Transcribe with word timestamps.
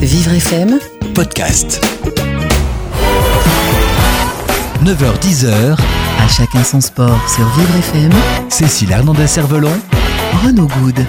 Vivre 0.00 0.34
FM, 0.34 0.78
podcast. 1.16 1.84
9h-10h, 4.84 5.76
à 5.76 6.28
chacun 6.28 6.62
son 6.62 6.80
sport 6.80 7.28
sur 7.28 7.44
Vivre 7.56 7.76
FM, 7.76 8.12
Cécile 8.48 8.92
Hernandez-Cervelon, 8.92 9.72
Renaud 10.44 10.68
Good. 10.68 11.04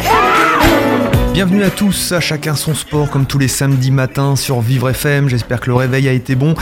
Bienvenue 1.34 1.64
à 1.64 1.70
tous, 1.70 2.12
à 2.12 2.20
chacun 2.20 2.56
son 2.56 2.74
sport 2.74 3.08
comme 3.12 3.28
tous 3.28 3.38
les 3.38 3.48
samedis 3.48 3.92
matins 3.92 4.36
sur 4.36 4.62
Vivre 4.62 4.90
FM. 4.90 5.30
J'espère 5.30 5.60
que 5.60 5.68
le 5.70 5.76
réveil 5.76 6.10
a 6.10 6.12
été 6.12 6.34
bon. 6.34 6.56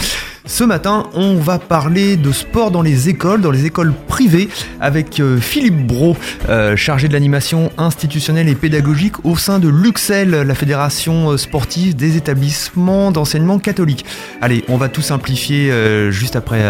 Ce 0.50 0.64
matin, 0.64 1.04
on 1.14 1.36
va 1.36 1.60
parler 1.60 2.18
de 2.18 2.32
sport 2.32 2.72
dans 2.72 2.82
les 2.82 3.08
écoles, 3.08 3.40
dans 3.40 3.52
les 3.52 3.68
écoles 3.68 3.94
privées, 4.08 4.50
avec 4.82 5.20
euh, 5.20 5.38
Philippe 5.38 5.86
Bro, 5.86 6.18
euh, 6.50 6.76
chargé 6.76 7.08
de 7.08 7.14
l'animation 7.14 7.72
institutionnelle 7.78 8.50
et 8.50 8.56
pédagogique 8.56 9.24
au 9.24 9.38
sein 9.38 9.60
de 9.60 9.70
l'UXEL, 9.70 10.32
la 10.32 10.56
fédération 10.56 11.30
euh, 11.30 11.38
sportive 11.38 11.96
des 11.96 12.18
établissements 12.18 13.12
d'enseignement 13.12 13.60
catholique. 13.60 14.06
Allez, 14.42 14.66
on 14.70 14.78
va 14.78 14.90
tout 14.90 15.04
simplifier 15.04 15.72
juste 16.12 16.36
après 16.36 16.64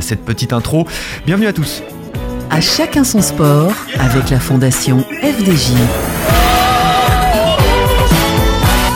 cette 0.00 0.24
petite 0.24 0.52
intro. 0.52 0.88
Bienvenue 1.24 1.46
à 1.46 1.52
tous. 1.52 1.84
À 2.50 2.60
chacun 2.60 3.04
son 3.04 3.22
sport 3.22 3.72
avec 4.00 4.30
la 4.30 4.40
fondation 4.40 5.04
FDJ. 5.22 6.19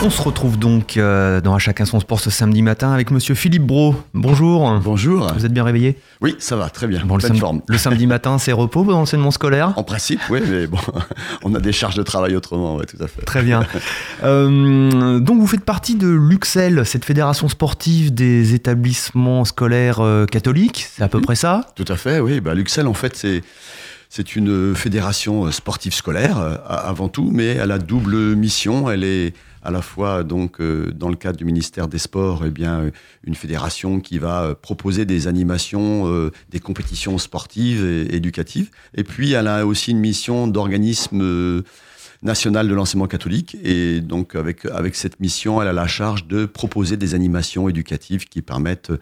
On 0.05 0.11
se 0.11 0.21
retrouve 0.21 0.59
donc 0.59 0.99
euh, 0.99 1.41
dans 1.41 1.55
À 1.55 1.59
chacun 1.59 1.87
son 1.87 1.99
sport 1.99 2.21
ce 2.21 2.29
samedi 2.29 2.61
matin 2.61 2.93
avec 2.93 3.11
monsieur 3.11 3.35
Philippe 3.35 3.63
Bro. 3.63 3.95
Bonjour. 4.13 4.79
Bonjour. 4.81 5.33
Vous 5.33 5.47
êtes 5.47 5.53
bien 5.53 5.65
réveillé? 5.65 5.97
Oui, 6.21 6.37
ça 6.41 6.57
va, 6.57 6.69
très 6.69 6.87
bien. 6.87 7.03
Bon, 7.07 7.15
le, 7.15 7.23
samedi, 7.23 7.41
forme. 7.41 7.63
le 7.67 7.79
samedi 7.79 8.07
matin, 8.07 8.37
c'est 8.37 8.53
repos 8.53 8.85
dans 8.85 8.99
l'enseignement 8.99 9.31
scolaire 9.31 9.73
En 9.77 9.83
principe, 9.83 10.21
oui, 10.29 10.41
mais 10.47 10.67
bon, 10.67 10.77
on 11.43 11.55
a 11.55 11.59
des 11.59 11.73
charges 11.73 11.95
de 11.95 12.03
travail 12.03 12.37
autrement, 12.37 12.77
oui, 12.77 12.85
tout 12.85 13.03
à 13.03 13.07
fait. 13.07 13.23
Très 13.23 13.43
bien. 13.43 13.65
Euh, 14.23 15.19
donc 15.19 15.41
vous 15.41 15.47
faites 15.47 15.65
partie 15.65 15.97
de 15.97 16.09
l'UXEL, 16.09 16.87
cette 16.87 17.05
fédération 17.05 17.49
sportive 17.49 18.15
des 18.15 18.55
établissements 18.55 19.45
scolaires 19.45 20.01
euh, 20.01 20.25
catholiques, 20.25 20.87
c'est 20.91 21.03
à 21.03 21.09
peu 21.09 21.21
près 21.21 21.35
ça? 21.35 21.73
Tout 21.75 21.85
à 21.89 21.97
fait, 21.97 22.21
oui. 22.21 22.41
Bah, 22.41 22.55
L'UXEL, 22.55 22.87
en 22.87 22.95
fait, 22.95 23.17
c'est. 23.17 23.43
C'est 24.11 24.37
une 24.37 24.77
fédération 24.77 25.51
sportive 25.51 25.93
scolaire 25.93 26.37
avant 26.69 27.09
tout, 27.09 27.31
mais 27.33 27.47
elle 27.47 27.73
a 27.73 27.79
double 27.79 28.37
mission. 28.37 28.89
Elle 28.89 29.03
est 29.03 29.35
à 29.65 29.71
la 29.71 29.83
fois 29.83 30.23
donc 30.23 30.61
euh, 30.61 30.93
dans 30.93 31.09
le 31.09 31.17
cadre 31.17 31.39
du 31.39 31.45
ministère 31.45 31.89
des 31.89 31.99
Sports, 31.99 32.45
eh 32.47 32.51
bien 32.51 32.81
euh, 32.81 32.91
une 33.25 33.35
fédération 33.35 34.01
qui 34.01 34.19
va 34.19 34.43
euh, 34.43 34.55
proposer 34.55 35.05
des 35.07 35.27
animations, 35.27 36.07
euh, 36.07 36.31
des 36.51 36.61
compétitions 36.61 37.19
sportives 37.19 37.85
et 37.85 38.15
éducatives. 38.15 38.71
Et 38.95 39.05
puis 39.05 39.33
elle 39.33 39.49
a 39.49 39.67
aussi 39.67 39.91
une 39.91 39.99
mission 39.99 40.47
d'organisme 40.47 41.63
national 42.23 42.69
de 42.69 42.75
l'enseignement 42.75 43.07
catholique. 43.07 43.57
Et 43.63 44.01
donc, 44.01 44.35
avec, 44.35 44.65
avec 44.67 44.97
cette 44.97 45.21
mission, 45.21 45.61
elle 45.61 45.69
a 45.69 45.73
la 45.73 45.87
charge 45.87 46.27
de 46.27 46.47
proposer 46.47 46.97
des 46.97 47.15
animations 47.15 47.69
éducatives 47.69 48.25
qui 48.27 48.43
permettent, 48.43 48.93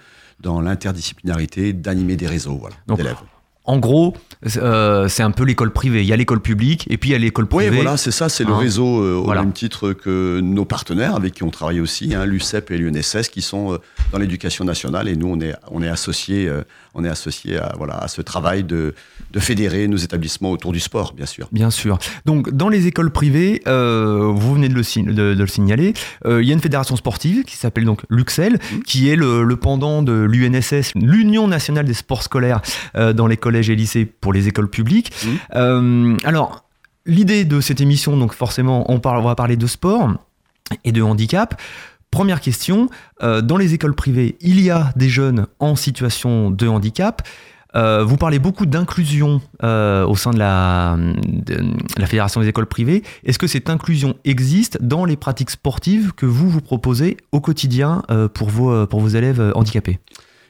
dans 0.40 0.60
l'interdisciplinarité, 0.60 1.72
d'animer 1.72 2.16
des 2.16 2.26
réseaux 2.26 2.56
voilà, 2.56 2.74
d'élèves. 2.88 3.16
En 3.64 3.78
gros, 3.78 4.16
euh, 4.56 5.06
c'est 5.08 5.22
un 5.22 5.30
peu 5.30 5.44
l'école 5.44 5.72
privée. 5.72 6.00
Il 6.02 6.06
y 6.08 6.12
a 6.12 6.16
l'école 6.16 6.40
publique 6.40 6.86
et 6.90 6.98
puis 6.98 7.10
il 7.10 7.12
y 7.12 7.14
a 7.14 7.18
l'école 7.18 7.44
Oui, 7.44 7.64
privée. 7.66 7.76
voilà, 7.76 7.96
c'est 7.96 8.10
ça, 8.10 8.28
c'est 8.28 8.42
le 8.42 8.52
Hein. 8.52 8.58
réseau 8.58 9.00
euh, 9.02 9.14
au 9.14 9.22
Voilà. 9.24 9.42
même 9.42 9.52
titre 9.52 9.92
que 9.92 10.40
nos 10.42 10.64
partenaires 10.64 11.14
avec 11.14 11.34
qui 11.34 11.44
on 11.44 11.50
travaille 11.50 11.80
aussi, 11.80 12.12
hein, 12.12 12.24
l'UCEP 12.26 12.72
et 12.72 12.76
l'UNSS, 12.78 13.28
qui 13.28 13.40
sont 13.40 13.74
euh, 13.74 13.78
dans 14.10 14.18
l'éducation 14.18 14.64
nationale. 14.64 15.06
Et 15.08 15.14
nous, 15.14 15.28
on 15.28 15.40
est, 15.40 15.54
on 15.70 15.80
est 15.80 15.88
associés, 15.88 16.50
on 16.94 17.04
est 17.04 17.08
associés 17.08 17.58
à, 17.58 17.72
voilà, 17.78 17.96
à 17.96 18.08
ce 18.08 18.20
travail 18.22 18.64
de, 18.64 18.94
de 19.32 19.40
fédérer 19.40 19.88
nos 19.88 19.96
établissements 19.96 20.50
autour 20.50 20.72
du 20.72 20.80
sport, 20.80 21.14
bien 21.14 21.26
sûr. 21.26 21.48
Bien 21.52 21.70
sûr. 21.70 21.98
Donc, 22.26 22.50
dans 22.50 22.68
les 22.68 22.86
écoles 22.86 23.10
privées, 23.10 23.62
euh, 23.66 24.30
vous 24.34 24.54
venez 24.54 24.68
de 24.68 24.74
le, 24.74 24.82
sign- 24.82 25.06
de- 25.06 25.34
de 25.34 25.40
le 25.40 25.46
signaler, 25.46 25.94
euh, 26.26 26.42
il 26.42 26.48
y 26.48 26.50
a 26.50 26.54
une 26.54 26.60
fédération 26.60 26.96
sportive 26.96 27.44
qui 27.44 27.56
s'appelle 27.56 27.84
donc 27.84 28.02
l'UXEL, 28.10 28.58
qui 28.86 29.08
est 29.08 29.16
le, 29.16 29.42
le 29.42 29.56
pendant 29.56 30.02
de 30.02 30.12
l'UNSS, 30.12 30.92
l'Union 30.94 31.48
nationale 31.48 31.86
des 31.86 31.94
sports 31.94 32.22
scolaires 32.22 32.60
euh, 32.96 33.12
dans 33.12 33.26
les 33.26 33.36
collèges 33.36 33.70
et 33.70 33.76
lycées 33.76 34.04
pour 34.04 34.32
les 34.32 34.48
écoles 34.48 34.68
publiques. 34.68 35.12
Euh, 35.54 36.16
alors, 36.24 36.64
l'idée 37.06 37.44
de 37.44 37.60
cette 37.60 37.80
émission, 37.80 38.16
donc 38.16 38.34
forcément, 38.34 38.90
on, 38.92 39.00
parle, 39.00 39.18
on 39.18 39.24
va 39.24 39.34
parler 39.34 39.56
de 39.56 39.66
sport 39.66 40.12
et 40.84 40.92
de 40.92 41.02
handicap. 41.02 41.60
Première 42.12 42.42
question, 42.42 42.90
euh, 43.22 43.40
dans 43.40 43.56
les 43.56 43.72
écoles 43.72 43.94
privées, 43.94 44.36
il 44.42 44.60
y 44.60 44.68
a 44.68 44.92
des 44.96 45.08
jeunes 45.08 45.46
en 45.58 45.76
situation 45.76 46.50
de 46.50 46.68
handicap. 46.68 47.26
Euh, 47.74 48.04
vous 48.04 48.18
parlez 48.18 48.38
beaucoup 48.38 48.66
d'inclusion 48.66 49.40
euh, 49.62 50.04
au 50.04 50.14
sein 50.14 50.30
de 50.30 50.38
la, 50.38 50.98
Fédération 52.04 52.42
des 52.42 52.48
écoles 52.48 52.66
privées. 52.66 53.02
Est-ce 53.24 53.38
que 53.38 53.46
cette 53.46 53.70
inclusion 53.70 54.14
existe 54.26 54.76
dans 54.82 55.06
les 55.06 55.16
pratiques 55.16 55.48
sportives 55.48 56.12
que 56.12 56.26
vous 56.26 56.50
vous 56.50 56.60
proposez 56.60 57.16
au 57.32 57.40
quotidien 57.40 58.02
pour, 58.34 58.50
vos, 58.50 59.08
élèves 59.08 59.50
handicapés? 59.54 59.98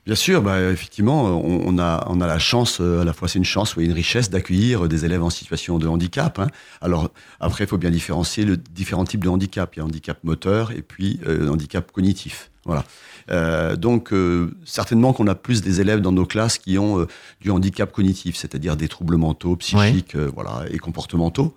Bien 0.04 0.16
sûr, 0.16 0.42
bah, 0.42 0.60
effectivement, 0.70 1.26
on, 1.26 1.62
on 1.64 1.78
a, 1.78 2.04
on 2.08 2.20
a 2.20 2.26
la 2.26 2.40
chance, 2.40 2.80
euh, 2.80 3.02
à 3.02 3.04
la 3.04 3.12
fois 3.12 3.28
c'est 3.28 3.38
une 3.38 3.44
chance 3.44 3.76
ou 3.76 3.82
une 3.82 3.92
richesse 3.92 4.30
d'accueillir 4.30 4.88
des 4.88 5.04
élèves 5.04 5.22
en 5.22 5.30
situation 5.30 5.78
de 5.78 5.86
handicap. 5.86 6.40
hein. 6.40 6.48
Alors 6.80 7.10
après, 7.38 7.64
il 7.64 7.66
faut 7.68 7.78
bien 7.78 7.90
différencier 7.90 8.44
le 8.44 8.56
différents 8.56 9.04
types 9.04 9.22
de 9.22 9.28
handicap. 9.28 9.76
Il 9.76 9.78
y 9.78 9.82
a 9.82 9.84
handicap 9.84 10.18
moteur 10.24 10.72
et 10.72 10.82
puis 10.82 11.20
euh, 11.28 11.48
handicap 11.48 11.92
cognitif. 11.92 12.50
Voilà. 12.64 12.84
Euh, 13.30 13.76
donc 13.76 14.12
euh, 14.12 14.50
certainement 14.64 15.12
qu'on 15.12 15.28
a 15.28 15.36
plus 15.36 15.62
des 15.62 15.80
élèves 15.80 16.00
dans 16.00 16.10
nos 16.12 16.26
classes 16.26 16.58
qui 16.58 16.78
ont 16.78 16.98
euh, 16.98 17.06
du 17.40 17.52
handicap 17.52 17.92
cognitif, 17.92 18.34
c'est-à-dire 18.36 18.76
des 18.76 18.88
troubles 18.88 19.16
mentaux, 19.16 19.54
psychiques, 19.54 20.16
voilà, 20.16 20.64
et 20.70 20.78
comportementaux. 20.78 21.54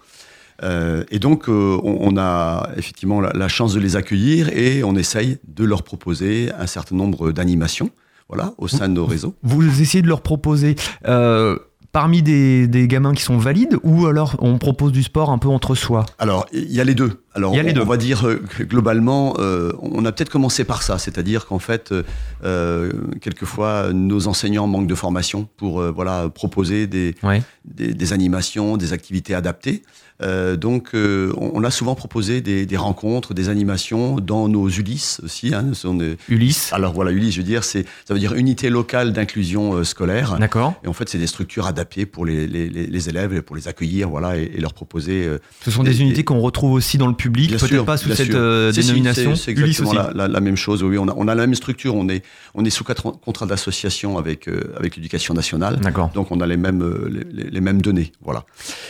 Euh, 0.63 1.03
et 1.09 1.17
donc, 1.19 1.49
euh, 1.49 1.79
on, 1.83 2.13
on 2.13 2.17
a 2.17 2.69
effectivement 2.77 3.19
la, 3.21 3.31
la 3.33 3.47
chance 3.47 3.73
de 3.73 3.79
les 3.79 3.95
accueillir 3.95 4.49
et 4.55 4.83
on 4.83 4.95
essaye 4.95 5.39
de 5.47 5.63
leur 5.65 5.81
proposer 5.81 6.51
un 6.57 6.67
certain 6.67 6.95
nombre 6.95 7.31
d'animations 7.31 7.89
voilà, 8.27 8.53
au 8.57 8.67
sein 8.67 8.89
de 8.89 8.93
nos 8.93 9.05
réseaux. 9.05 9.35
Vous 9.43 9.81
essayez 9.81 10.01
de 10.01 10.07
leur 10.07 10.21
proposer 10.21 10.75
euh, 11.07 11.57
parmi 11.91 12.21
des, 12.21 12.67
des 12.67 12.87
gamins 12.87 13.13
qui 13.13 13.23
sont 13.23 13.37
valides 13.37 13.77
ou 13.83 14.07
alors 14.07 14.35
on 14.39 14.57
propose 14.57 14.91
du 14.91 15.03
sport 15.03 15.29
un 15.29 15.37
peu 15.37 15.47
entre 15.47 15.75
soi? 15.75 16.05
Alors, 16.19 16.45
il 16.51 16.71
y 16.71 16.81
a 16.81 16.83
les 16.83 16.95
deux. 16.95 17.24
Alors, 17.35 17.53
Il 17.53 17.57
y 17.57 17.59
a 17.59 17.63
les 17.63 17.71
on, 17.71 17.73
deux. 17.73 17.81
on 17.81 17.85
va 17.85 17.97
dire 17.97 18.25
euh, 18.27 18.41
que 18.57 18.63
globalement, 18.63 19.35
euh, 19.39 19.71
on 19.81 20.05
a 20.05 20.11
peut-être 20.11 20.29
commencé 20.29 20.63
par 20.63 20.81
ça, 20.83 20.97
c'est-à-dire 20.97 21.45
qu'en 21.45 21.59
fait, 21.59 21.91
euh, 21.91 22.03
euh, 22.43 22.91
quelquefois, 23.21 23.91
nos 23.93 24.27
enseignants 24.27 24.67
manquent 24.67 24.87
de 24.87 24.95
formation 24.95 25.47
pour 25.57 25.81
euh, 25.81 25.91
voilà 25.91 26.29
proposer 26.29 26.87
des, 26.87 27.13
Ouais. 27.23 27.41
des, 27.65 27.93
des 27.93 28.13
animations, 28.13 28.77
des 28.77 28.93
activités 28.93 29.35
adaptées. 29.35 29.83
Euh, 30.21 30.55
donc, 30.55 30.91
euh, 30.93 31.33
on, 31.35 31.51
on 31.55 31.63
a 31.65 31.71
souvent 31.71 31.93
proposé 31.93 32.39
des, 32.39 32.65
des 32.65 32.77
rencontres, 32.77 33.33
des 33.33 33.49
animations 33.49 34.15
dans 34.21 34.47
nos 34.47 34.69
Ulysses 34.69 35.19
aussi. 35.25 35.53
Hein, 35.53 35.65
ce 35.73 35.81
sont 35.81 35.93
des- 35.95 36.15
Ulysse 36.29 36.71
Alors 36.71 36.93
voilà, 36.93 37.11
Ulysse, 37.11 37.33
je 37.33 37.39
veux 37.41 37.45
dire, 37.45 37.65
c'est 37.65 37.85
ça 38.05 38.13
veut 38.13 38.19
dire 38.21 38.33
unité 38.33 38.69
locale 38.69 39.11
d'inclusion 39.11 39.83
scolaire. 39.83 40.37
D'accord. 40.39 40.73
Et 40.85 40.87
en 40.87 40.93
fait, 40.93 41.09
c'est 41.09 41.17
des 41.17 41.27
structures 41.27 41.67
adaptées 41.67 42.05
pour 42.05 42.25
les, 42.25 42.47
les, 42.47 42.69
les- 42.69 43.09
élèves, 43.09 43.41
pour 43.41 43.57
les 43.57 43.67
accueillir, 43.67 44.09
voilà, 44.09 44.37
et, 44.37 44.51
et 44.55 44.61
leur 44.61 44.73
proposer. 44.73 45.25
euh, 45.25 45.37
Ce 45.65 45.69
sont 45.69 45.83
des 45.83 46.01
unités 46.01 46.23
qu'on 46.23 46.39
retrouve 46.39 46.71
aussi 46.71 46.97
dans 46.97 47.07
le 47.07 47.13
public, 47.25 47.49
peut-être 47.57 47.85
pas 47.85 47.97
sous 47.97 48.11
cette 48.13 48.29
euh, 48.35 48.71
dénomination. 48.71 49.35
c'est- 49.35 49.51
exactement 49.51 49.93
la, 49.93 50.11
la- 50.19 50.27
la 50.37 50.41
même 50.47 50.55
chose. 50.65 50.83
Oui, 50.83 50.97
on 50.97 51.07
a, 51.07 51.13
on 51.21 51.27
a 51.27 51.35
la 51.35 51.43
même 51.45 51.55
structure. 51.63 51.93
On 51.95 52.07
est, 52.15 52.23
on 52.53 52.63
est 52.65 52.69
sous 52.77 52.83
quatre- 52.83 53.11
contrat 53.27 53.45
d'association 53.51 54.09
avec, 54.17 54.47
euh, 54.47 54.73
avec 54.79 54.95
l'éducation 54.95 55.33
nationale. 55.33 55.75
D'accord. 55.87 56.09
Donc 56.13 56.27
on 56.31 56.39
a 56.41 56.47
les 56.53 56.57
mêmes, 56.65 56.81
euh, 56.83 57.09
les, 57.15 57.43
les- 57.43 57.49
les 57.55 57.61
mêmes 57.67 57.81
données, 57.81 58.11
voilà. 58.27 58.41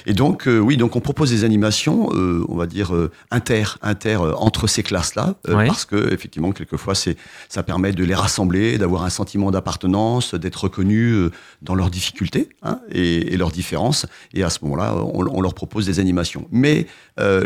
Et 0.06 0.14
donc 0.14 0.38
euh, 0.48 0.60
oui, 0.68 0.76
donc 0.78 0.96
on 0.96 1.02
propose 1.10 1.30
des 1.36 1.44
animations, 1.44 2.10
euh, 2.14 2.44
on 2.50 2.56
va 2.56 2.68
dire 2.68 2.90
euh, 2.96 3.12
inter, 3.32 3.64
inter 3.82 4.18
entre 4.48 4.68
ces 4.68 4.84
classes-là, 4.84 5.36
Ouais. 5.48 5.68
parce 5.68 5.86
que 5.86 6.00
effectivement 6.14 6.52
quelquefois 6.52 6.96
c'est, 6.96 7.16
ça 7.50 7.62
permet 7.64 7.92
de 7.94 8.04
les 8.04 8.16
rassembler, 8.16 8.78
d'avoir 8.78 9.04
un 9.04 9.10
sentiment 9.20 9.50
d'appartenance, 9.52 10.36
d'être 10.36 10.62
reconnus 10.68 11.30
dans 11.62 11.76
leurs 11.76 11.90
difficultés 11.90 12.50
hein, 12.64 12.80
et, 12.92 13.34
et 13.34 13.38
leurs 13.38 13.52
différences. 13.52 14.06
Et 14.34 14.44
à 14.44 14.50
ce 14.50 14.60
moment-là, 14.64 14.96
on, 14.96 15.26
on 15.38 15.42
leur 15.42 15.54
propose 15.54 15.86
des 15.86 16.00
animations. 16.00 16.44
Mais 16.52 16.88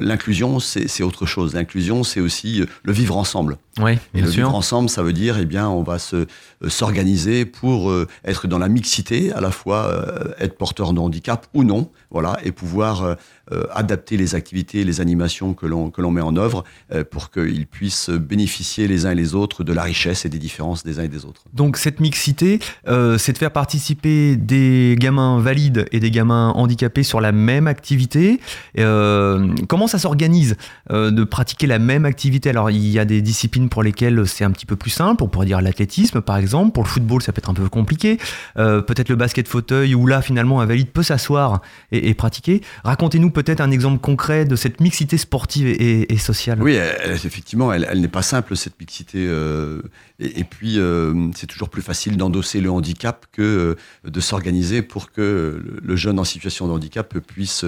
l'inclusion, 0.02 0.60
c'est, 0.60 0.79
c'est 0.88 1.04
autre 1.04 1.26
chose. 1.26 1.54
L'inclusion, 1.54 2.04
c'est 2.04 2.20
aussi 2.20 2.62
euh, 2.62 2.66
le 2.84 2.94
vivre 2.94 3.18
ensemble. 3.18 3.58
Oui, 3.80 3.98
Et 4.14 4.22
le 4.22 4.30
sûr. 4.30 4.46
vivre 4.46 4.56
ensemble, 4.56 4.90
ça 4.90 5.04
veut 5.04 5.14
dire, 5.14 5.38
eh 5.40 5.46
bien, 5.46 5.70
on 5.70 5.84
va 5.84 6.00
se 6.00 6.16
euh, 6.16 6.26
s'organiser 6.70 7.46
pour 7.46 7.90
euh, 7.90 8.08
être 8.26 8.48
dans 8.48 8.60
la 8.60 8.68
mixité, 8.70 9.32
à 9.34 9.42
la 9.42 9.52
fois 9.52 9.86
euh, 9.86 10.34
être 10.40 10.58
porteur 10.58 10.94
de 10.94 11.00
handicap 11.00 11.48
ou 11.54 11.64
non, 11.64 11.90
voilà, 12.12 12.38
et 12.44 12.52
pouvoir 12.52 13.04
euh, 13.52 13.64
adapter 13.74 14.18
les 14.18 14.36
activités, 14.36 14.84
les 14.84 15.02
animations 15.02 15.54
que 15.54 15.66
l'on 15.66 15.90
que 15.90 16.02
l'on 16.02 16.12
met 16.12 16.22
en 16.22 16.36
œuvre 16.36 16.64
euh, 16.92 17.04
pour 17.04 17.32
qu'ils 17.32 17.66
puissent 17.68 18.10
bénéficier 18.10 18.88
les 18.88 19.06
uns 19.06 19.12
et 19.12 19.16
les 19.16 19.34
autres 19.36 19.64
de 19.64 19.74
la 19.74 19.84
richesse 19.84 20.26
et 20.26 20.30
des 20.30 20.38
différences 20.40 20.84
des 20.84 21.00
uns 21.00 21.04
et 21.04 21.08
des 21.08 21.26
autres. 21.26 21.44
Donc 21.54 21.78
cette 21.78 22.00
mixité, 22.00 22.60
euh, 22.88 23.18
c'est 23.18 23.34
de 23.34 23.38
faire 23.38 23.52
participer 23.52 24.36
des 24.36 24.96
gamins 25.00 25.40
valides 25.40 25.86
et 25.92 26.00
des 26.00 26.12
gamins 26.12 26.50
handicapés 26.56 27.04
sur 27.04 27.22
la 27.22 27.32
même 27.32 27.68
activité. 27.68 28.40
Euh, 28.78 29.48
comment 29.68 29.88
ça 29.88 30.00
s'organise 30.00 30.56
euh, 30.92 31.12
de 31.12 31.24
pratiquer 31.24 31.68
la 31.68 31.80
même 31.80 32.06
activité? 32.06 32.50
Alors 32.50 32.70
il 32.70 32.88
y 32.88 33.00
a 33.00 33.06
des 33.06 33.22
disciplines 33.22 33.69
pour 33.70 33.84
lesquelles 33.84 34.28
c'est 34.28 34.44
un 34.44 34.52
petit 34.52 34.66
peu 34.66 34.76
plus 34.76 34.90
simple. 34.90 35.24
On 35.24 35.28
pourrait 35.28 35.46
dire 35.46 35.62
l'athlétisme, 35.62 36.22
par 36.22 36.38
exemple. 36.38 36.74
Pour 36.74 36.84
le 36.84 36.90
football, 36.90 37.22
ça 37.22 37.32
peut 37.32 37.40
être 37.40 37.50
un 37.50 37.54
peu 37.54 37.70
compliqué. 37.70 38.18
Euh, 38.58 38.82
peut-être 38.82 39.10
le 39.10 39.16
basket 39.16 39.48
fauteuil, 39.48 39.96
où 39.96 40.06
là, 40.08 40.22
finalement, 40.22 40.62
un 40.62 40.66
valide 40.66 40.90
peut 40.90 41.04
s'asseoir 41.04 41.62
et, 41.92 42.14
pratiquer. 42.14 42.62
Racontez-nous 42.84 43.32
peut-être 43.32 43.62
un 43.62 43.72
exemple 43.72 44.00
concret 44.00 44.46
de 44.46 44.56
cette 44.56 44.82
mixité 44.82 45.18
sportive 45.18 45.68
et, 45.68 46.18
sociale. 46.18 46.62
Oui, 46.62 46.78
effectivement, 47.06 47.72
elle, 47.72 48.02
n'est 48.02 48.08
pas 48.08 48.22
simple, 48.22 48.56
cette 48.56 48.80
mixité. 48.80 49.20
Euh, 49.20 49.82
et, 50.20 50.44
puis, 50.44 50.80
euh, 50.80 51.30
c'est 51.36 51.48
toujours 51.48 51.70
plus 51.70 51.82
facile 51.82 52.18
d'endosser 52.18 52.60
le 52.60 52.72
handicap 52.72 53.26
que 53.32 53.78
de 54.04 54.20
s'organiser 54.20 54.82
pour 54.82 55.12
que 55.12 55.64
le 55.82 55.96
jeune 55.96 56.20
en 56.20 56.24
situation 56.24 56.68
de 56.68 56.74
handicap 56.74 57.18
puisse 57.20 57.66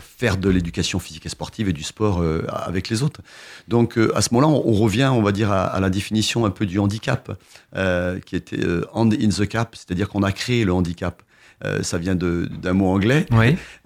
faire 0.00 0.36
de 0.36 0.48
l'éducation 0.48 0.98
physique 0.98 1.26
et 1.26 1.28
sportive 1.28 1.68
et 1.68 1.72
du 1.72 1.82
sport 1.82 2.22
avec 2.48 2.88
les 2.88 3.02
autres. 3.02 3.20
Donc, 3.68 3.98
à 4.14 4.22
ce 4.22 4.32
moment-là, 4.32 4.60
on, 4.64 4.72
revient, 4.72 5.12
on 5.16 5.22
va 5.22 5.32
dire, 5.32 5.50
à, 5.50 5.78
la 5.80 5.90
définition 5.90 6.44
un 6.44 6.50
peu 6.50 6.66
du 6.66 6.78
handicap, 6.78 7.32
qui 8.26 8.36
était 8.36 8.64
hand 8.92 9.14
in 9.14 9.28
the 9.28 9.46
cap, 9.48 9.74
c'est-à-dire 9.74 10.08
qu'on 10.08 10.22
a 10.22 10.32
créé 10.32 10.64
le 10.64 10.72
handicap. 10.72 11.22
Euh, 11.64 11.82
ça 11.82 11.98
vient 11.98 12.14
d'un 12.14 12.72
mot 12.74 12.88
anglais 12.88 13.26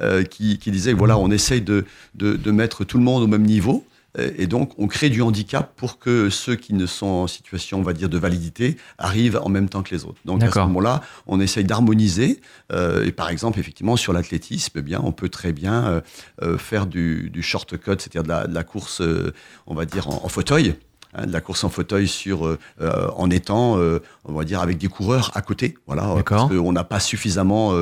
euh, 0.00 0.25
qui, 0.25 0.59
disait 0.59 0.93
voilà, 0.93 1.19
on 1.19 1.31
essaye 1.31 1.61
de, 1.61 1.85
de, 2.15 2.50
mettre 2.50 2.85
tout 2.85 2.99
le 2.99 3.05
monde 3.05 3.23
au 3.23 3.27
même 3.27 3.44
niveau. 3.44 3.87
Euh, 4.19 4.32
et 4.37 4.49
donc, 4.49 4.73
on 4.77 4.88
crée 4.88 5.09
du 5.09 5.23
handicap 5.23 5.73
pour 5.77 6.00
que 6.00 6.31
ceux 6.31 6.56
qui 6.56 6.75
ne 6.75 6.85
sont 6.85 7.06
en 7.06 7.27
situation, 7.29 7.79
on 7.79 7.83
va 7.83 7.93
dire, 7.93 8.09
de 8.09 8.19
validité 8.19 8.76
arrivent 8.99 9.41
en 9.41 9.49
même 9.49 9.69
temps 9.69 9.85
que 9.85 9.94
les 9.94 10.05
autres. 10.05 10.19
Donc, 10.25 10.43
à 10.43 10.50
ce 10.50 10.59
moment-là, 10.59 11.00
on 11.29 11.41
essaye 11.41 11.62
d'harmoniser. 11.62 12.41
et 12.73 13.12
par 13.12 13.31
exemple, 13.31 13.61
effectivement, 13.61 13.97
sur 13.97 14.12
l'athlétisme, 14.12 14.79
eh 14.79 14.83
bien, 14.83 15.00
on 15.05 15.12
peut 15.12 15.29
très 15.29 15.53
bien 15.53 16.03
faire 16.59 16.87
du, 16.87 17.31
du 17.31 17.43
short-cut, 17.43 17.99
c'est-à-dire 17.99 18.25
de, 18.25 18.53
la, 18.53 18.65
course, 18.65 19.00
on 19.69 19.75
va 19.75 19.85
dire, 19.85 20.09
en 20.09 20.29
fauteuil. 20.29 20.75
Hein, 21.12 21.27
de 21.27 21.33
la 21.33 21.41
course 21.41 21.65
en 21.65 21.69
fauteuil 21.71 22.07
sur, 22.07 22.47
euh, 22.47 22.59
euh, 22.81 23.09
en 23.17 23.31
étant, 23.31 23.79
euh, 23.79 24.01
on 24.25 24.33
va 24.33 24.45
dire, 24.45 24.61
avec 24.61 24.79
des 24.79 24.87
coureurs 24.87 25.33
à 25.35 25.43
côté. 25.43 25.77
Voilà, 25.87 26.15
parce 26.25 26.49
qu'on 26.49 26.73
n'a 26.73 26.85
pas 26.85 27.01
suffisamment 27.01 27.73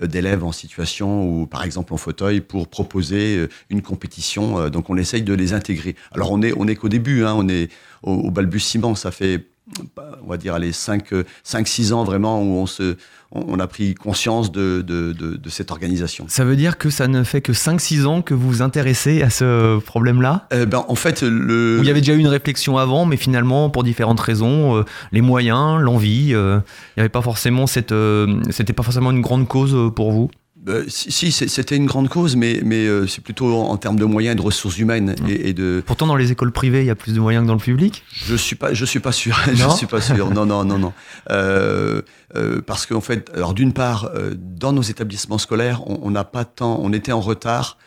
d'élèves 0.00 0.44
en 0.44 0.52
situation 0.52 1.24
ou, 1.28 1.46
par 1.46 1.64
exemple, 1.64 1.92
en 1.94 1.96
fauteuil 1.96 2.40
pour 2.40 2.68
proposer 2.68 3.48
une 3.70 3.82
compétition. 3.82 4.68
donc, 4.68 4.88
on 4.90 4.96
essaye 4.96 5.22
de 5.22 5.34
les 5.34 5.52
intégrer. 5.52 5.96
Alors, 6.12 6.30
on 6.30 6.42
est, 6.42 6.52
on 6.56 6.68
est 6.68 6.76
qu'au 6.76 6.88
début, 6.88 7.24
hein, 7.24 7.34
on 7.36 7.48
est 7.48 7.70
au, 8.02 8.12
au 8.12 8.30
balbutiement. 8.30 8.94
Ça 8.94 9.10
fait 9.10 9.46
on 10.22 10.28
va 10.28 10.36
dire, 10.36 10.58
les 10.58 10.72
5-6 10.72 11.92
ans 11.92 12.04
vraiment 12.04 12.40
où 12.40 12.58
on, 12.58 12.66
se, 12.66 12.96
on 13.32 13.58
a 13.58 13.66
pris 13.66 13.94
conscience 13.94 14.52
de, 14.52 14.82
de, 14.82 15.48
cette 15.48 15.70
organisation. 15.70 16.26
Ça 16.28 16.44
veut 16.44 16.56
dire 16.56 16.78
que 16.78 16.90
ça 16.90 17.08
ne 17.08 17.22
fait 17.24 17.40
que 17.40 17.52
5-6 17.52 18.04
ans 18.04 18.22
que 18.22 18.34
vous 18.34 18.48
vous 18.48 18.62
intéressez 18.62 19.22
à 19.22 19.30
ce 19.30 19.78
problème-là? 19.80 20.46
Eh 20.52 20.66
ben, 20.66 20.84
En 20.88 20.94
fait, 20.94 21.22
le... 21.22 21.78
il 21.80 21.86
y 21.86 21.90
avait 21.90 22.00
déjà 22.00 22.14
eu 22.14 22.18
une 22.18 22.26
réflexion 22.28 22.78
avant, 22.78 23.06
mais 23.06 23.16
finalement, 23.16 23.70
pour 23.70 23.84
différentes 23.84 24.20
raisons, 24.20 24.76
euh, 24.76 24.84
les 25.12 25.20
moyens, 25.20 25.80
l'envie, 25.80 26.34
euh, 26.34 26.60
il 26.96 27.00
n'y 27.00 27.02
avait 27.02 27.08
pas 27.08 27.22
forcément 27.22 27.66
cette... 27.66 27.92
Euh, 27.92 28.40
c'était 28.50 28.72
pas 28.72 28.82
forcément 28.82 29.10
une 29.10 29.20
grande 29.20 29.48
cause 29.48 29.92
pour 29.94 30.12
vous? 30.12 30.30
Euh, 30.68 30.84
si, 30.88 31.30
c'était 31.30 31.76
une 31.76 31.86
grande 31.86 32.08
cause, 32.08 32.34
mais, 32.34 32.60
mais 32.64 32.86
euh, 32.86 33.06
c'est 33.06 33.22
plutôt 33.22 33.54
en, 33.54 33.76
termes 33.76 33.98
de 33.98 34.04
moyens 34.04 34.32
et 34.32 34.36
de 34.36 34.42
ressources 34.42 34.78
humaines. 34.78 35.14
Et, 35.28 35.52
de... 35.52 35.82
Pourtant, 35.86 36.06
dans 36.06 36.16
les 36.16 36.32
écoles 36.32 36.50
privées, 36.50 36.80
il 36.80 36.86
y 36.86 36.90
a 36.90 36.96
plus 36.96 37.14
de 37.14 37.20
moyens 37.20 37.44
que 37.44 37.48
dans 37.48 37.54
le 37.54 37.60
public? 37.60 38.02
Je 38.12 38.32
ne 38.32 38.36
suis, 38.36 38.56
pas, 38.56 38.74
je 38.74 38.84
suis 38.84 38.98
pas 38.98 39.12
sûr. 39.12 39.38
je 39.46 39.68
suis 39.76 39.86
pas 39.86 40.00
sûr. 40.00 40.30
Non, 40.32 40.44
non, 40.44 40.64
non, 40.64 40.78
non. 40.78 40.92
Euh, 41.30 42.02
parce 42.66 42.86
qu'en 42.86 43.00
fait, 43.00 43.30
alors 43.34 43.54
d'une 43.54 43.72
part, 43.72 44.10
dans 44.36 44.72
nos 44.72 44.82
établissements 44.82 45.38
scolaires, 45.38 45.82
on 45.86 46.10
n'a 46.10 46.24
pas 46.24 46.44
tant, 46.44 46.80
on 46.82 46.92
était 46.92 47.12
en 47.12 47.20
retard 47.20 47.78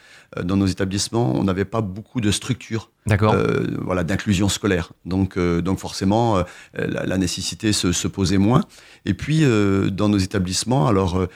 dans 0.42 0.56
nos 0.56 0.68
établissements, 0.68 1.34
on 1.36 1.44
n'avait 1.44 1.66
pas 1.66 1.82
beaucoup 1.82 2.22
de 2.22 2.30
structures 2.30 2.92
euh, 3.12 3.66
voilà, 3.82 4.04
d'inclusion 4.04 4.48
scolaire. 4.48 4.94
Donc, 5.06 5.38
donc 5.38 5.80
forcément, 5.80 6.44
la, 6.74 7.18
nécessité 7.18 7.74
se, 7.74 7.92
se, 7.92 8.08
posait 8.08 8.38
moins. 8.38 8.64
Et 9.06 9.14
puis, 9.14 9.44
dans 9.92 10.08
nos 10.08 10.18
établissements, 10.18 10.88
alors 10.88 11.28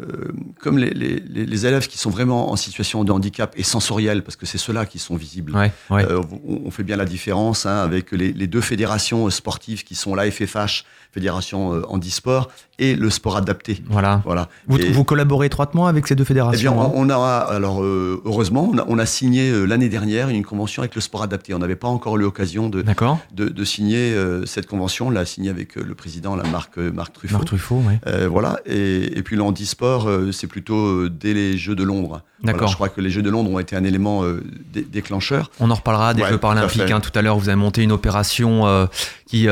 euh, 0.00 0.32
comme 0.60 0.78
les, 0.78 0.90
les, 0.90 1.66
élèves 1.66 1.88
qui 1.88 1.98
sont 1.98 2.10
vraiment 2.10 2.52
en 2.52 2.56
situation 2.56 3.04
de 3.04 3.12
handicap 3.12 3.54
et 3.56 3.62
sensoriel, 3.62 4.22
parce 4.22 4.36
que 4.36 4.46
c'est 4.46 4.58
ceux-là 4.58 4.86
qui 4.86 4.98
sont 4.98 5.16
visibles, 5.16 5.54
euh, 5.90 6.22
on, 6.46 6.70
fait 6.70 6.82
bien 6.82 6.96
la 6.96 7.04
différence 7.04 7.66
hein, 7.66 7.76
avec 7.78 8.12
les, 8.12 8.32
deux 8.46 8.60
fédérations 8.60 9.28
sportives 9.30 9.84
qui 9.84 9.94
sont 9.94 10.14
la 10.14 10.30
FFH, 10.30 10.84
Fédération 11.10 11.74
euh, 11.74 11.82
Handisport, 11.88 12.48
et 12.78 12.96
le 12.96 13.10
sport 13.10 13.36
adapté. 13.36 13.82
Voilà. 13.88 14.22
voilà. 14.24 14.48
Vous, 14.66 14.78
vous 14.92 15.04
collaborez 15.04 15.46
étroitement 15.46 15.86
avec 15.86 16.06
ces 16.06 16.14
deux 16.14 16.24
fédérations 16.24 16.72
eh 16.72 16.74
bien, 16.74 16.92
on, 16.94 17.10
a, 17.10 17.38
alors 17.38 17.82
heureusement, 17.82 18.72
on 18.88 18.98
a, 18.98 19.06
signé 19.06 19.66
l'année 19.66 19.88
dernière 19.88 20.30
une 20.30 20.42
convention 20.42 20.82
avec 20.82 20.94
le 20.94 21.00
sport 21.00 21.22
adapté. 21.22 21.54
On 21.54 21.58
n'avait 21.58 21.76
pas 21.76 21.88
encore 21.88 22.16
eu 22.16 22.20
l'occasion 22.20 22.68
de, 22.68 22.82
de, 22.82 23.48
de, 23.48 23.64
signer 23.64 24.16
cette 24.46 24.66
convention. 24.66 25.08
On 25.08 25.10
l'a 25.10 25.26
signée 25.26 25.50
avec 25.50 25.76
le 25.76 25.94
président, 25.94 26.34
la 26.34 26.48
marque 26.48 26.78
Marc 26.78 27.12
Truffaut. 27.12 27.34
Marc 27.34 27.46
Truffaut, 27.46 27.82
oui. 27.86 27.94
voilà. 28.28 28.58
Et, 28.66 29.18
et 29.18 29.22
puis 29.22 29.36
le 29.36 29.42
euh, 29.82 30.32
c'est 30.32 30.46
plutôt 30.46 30.86
euh, 30.86 31.10
dès 31.10 31.34
les 31.34 31.56
Jeux 31.56 31.74
de 31.74 31.82
Londres. 31.82 32.22
D'accord. 32.42 32.68
je 32.68 32.74
crois 32.74 32.88
que 32.88 33.00
les 33.00 33.10
Jeux 33.10 33.22
de 33.22 33.30
Londres 33.30 33.50
ont 33.50 33.58
été 33.58 33.76
un 33.76 33.84
élément 33.84 34.24
euh, 34.24 34.42
déclencheur. 34.72 35.50
On 35.60 35.70
en 35.70 35.74
reparlera 35.74 36.12
des 36.14 36.24
Jeux 36.24 36.38
paralympiques. 36.38 36.90
Hein. 36.90 37.00
Tout 37.00 37.16
à 37.16 37.22
l'heure, 37.22 37.38
vous 37.38 37.48
avez 37.48 37.56
monté 37.56 37.82
une 37.82 37.92
opération 37.92 38.88
qui, 39.26 39.46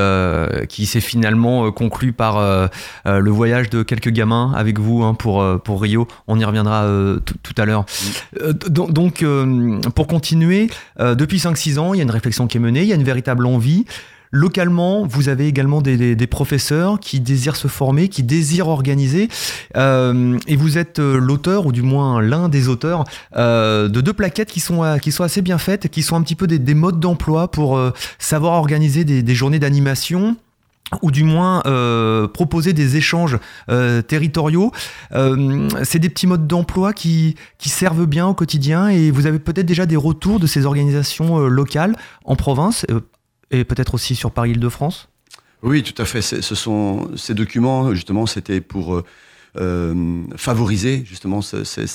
qui 0.69 0.87
s'est 0.87 1.01
finalement 1.01 1.71
conclue 1.71 2.13
par 2.13 2.69
le 3.05 3.31
voyage 3.31 3.71
de 3.71 3.85
quelques 3.85 4.11
gamins 4.11 4.53
avec 4.57 4.81
vous 4.81 5.05
hein, 5.05 5.15
pour, 5.15 5.45
pour 5.61 5.83
Rio. 5.83 6.09
On 6.27 6.39
y 6.39 6.45
reviendra 6.45 6.85
tout 7.43 7.55
à 7.57 7.65
l'heure. 7.65 7.85
Mm. 8.41 8.53
donc, 8.71 9.25
pour 9.95 10.09
continuer, 10.09 10.69
depuis 10.99 11.39
5-6 11.39 11.79
ans, 11.79 11.95
il 11.95 11.99
y 11.99 12.01
a 12.01 12.05
une 12.05 12.11
réflexion 12.11 12.49
qui 12.49 12.57
est 12.57 12.61
menée, 12.61 12.83
il 12.83 12.89
y 12.89 12.93
a 12.93 12.97
une 12.97 13.05
véritable 13.05 13.47
envie. 13.47 13.85
Localement, 14.33 15.05
vous 15.07 15.29
avez 15.29 15.49
également 15.49 15.83
des, 15.83 16.27
professeurs 16.29 17.01
qui 17.01 17.19
désirent 17.19 17.57
se 17.57 17.67
former, 17.67 18.09
qui 18.09 18.23
désirent 18.23 18.69
organiser, 18.69 19.29
euh, 19.77 20.39
et 20.47 20.55
vous 20.55 20.79
êtes 20.79 21.01
euh, 21.01 21.19
l'auteur, 21.19 21.67
ou 21.67 21.73
du 21.73 21.83
moins 21.83 22.21
l'un 22.21 22.49
des 22.49 22.69
auteurs, 22.69 23.05
euh, 23.37 23.89
de 23.89 24.01
deux 24.01 24.13
plaquettes 24.13 24.51
qui 24.51 24.61
sont, 24.61 24.99
qui 25.03 25.11
sont 25.11 25.25
assez 25.25 25.43
bien 25.43 25.59
faites, 25.59 25.89
qui 25.89 26.03
sont 26.03 26.15
un 26.15 26.23
petit 26.23 26.37
peu 26.37 26.47
des, 26.47 26.75
modes 26.75 27.01
d'emploi 27.01 27.51
pour 27.51 27.81
savoir 28.19 28.55
organiser 28.55 29.05
des, 29.05 29.35
journées 29.35 29.59
d'animation 29.59 30.37
ou 31.03 31.11
du 31.11 31.25
moins 31.25 31.63
proposer 32.33 32.73
des 32.73 32.97
échanges 32.97 33.39
territoriaux. 34.07 34.71
c'est 35.83 35.99
des 35.99 36.09
petits 36.09 36.29
modes 36.29 36.47
d'emploi 36.47 36.93
qui, 36.93 37.35
qui 37.59 37.69
servent 37.69 38.07
bien 38.07 38.29
au 38.29 38.35
quotidien 38.35 38.89
et 38.89 39.11
vous 39.11 39.27
avez 39.27 39.41
peut-être 39.41 39.67
déjà 39.67 39.87
des 39.87 39.97
retours 39.97 40.39
de 40.39 40.47
ces 40.47 40.65
organisations 40.65 41.39
locales 41.49 41.97
en 42.25 42.37
province, 42.37 42.87
et 43.51 43.65
peut-être 43.65 43.95
aussi 43.95 44.15
sur 44.15 44.31
Paris-Île-de-France? 44.31 45.09
Oui, 45.63 45.83
tout 45.83 46.01
à 46.01 46.05
fait. 46.07 46.23
Ce 46.23 46.55
sont 46.55 47.11
ces 47.17 47.35
documents, 47.35 47.95
justement, 47.95 48.27
c'était 48.27 48.61
pour 48.61 49.03
euh, 49.57 49.71
euh, 49.81 50.25
favoriser 50.37 51.03
justement 51.05 51.41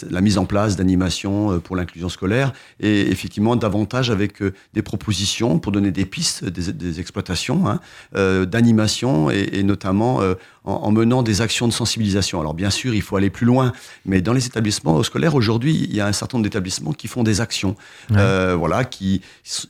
la 0.10 0.22
mise 0.22 0.38
en 0.38 0.46
place 0.46 0.76
d'animations 0.76 1.54
euh, 1.54 1.60
pour 1.60 1.76
l'inclusion 1.76 2.10
scolaire 2.10 2.52
et 2.80 3.10
effectivement 3.12 3.56
davantage 3.56 4.10
avec 4.10 4.42
des 4.74 4.82
propositions 4.82 5.60
pour 5.60 5.72
donner 5.72 5.92
des 5.92 6.06
pistes, 6.06 6.46
des, 6.46 7.00
exploitations 7.00 7.66
hein, 7.68 7.80
d'animation 8.46 9.30
et, 9.30 9.64
notamment 9.64 10.22
en, 10.64 10.92
menant 10.92 11.24
des 11.24 11.42
actions 11.42 11.68
de 11.68 11.74
sensibilisation. 11.74 12.40
Alors 12.40 12.54
bien 12.54 12.70
sûr, 12.70 12.94
il 12.94 13.02
faut 13.02 13.18
aller 13.18 13.30
plus 13.30 13.46
loin, 13.46 13.74
mais 14.06 14.22
dans 14.22 14.34
les 14.34 14.46
établissements 14.46 15.02
scolaires 15.04 15.36
aujourd'hui, 15.36 15.88
il 15.90 15.96
y 15.96 16.02
a 16.02 16.08
un 16.08 16.14
certain 16.14 16.38
nombre 16.38 16.46
d'établissements 16.46 16.94
qui 16.94 17.08
font 17.08 17.24
des 17.24 17.42
actions, 17.42 17.76
voilà, 18.10 18.86
qui, 18.86 19.22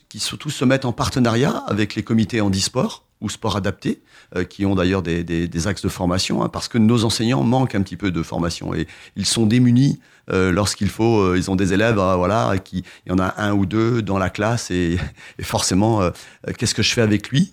qui 0.09 0.19
surtout 0.19 0.49
se 0.49 0.65
mettent 0.65 0.85
en 0.85 0.93
partenariat 0.93 1.63
avec 1.67 1.95
les 1.95 2.03
comités 2.03 2.41
handisport 2.41 3.05
ou 3.25 3.29
sport 3.29 3.57
adapté, 3.57 4.01
euh, 4.35 4.43
qui 4.43 4.65
ont 4.65 4.75
d'ailleurs 4.75 5.01
des, 5.01 5.67
axes 5.67 5.81
de 5.81 5.89
formation, 5.89 6.43
hein, 6.43 6.49
parce 6.49 6.67
que 6.67 6.77
nos 6.77 7.03
enseignants 7.03 7.43
manquent 7.43 7.73
un 7.73 7.81
petit 7.81 7.97
peu 7.97 8.11
de 8.11 8.21
formation 8.21 8.75
et 8.75 8.87
ils 9.15 9.25
sont 9.25 9.47
démunis 9.47 9.99
lorsqu'il 10.29 10.89
faut. 10.89 11.19
Euh, 11.19 11.37
ils 11.37 11.51
ont 11.51 11.55
des 11.55 11.73
élèves, 11.73 11.95
voilà, 11.95 12.55
qui 12.63 12.83
il 13.05 13.11
y 13.11 13.11
en 13.11 13.19
a 13.19 13.33
un 13.37 13.53
ou 13.53 13.65
deux 13.65 14.01
dans 14.01 14.17
la 14.17 14.29
classe 14.29 14.71
et, 14.71 14.97
forcément, 15.41 16.01
qu'est-ce 16.57 16.75
que 16.75 16.83
je 16.83 16.93
fais 16.93 17.01
avec 17.01 17.29
lui 17.29 17.51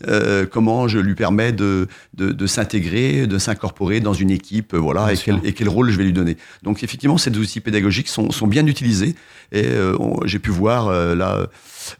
Comment 0.50 0.88
je 0.88 0.98
lui 0.98 1.14
permets 1.14 1.52
de, 1.52 1.88
de, 2.14 2.32
de 2.32 2.46
s'intégrer, 2.46 3.26
de 3.26 3.38
s'incorporer 3.38 4.00
dans 4.00 4.14
une 4.14 4.30
équipe, 4.30 4.74
voilà, 4.74 5.12
et 5.12 5.16
quel, 5.16 5.40
et 5.44 5.52
quel, 5.52 5.68
rôle 5.68 5.90
je 5.90 5.98
vais 5.98 6.04
lui 6.04 6.12
donner. 6.12 6.36
Donc 6.62 6.82
effectivement, 6.82 7.18
ces 7.18 7.30
outils 7.30 7.60
pédagogiques 7.60 8.08
sont, 8.08 8.30
sont 8.30 8.46
bien 8.46 8.66
utilisés 8.66 9.14
et 9.52 9.66
j'ai 10.24 10.38
pu 10.38 10.50
voir 10.50 10.90
là 11.14 11.46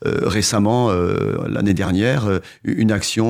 euh, 0.06 0.20
récemment, 0.28 0.90
euh, 0.90 1.46
l'année 1.48 1.74
dernière, 1.74 2.26
euh, 2.26 2.38
une 2.64 2.92
action 2.92 3.22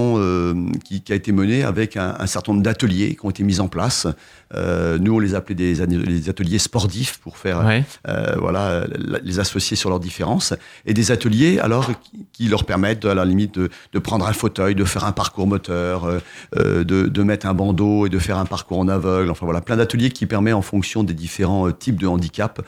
qui, 0.85 1.03
a 1.11 1.15
été 1.15 1.33
menée 1.33 1.63
avec 1.63 1.97
un, 1.97 2.27
certain 2.27 2.53
nombre 2.53 2.65
d'ateliers 2.65 3.15
qui 3.15 3.27
ont 3.27 3.31
été 3.31 3.43
mis 3.43 3.61
en 3.61 3.69
place. 3.69 4.07
nous, 4.55 5.15
on 5.15 5.19
les 5.19 5.35
appelait 5.35 5.55
des, 5.55 5.81
ateliers 6.29 6.59
sportifs 6.59 7.19
pour 7.19 7.32
faire, 7.37 7.63
voilà, 8.39 8.85
les 9.23 9.39
associer 9.39 9.77
sur 9.77 9.91
leurs 9.91 10.01
différences. 10.01 10.55
Et 10.87 10.95
des 10.95 11.11
ateliers, 11.11 11.59
alors, 11.59 11.91
qui, 12.33 12.49
leur 12.49 12.65
permettent, 12.65 13.05
à 13.05 13.15
la 13.15 13.25
limite, 13.25 13.59
de, 13.59 13.99
prendre 13.99 14.27
un 14.27 14.33
fauteuil, 14.33 14.75
de 14.75 14.85
faire 14.85 15.05
un 15.05 15.13
parcours 15.13 15.47
moteur, 15.47 16.09
de, 16.55 17.23
mettre 17.23 17.47
un 17.47 17.55
bandeau 17.55 18.07
et 18.07 18.09
de 18.09 18.19
faire 18.19 18.39
un 18.39 18.45
parcours 18.45 18.79
en 18.79 18.89
aveugle. 18.89 19.31
Enfin, 19.31 19.47
voilà, 19.47 19.61
plein 19.61 19.77
d'ateliers 19.77 20.11
qui 20.11 20.27
permettent, 20.27 20.55
en 20.55 20.63
fonction 20.63 21.05
des 21.05 21.15
différents 21.15 21.71
types 21.73 22.01
de 22.01 22.07
handicap, 22.07 22.61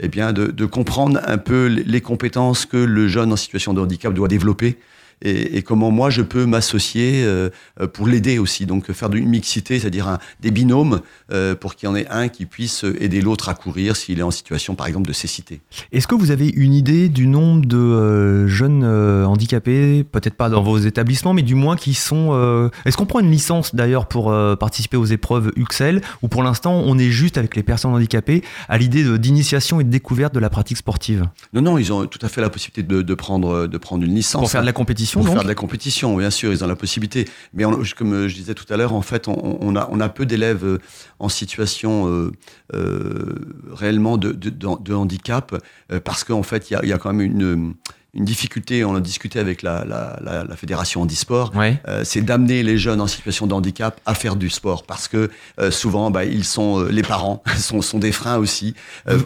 eh 0.00 0.08
bien, 0.08 0.32
de, 0.32 0.66
comprendre 0.66 1.20
un 1.26 1.38
peu 1.38 1.66
les 1.66 2.00
compétences 2.00 2.66
que 2.66 2.76
le 2.76 3.08
jeune 3.08 3.32
en 3.32 3.36
situation 3.36 3.74
de 3.74 3.80
handicap 3.80 4.12
doit 4.14 4.28
développer 4.28 4.78
et, 5.22 5.58
et 5.58 5.62
comment 5.62 5.90
moi 5.90 6.10
je 6.10 6.22
peux 6.22 6.46
m'associer 6.46 7.24
euh, 7.24 7.50
euh, 7.80 7.86
pour 7.86 8.06
l'aider 8.06 8.38
aussi. 8.38 8.66
Donc 8.66 8.90
faire 8.92 9.12
une 9.12 9.28
mixité, 9.28 9.78
c'est-à-dire 9.78 10.18
des 10.40 10.50
binômes 10.50 11.00
euh, 11.32 11.54
pour 11.54 11.74
qu'il 11.74 11.88
y 11.88 11.92
en 11.92 11.96
ait 11.96 12.08
un 12.08 12.28
qui 12.28 12.46
puisse 12.46 12.84
aider 12.98 13.20
l'autre 13.20 13.48
à 13.48 13.54
courir 13.54 13.96
s'il 13.96 14.18
est 14.18 14.22
en 14.22 14.30
situation 14.30 14.74
par 14.74 14.86
exemple 14.86 15.08
de 15.08 15.12
cécité. 15.12 15.60
Est-ce 15.92 16.06
que 16.06 16.14
vous 16.14 16.30
avez 16.30 16.48
une 16.48 16.74
idée 16.74 17.08
du 17.08 17.26
nombre 17.26 17.66
de 17.66 18.46
jeunes 18.46 18.84
handicapés, 18.84 20.04
peut-être 20.04 20.34
pas 20.34 20.48
dans 20.48 20.62
vos 20.62 20.78
établissements, 20.78 21.34
mais 21.34 21.42
du 21.42 21.54
moins 21.54 21.76
qui 21.76 21.94
sont... 21.94 22.70
Est-ce 22.84 22.96
qu'on 22.96 23.06
prend 23.06 23.20
une 23.20 23.30
licence 23.30 23.74
d'ailleurs 23.74 24.06
pour 24.06 24.32
participer 24.58 24.96
aux 24.96 25.04
épreuves 25.04 25.52
UXL 25.56 26.00
ou 26.22 26.28
pour 26.28 26.42
l'instant 26.42 26.72
on 26.74 26.98
est 26.98 27.10
juste 27.10 27.38
avec 27.38 27.56
les 27.56 27.62
personnes 27.62 27.92
handicapées 27.92 28.42
à 28.68 28.78
l'idée 28.78 29.18
d'initiation 29.18 29.80
et 29.80 29.84
de 29.84 29.90
découverte 29.90 30.34
de 30.34 30.40
la 30.40 30.50
pratique 30.50 30.76
sportive? 30.76 31.26
Non, 31.52 31.62
non, 31.62 31.78
ils 31.78 31.92
ont 31.92 32.06
tout 32.06 32.18
à 32.22 32.28
fait 32.28 32.40
la 32.40 32.50
possibilité 32.50 32.82
de, 32.82 33.02
de 33.02 33.14
prendre, 33.14 33.66
de 33.66 33.78
prendre 33.78 34.04
une 34.04 34.14
licence. 34.14 34.40
Pour 34.40 34.50
faire 34.50 34.62
de 34.62 34.66
la 34.66 34.72
compétition 34.72 35.09
Pour 35.14 35.24
donc 35.24 35.32
faire 35.34 35.42
de 35.44 35.48
la 35.48 35.54
compétition, 35.54 36.16
bien 36.16 36.30
sûr, 36.30 36.52
ils 36.52 36.62
ont 36.64 36.66
la 36.66 36.76
possibilité. 36.76 37.26
Mais 37.54 37.64
on- 37.64 37.80
comme 37.96 38.28
je 38.28 38.34
disais 38.34 38.54
tout 38.54 38.70
à 38.72 38.76
l'heure, 38.76 38.92
en 38.94 39.02
fait, 39.02 39.28
on, 39.28 39.58
on 39.60 39.76
a, 39.76 39.88
on 39.90 40.00
a 40.00 40.08
peu 40.08 40.26
d'élèves 40.26 40.64
euh, 40.64 40.78
en 41.18 41.28
situation 41.28 42.08
euh, 42.08 42.30
euh, 42.74 43.34
réellement 43.72 44.16
de, 44.16 44.32
de, 44.32 44.50
de- 44.50 44.82
de 44.82 44.94
handicap, 44.94 45.54
euh, 45.92 46.00
parce 46.00 46.24
qu'en 46.24 46.42
fait, 46.42 46.70
il 46.70 46.74
y 46.74 46.76
a, 46.76 46.80
il 46.82 46.88
y 46.88 46.92
a 46.92 46.98
quand 46.98 47.12
même 47.12 47.20
une, 47.20 47.74
une 48.12 48.24
difficulté, 48.24 48.84
on 48.84 48.94
a 48.96 49.00
discuté 49.00 49.38
avec 49.38 49.62
la, 49.62 49.84
la, 49.84 50.18
la, 50.24 50.44
la 50.44 50.56
fédération 50.56 51.02
handisport, 51.02 51.52
Ouais. 51.54 51.80
euh, 51.86 52.02
c'est 52.04 52.22
d'amener 52.22 52.62
les 52.64 52.76
jeunes 52.76 53.00
en 53.00 53.06
situation 53.06 53.46
de 53.46 53.54
handicap 53.54 54.00
à 54.04 54.14
faire 54.14 54.34
du 54.34 54.50
sport, 54.50 54.82
parce 54.82 55.06
que 55.06 55.30
euh, 55.60 55.70
souvent, 55.70 56.10
bah, 56.10 56.24
ils 56.24 56.44
sont, 56.44 56.80
euh, 56.80 56.88
les 56.90 57.02
parents 57.02 57.42
sont, 57.56 57.82
sont 57.82 57.98
des 58.00 58.10
freins 58.12 58.36
aussi, 58.38 58.74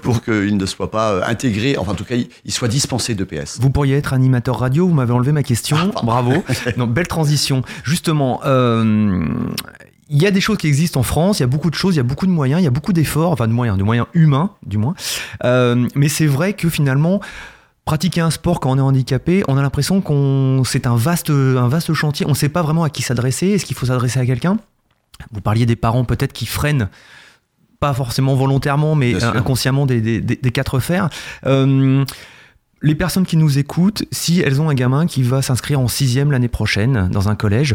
pour 0.03 0.23
qu'ils 0.23 0.57
ne 0.57 0.67
soient 0.67 0.91
pas 0.91 1.26
intégrés, 1.26 1.76
enfin 1.79 1.93
en 1.93 1.95
tout 1.95 2.05
cas, 2.05 2.17
ils, 2.17 2.53
soient 2.53 2.69
dispensés 2.69 3.14
de 3.14 3.25
PS. 3.25 3.59
Vous 3.61 3.71
pourriez 3.71 3.97
être 3.97 4.12
animateur 4.12 4.59
radio, 4.59 4.87
vous 4.87 4.95
m'avez 4.95 5.12
enlevé 5.12 5.33
ma 5.33 5.43
question. 5.43 5.76
Ah. 5.97 6.00
Bravo. 6.05 6.33
Non, 6.76 6.87
belle 6.87 7.07
transition. 7.07 7.62
Justement, 7.85 8.41
il 10.11 10.21
y 10.23 10.26
a 10.26 10.31
des 10.31 10.41
choses 10.41 10.59
qui 10.59 10.67
existent 10.67 11.00
en 11.00 11.05
France, 11.05 11.38
il 11.38 11.43
y 11.43 11.45
a 11.45 11.49
beaucoup 11.49 11.71
de 11.71 11.75
choses, 11.75 11.95
il 11.95 11.99
y 11.99 12.00
a 12.00 12.05
beaucoup 12.05 12.26
de 12.26 12.31
moyens, 12.33 12.61
il 12.61 12.64
y 12.64 12.67
a 12.67 12.71
beaucoup 12.71 12.93
d'efforts, 12.93 13.33
enfin 13.33 13.47
de 13.49 13.53
moyens, 13.53 13.79
de 13.79 13.83
moyens 13.85 14.07
humains 14.14 14.50
du 14.67 14.76
moins. 14.79 14.95
Mais 15.43 16.09
c'est 16.09 16.26
vrai 16.26 16.53
que 16.53 16.69
finalement, 16.69 17.21
pratiquer 17.85 18.21
un 18.21 18.31
sport 18.31 18.61
quand 18.61 18.71
on 18.71 18.79
est 18.79 18.81
handicapé, 18.81 19.43
on 19.49 19.57
a 19.59 19.62
l'impression 19.62 20.00
qu'on 20.00 20.62
c'est 20.64 20.87
un 20.87 20.97
vaste, 20.97 21.31
un 21.31 21.69
vaste 21.69 21.93
chantier. 21.95 22.26
On 22.26 22.31
ne 22.31 22.35
sait 22.35 22.49
pas 22.49 22.62
vraiment 22.62 22.83
à 22.85 22.91
qui 22.91 23.03
s'adresser. 23.03 23.49
Est-ce 23.49 23.64
qu'il 23.67 23.76
faut 23.76 23.87
s'adresser 23.87 24.19
à 24.21 24.26
quelqu'un? 24.26 24.57
Vous 25.33 25.41
parliez 25.41 25.67
des 25.67 25.76
parents 25.76 26.05
peut-être 26.05 26.33
qui 26.33 26.47
freinent. 26.47 26.88
Pas 27.81 27.93
forcément 27.93 28.35
volontairement, 28.35 28.95
mais 28.95 29.12
inconsciemment 29.38 29.85
des, 29.87 30.00
des- 30.00 30.21
des- 30.21 30.37
des 30.37 30.50
quatre 30.50 30.81
fers. 30.81 31.11
Euh, 31.47 32.05
les 32.83 32.95
personnes 32.95 33.26
qui 33.26 33.37
nous 33.37 33.59
écoutent, 33.59 34.05
si 34.12 34.41
elles 34.41 34.61
ont 34.61 34.69
un 34.71 34.75
gamin 34.75 35.07
qui 35.07 35.23
va 35.23 35.43
s'inscrire 35.43 35.81
en 35.81 35.88
sixième 35.88 36.31
l'année 36.33 36.49
prochaine 36.49 37.09
dans 37.11 37.29
un 37.29 37.35
collège, 37.37 37.75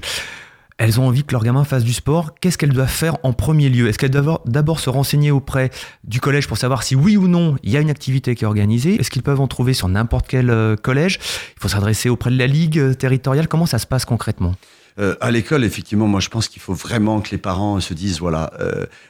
elles 0.80 1.00
ont 1.00 1.08
envie 1.08 1.26
que 1.26 1.34
leur 1.34 1.44
gamin 1.44 1.66
fasse 1.66 1.84
du 1.84 1.94
sport, 1.94 2.34
qu'est-ce 2.40 2.58
qu'elles 2.58 2.74
doivent 2.74 2.90
faire 2.90 3.18
en 3.24 3.34
premier 3.34 3.68
lieu? 3.70 3.90
Est-ce 3.90 4.00
qu'elles 4.00 4.12
doivent 4.12 4.40
d'abord 4.46 4.80
se 4.80 4.90
renseigner 4.90 5.30
auprès 5.30 5.72
du 6.06 6.22
collège 6.22 6.48
pour 6.48 6.58
savoir 6.58 6.84
si 6.84 6.96
oui 6.96 7.18
ou 7.18 7.28
non 7.28 7.58
il 7.64 7.72
y 7.72 7.78
a 7.78 7.82
une 7.82 7.90
activité 7.90 8.34
qui 8.34 8.46
est 8.46 8.48
organisée? 8.48 8.96
Est-ce 8.96 9.12
qu'ils 9.12 9.22
peuvent 9.22 9.42
en 9.42 9.48
trouver 9.48 9.74
sur 9.74 9.90
n'importe 9.90 10.28
quel 10.28 10.50
euh, 10.50 10.78
collège? 10.78 11.20
Il 11.58 11.62
faut 11.62 11.68
s'adresser 11.68 12.08
auprès 12.08 12.32
de 12.32 12.38
la 12.38 12.48
ligue 12.48 12.80
euh, 12.80 12.94
territoriale. 12.94 13.50
Comment 13.50 13.66
ça 13.66 13.78
se 13.78 13.86
passe 13.86 14.06
concrètement? 14.06 14.56
Euh, 15.00 15.16
à 15.20 15.32
l'école, 15.32 15.66
effectivement, 15.66 16.08
moi 16.08 16.22
je 16.22 16.30
pense 16.30 16.48
qu'il 16.48 16.62
faut 16.62 16.74
vraiment 16.74 17.20
que 17.20 17.32
les 17.32 17.38
parents 17.38 17.82
se 17.82 17.94
disent 17.94 18.20
voilà, 18.20 18.52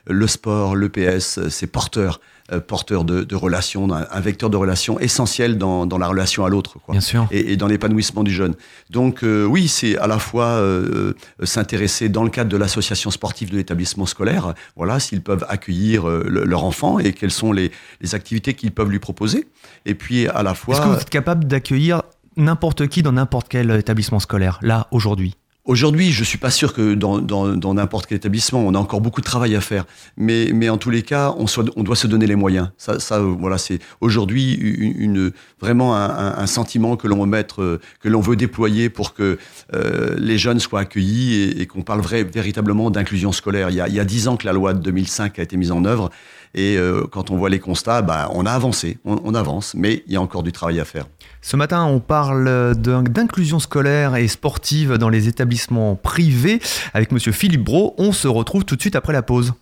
le 0.07 0.27
sport, 0.27 0.75
l'EPS, 0.75 1.49
c'est 1.49 1.67
porteur, 1.67 2.19
porteur 2.59 3.03
de, 3.03 3.23
de 3.23 3.35
relations, 3.35 3.93
un, 3.93 4.07
un 4.09 4.19
vecteur 4.19 4.49
de 4.49 4.57
relations 4.57 4.99
essentiel 4.99 5.57
dans, 5.57 5.85
dans 5.85 5.97
la 5.99 6.07
relation 6.07 6.45
à 6.45 6.49
l'autre, 6.49 6.79
quoi. 6.79 6.93
Bien 6.93 7.01
sûr. 7.01 7.27
Et, 7.29 7.51
et 7.51 7.57
dans 7.57 7.67
l'épanouissement 7.67 8.23
du 8.23 8.31
jeune. 8.31 8.55
Donc 8.89 9.23
euh, 9.23 9.45
oui, 9.45 9.67
c'est 9.67 9.97
à 9.97 10.07
la 10.07 10.17
fois 10.17 10.45
euh, 10.45 11.13
euh, 11.41 11.45
s'intéresser 11.45 12.09
dans 12.09 12.23
le 12.23 12.29
cadre 12.29 12.49
de 12.49 12.57
l'association 12.57 13.11
sportive 13.11 13.51
de 13.51 13.57
l'établissement 13.57 14.05
scolaire, 14.07 14.53
voilà, 14.75 14.99
s'ils 14.99 15.21
peuvent 15.21 15.45
accueillir 15.49 16.09
euh, 16.09 16.23
le- 16.27 16.45
leur 16.45 16.63
enfant 16.63 16.97
et 16.97 17.13
quelles 17.13 17.31
sont 17.31 17.51
les, 17.51 17.71
les 18.01 18.15
activités 18.15 18.53
qu'ils 18.55 18.71
peuvent 18.71 18.89
lui 18.89 18.99
proposer. 18.99 19.47
Et 19.85 19.93
puis 19.93 20.27
à 20.27 20.41
la 20.41 20.55
fois. 20.55 20.75
Est-ce 20.75 20.81
que 20.83 20.87
vous 20.87 20.95
êtes 21.01 21.09
capable 21.09 21.45
d'accueillir 21.45 22.01
n'importe 22.37 22.87
qui 22.87 23.03
dans 23.03 23.11
n'importe 23.11 23.47
quel 23.49 23.69
établissement 23.71 24.19
scolaire, 24.19 24.59
là, 24.61 24.87
aujourd'hui? 24.91 25.35
Aujourd'hui, 25.65 26.11
je 26.11 26.23
suis 26.23 26.37
pas 26.39 26.49
sûr 26.49 26.73
que 26.73 26.95
dans 26.95 27.19
dans- 27.19 27.55
dans 27.55 27.73
n'importe 27.75 28.07
quel 28.07 28.15
établissement, 28.15 28.59
on 28.65 28.73
a 28.73 28.79
encore 28.79 29.01
beaucoup 29.01 29.21
de 29.21 29.25
travail 29.25 29.55
à 29.55 29.61
faire. 29.61 29.85
Mais, 30.17 30.49
mais 30.53 30.67
en 30.69 30.77
tous 30.77 30.89
les 30.89 31.03
cas, 31.03 31.35
on, 31.37 31.45
soit- 31.47 31.65
on 31.75 31.83
doit 31.83 31.97
se 31.97 32.07
donner 32.07 32.25
les 32.25 32.35
moyens. 32.35 32.71
Ça, 32.77 32.99
ça 32.99 33.19
voilà, 33.19 33.57
c'est 33.59 33.77
aujourd'hui 34.01 34.53
une, 34.53 34.95
une- 35.17 35.31
vraiment 35.59 35.95
un, 35.95 36.37
un- 36.37 36.47
sentiment 36.47 36.95
que 36.95 37.07
l'on 37.07 37.19
veut 37.23 37.29
mettre, 37.29 37.61
euh, 37.61 37.79
que 37.99 38.09
l'on 38.09 38.21
veut 38.21 38.35
déployer 38.37 38.89
pour 38.89 39.13
que 39.13 39.37
euh, 39.75 40.15
les 40.17 40.37
jeunes 40.39 40.59
soient 40.59 40.79
accueillis 40.79 41.33
et, 41.35 41.61
et 41.61 41.67
qu'on 41.67 41.83
parle 41.83 41.99
vrai, 42.01 42.23
véritablement 42.23 42.89
d'inclusion 42.89 43.31
scolaire. 43.31 43.69
Il 43.69 43.75
y 43.75 43.99
a 43.99 44.05
dix 44.05 44.27
ans 44.27 44.37
que 44.37 44.47
la 44.47 44.53
loi 44.53 44.73
de 44.73 44.79
2005 44.79 45.37
a 45.37 45.43
été 45.43 45.55
mise 45.57 45.71
en 45.71 45.83
œuvre. 45.85 46.09
Et 46.55 46.77
euh, 46.77 47.03
quand 47.11 47.29
on 47.31 47.37
voit 47.37 47.49
les 47.49 47.59
constats, 47.59 48.01
bah, 48.01 48.29
on 48.33 48.45
a 48.45 48.51
avancé, 48.51 48.97
on, 49.05 49.19
on 49.23 49.35
avance, 49.35 49.73
mais 49.75 50.03
il 50.07 50.13
y 50.13 50.15
a 50.15 50.21
encore 50.21 50.43
du 50.43 50.51
travail 50.51 50.79
à 50.79 50.85
faire. 50.85 51.05
Ce 51.41 51.55
matin, 51.55 51.85
on 51.85 51.99
parle 51.99 52.75
d'inclusion 52.75 53.59
scolaire 53.59 54.15
et 54.15 54.27
sportive 54.27 54.97
dans 54.97 55.09
les 55.09 55.27
établissements 55.27 55.95
privés 55.95 56.59
avec 56.93 57.11
monsieur 57.11 57.31
Philippe 57.31 57.63
Bro. 57.63 57.95
On 57.97 58.11
se 58.11 58.27
retrouve 58.27 58.65
tout 58.65 58.75
de 58.75 58.81
suite 58.81 58.95
après 58.95 59.13
la 59.13 59.21
pause. 59.21 59.53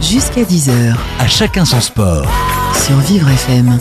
Jusqu'à 0.00 0.42
10h 0.42 0.94
À 1.18 1.26
chacun 1.26 1.64
son 1.64 1.80
sport. 1.80 2.26
sur 2.74 2.96
Vivre 2.98 3.28
FM. 3.30 3.78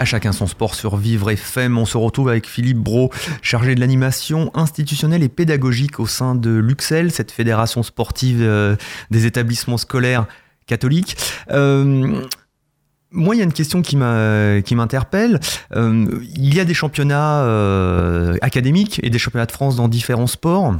À 0.00 0.06
chacun 0.06 0.32
son 0.32 0.46
sport 0.46 0.74
sur 0.74 0.96
Vivre 0.96 1.30
FM, 1.30 1.76
on 1.76 1.84
se 1.84 1.98
retrouve 1.98 2.30
avec 2.30 2.46
Philippe 2.46 2.78
Bro, 2.78 3.10
chargé 3.42 3.74
de 3.74 3.80
l'animation 3.80 4.50
institutionnelle 4.54 5.22
et 5.22 5.28
pédagogique 5.28 6.00
au 6.00 6.06
sein 6.06 6.34
de 6.34 6.48
l'UXEL, 6.48 7.10
cette 7.10 7.30
fédération 7.30 7.82
sportive 7.82 8.38
euh, 8.40 8.76
des 9.10 9.26
établissements 9.26 9.76
scolaires 9.76 10.26
catholiques. 10.64 11.18
Euh, 11.50 12.22
moi, 13.10 13.34
il 13.34 13.40
y 13.40 13.42
a 13.42 13.44
une 13.44 13.52
question 13.52 13.82
qui 13.82 13.96
m'interpelle. 13.96 15.38
Euh, 15.76 16.06
il 16.34 16.54
y 16.54 16.60
a 16.60 16.64
des 16.64 16.72
championnats 16.72 17.44
académiques 18.40 19.00
et 19.02 19.10
des 19.10 19.18
championnats 19.18 19.44
de 19.44 19.52
France 19.52 19.76
dans 19.76 19.88
différents 19.88 20.28
sports. 20.28 20.76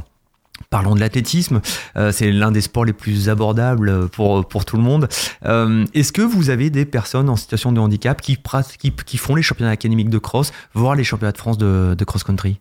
Parlons 0.69 0.95
de 0.95 0.99
l'athlétisme, 0.99 1.61
euh, 1.97 2.11
c'est 2.11 2.31
l'un 2.31 2.51
des 2.51 2.61
sports 2.61 2.85
les 2.85 2.93
plus 2.93 3.29
abordables 3.29 4.07
pour, 4.09 4.47
pour 4.47 4.63
tout 4.65 4.77
le 4.77 4.83
monde. 4.83 5.07
Euh, 5.45 5.85
Est-ce 5.93 6.11
que 6.11 6.21
vous 6.21 6.49
avez 6.49 6.69
des 6.69 6.85
personnes 6.85 7.29
en 7.29 7.35
situation 7.35 7.71
de 7.71 7.79
handicap 7.79 8.21
qui, 8.21 8.35
pratiquent- 8.37 9.03
qui 9.03 9.17
font 9.17 9.35
les 9.35 9.41
championnats 9.41 9.71
académiques 9.71 10.09
de 10.09 10.17
cross, 10.17 10.51
voire 10.73 10.95
les 10.95 11.03
championnats 11.03 11.31
de 11.33 11.37
France 11.37 11.57
de, 11.57 11.95
de 11.97 12.05
cross-country? 12.05 12.59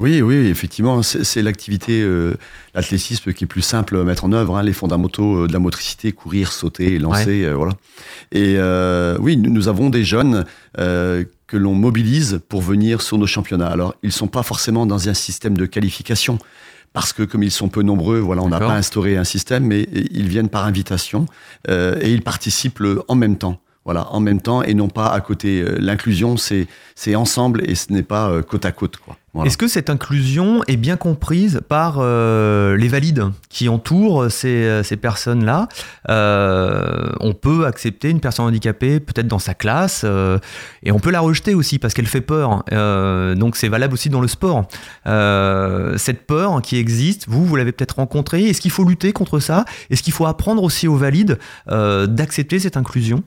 Oui, 0.00 0.22
oui, 0.22 0.34
effectivement, 0.46 1.02
c'est 1.02 1.42
l'activité, 1.42 2.00
euh, 2.00 2.34
l'athlétisme 2.74 3.32
qui 3.32 3.44
est 3.44 3.46
plus 3.46 3.62
simple 3.62 3.98
à 3.98 4.04
mettre 4.04 4.24
en 4.24 4.32
œuvre, 4.32 4.56
hein, 4.56 4.62
les 4.62 4.72
fondamentaux 4.72 5.46
de 5.46 5.52
la 5.52 5.58
motricité, 5.58 6.12
courir, 6.12 6.52
sauter, 6.52 6.98
lancer, 6.98 7.44
euh, 7.44 7.54
voilà. 7.54 7.72
Et 8.32 8.54
euh, 8.56 9.18
oui, 9.20 9.36
nous, 9.36 9.68
avons 9.68 9.90
des 9.90 10.04
jeunes 10.04 10.44
que 10.76 11.56
l'on 11.56 11.74
mobilise 11.74 12.40
pour 12.48 12.62
venir 12.62 13.02
sur 13.02 13.18
nos 13.18 13.26
championnats. 13.26 13.68
Alors, 13.68 13.94
ils 14.02 14.12
sont 14.12 14.28
pas 14.28 14.42
forcément 14.42 14.86
dans 14.86 15.08
un 15.08 15.14
système 15.14 15.56
de 15.56 15.66
qualification. 15.66 16.38
Parce 16.92 17.12
que 17.12 17.22
comme 17.22 17.42
ils 17.42 17.50
sont 17.50 17.68
peu 17.68 17.82
nombreux, 17.82 18.18
voilà, 18.18 18.42
on 18.42 18.48
n'a 18.48 18.58
pas 18.58 18.74
instauré 18.74 19.16
un 19.16 19.24
système, 19.24 19.64
mais 19.64 19.86
ils 19.92 20.28
viennent 20.28 20.48
par 20.48 20.64
invitation 20.64 21.26
euh, 21.68 21.98
et 22.00 22.12
ils 22.12 22.22
participent 22.22 22.82
en 23.08 23.14
même 23.14 23.36
temps. 23.36 23.60
Voilà, 23.88 24.06
en 24.12 24.20
même 24.20 24.42
temps 24.42 24.62
et 24.62 24.74
non 24.74 24.88
pas 24.88 25.06
à 25.06 25.18
côté. 25.22 25.62
Euh, 25.62 25.78
L'inclusion, 25.80 26.36
c'est 26.36 26.66
c'est 26.94 27.14
ensemble 27.14 27.62
et 27.64 27.74
ce 27.74 27.90
n'est 27.90 28.02
pas 28.02 28.28
euh, 28.28 28.42
côte 28.42 28.66
à 28.66 28.70
côte. 28.72 28.98
Est-ce 29.46 29.56
que 29.56 29.66
cette 29.66 29.88
inclusion 29.88 30.62
est 30.66 30.76
bien 30.76 30.96
comprise 30.96 31.62
par 31.68 31.98
euh, 31.98 32.76
les 32.76 32.88
valides 32.88 33.30
qui 33.48 33.70
entourent 33.70 34.30
ces, 34.30 34.82
ces 34.82 34.96
personnes-là? 34.96 35.68
On 36.08 37.32
peut 37.32 37.64
accepter 37.64 38.10
une 38.10 38.20
personne 38.20 38.44
handicapée 38.46 39.00
peut-être 39.00 39.28
dans 39.28 39.38
sa 39.38 39.54
classe 39.54 40.04
et 40.82 40.92
on 40.92 40.98
peut 40.98 41.10
la 41.10 41.20
rejeter 41.20 41.54
aussi 41.54 41.78
parce 41.78 41.94
qu'elle 41.94 42.08
fait 42.08 42.20
peur. 42.20 42.64
Euh, 42.72 43.36
donc 43.36 43.56
c'est 43.56 43.68
valable 43.68 43.94
aussi 43.94 44.10
dans 44.10 44.20
le 44.20 44.28
sport. 44.28 44.66
Cette 45.06 46.26
peur 46.26 46.60
qui 46.60 46.76
existe, 46.76 47.26
vous, 47.28 47.46
vous 47.46 47.56
l'avez 47.56 47.72
peut-être 47.72 47.96
rencontrée. 47.96 48.42
Est-ce 48.50 48.60
qu'il 48.60 48.72
faut 48.72 48.84
lutter 48.84 49.12
contre 49.12 49.38
ça? 49.38 49.64
Est-ce 49.88 50.02
qu'il 50.02 50.12
faut 50.12 50.26
apprendre 50.26 50.62
aussi 50.62 50.88
aux 50.88 50.96
valides 50.96 51.38
d'accepter 51.68 52.58
cette 52.58 52.76
inclusion? 52.76 53.22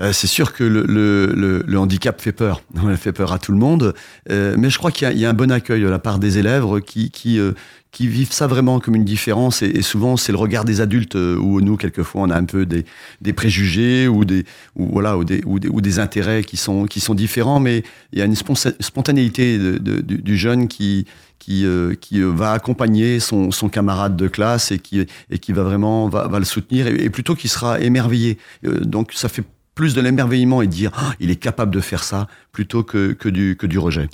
Euh, 0.00 0.12
c'est 0.12 0.26
sûr 0.26 0.52
que 0.52 0.64
le, 0.64 0.84
le, 0.84 1.64
le, 1.66 1.78
handicap 1.78 2.20
fait 2.20 2.32
peur. 2.32 2.62
Fait 2.96 3.12
peur 3.12 3.32
à 3.32 3.38
tout 3.38 3.52
le 3.52 3.58
monde. 3.58 3.94
Euh, 4.30 4.54
mais 4.58 4.70
je 4.70 4.78
crois 4.78 4.90
qu'il 4.90 5.10
y, 5.12 5.20
y 5.20 5.24
a 5.24 5.30
un 5.30 5.34
bon 5.34 5.50
accueil 5.50 5.82
de 5.82 5.88
la 5.88 5.98
part 5.98 6.18
des 6.18 6.38
élèves 6.38 6.64
qui, 6.82 7.10
qui, 7.10 7.38
euh, 7.38 7.52
qui 7.92 8.08
vivent 8.08 8.32
ça 8.32 8.46
vraiment 8.46 8.78
comme 8.78 8.94
une 8.94 9.04
différence. 9.04 9.62
Et, 9.62 9.80
souvent, 9.80 10.18
c'est 10.18 10.32
le 10.32 10.38
regard 10.38 10.66
des 10.66 10.82
adultes 10.82 11.16
euh, 11.16 11.38
où 11.38 11.62
nous, 11.62 11.78
quelquefois, 11.78 12.22
on 12.22 12.30
a 12.30 12.36
un 12.36 12.44
peu 12.44 12.66
des, 12.66 12.84
des 13.22 13.32
préjugés 13.32 14.06
ou 14.06 14.26
des, 14.26 14.44
ou, 14.74 14.86
voilà, 14.92 15.16
ou 15.16 15.24
des, 15.24 15.42
ou 15.46 15.58
des, 15.58 15.98
intérêts 15.98 16.44
qui 16.44 16.58
sont, 16.58 16.84
qui 16.84 17.00
sont 17.00 17.14
différents. 17.14 17.58
Mais 17.58 17.82
il 18.12 18.18
y 18.18 18.22
a 18.22 18.26
une 18.26 18.36
spontanéité 18.36 19.58
du, 19.58 20.02
du 20.02 20.36
jeune 20.36 20.68
qui, 20.68 21.06
qui, 21.38 21.64
euh, 21.64 21.94
qui 21.94 22.20
euh, 22.20 22.30
va 22.30 22.52
accompagner 22.52 23.20
son, 23.20 23.50
son 23.50 23.68
camarade 23.68 24.16
de 24.16 24.28
classe 24.28 24.72
et 24.72 24.78
qui, 24.78 25.06
et 25.30 25.38
qui 25.38 25.52
va 25.52 25.62
vraiment 25.62 26.08
va 26.08 26.38
le 26.38 26.44
soutenir 26.44 26.86
et, 26.86 27.04
et 27.04 27.10
plutôt 27.10 27.34
qui 27.34 27.48
sera 27.48 27.80
émerveillé. 27.80 28.38
Euh, 28.64 28.80
donc 28.80 29.12
ça 29.12 29.28
fait 29.28 29.44
plus 29.76 29.94
de 29.94 30.00
l'émerveillement 30.00 30.60
et 30.62 30.66
de 30.66 30.72
dire 30.72 30.90
Ah, 30.96 31.12
il 31.20 31.30
est 31.30 31.36
capable 31.36 31.72
de 31.72 31.80
faire 31.80 32.02
ça 32.02 32.26
plutôt 32.50 32.82
que, 32.82 33.12
que, 33.12 33.28
du, 33.28 33.56
que 33.56 33.66
du 33.68 33.78
rejet. 33.78 34.08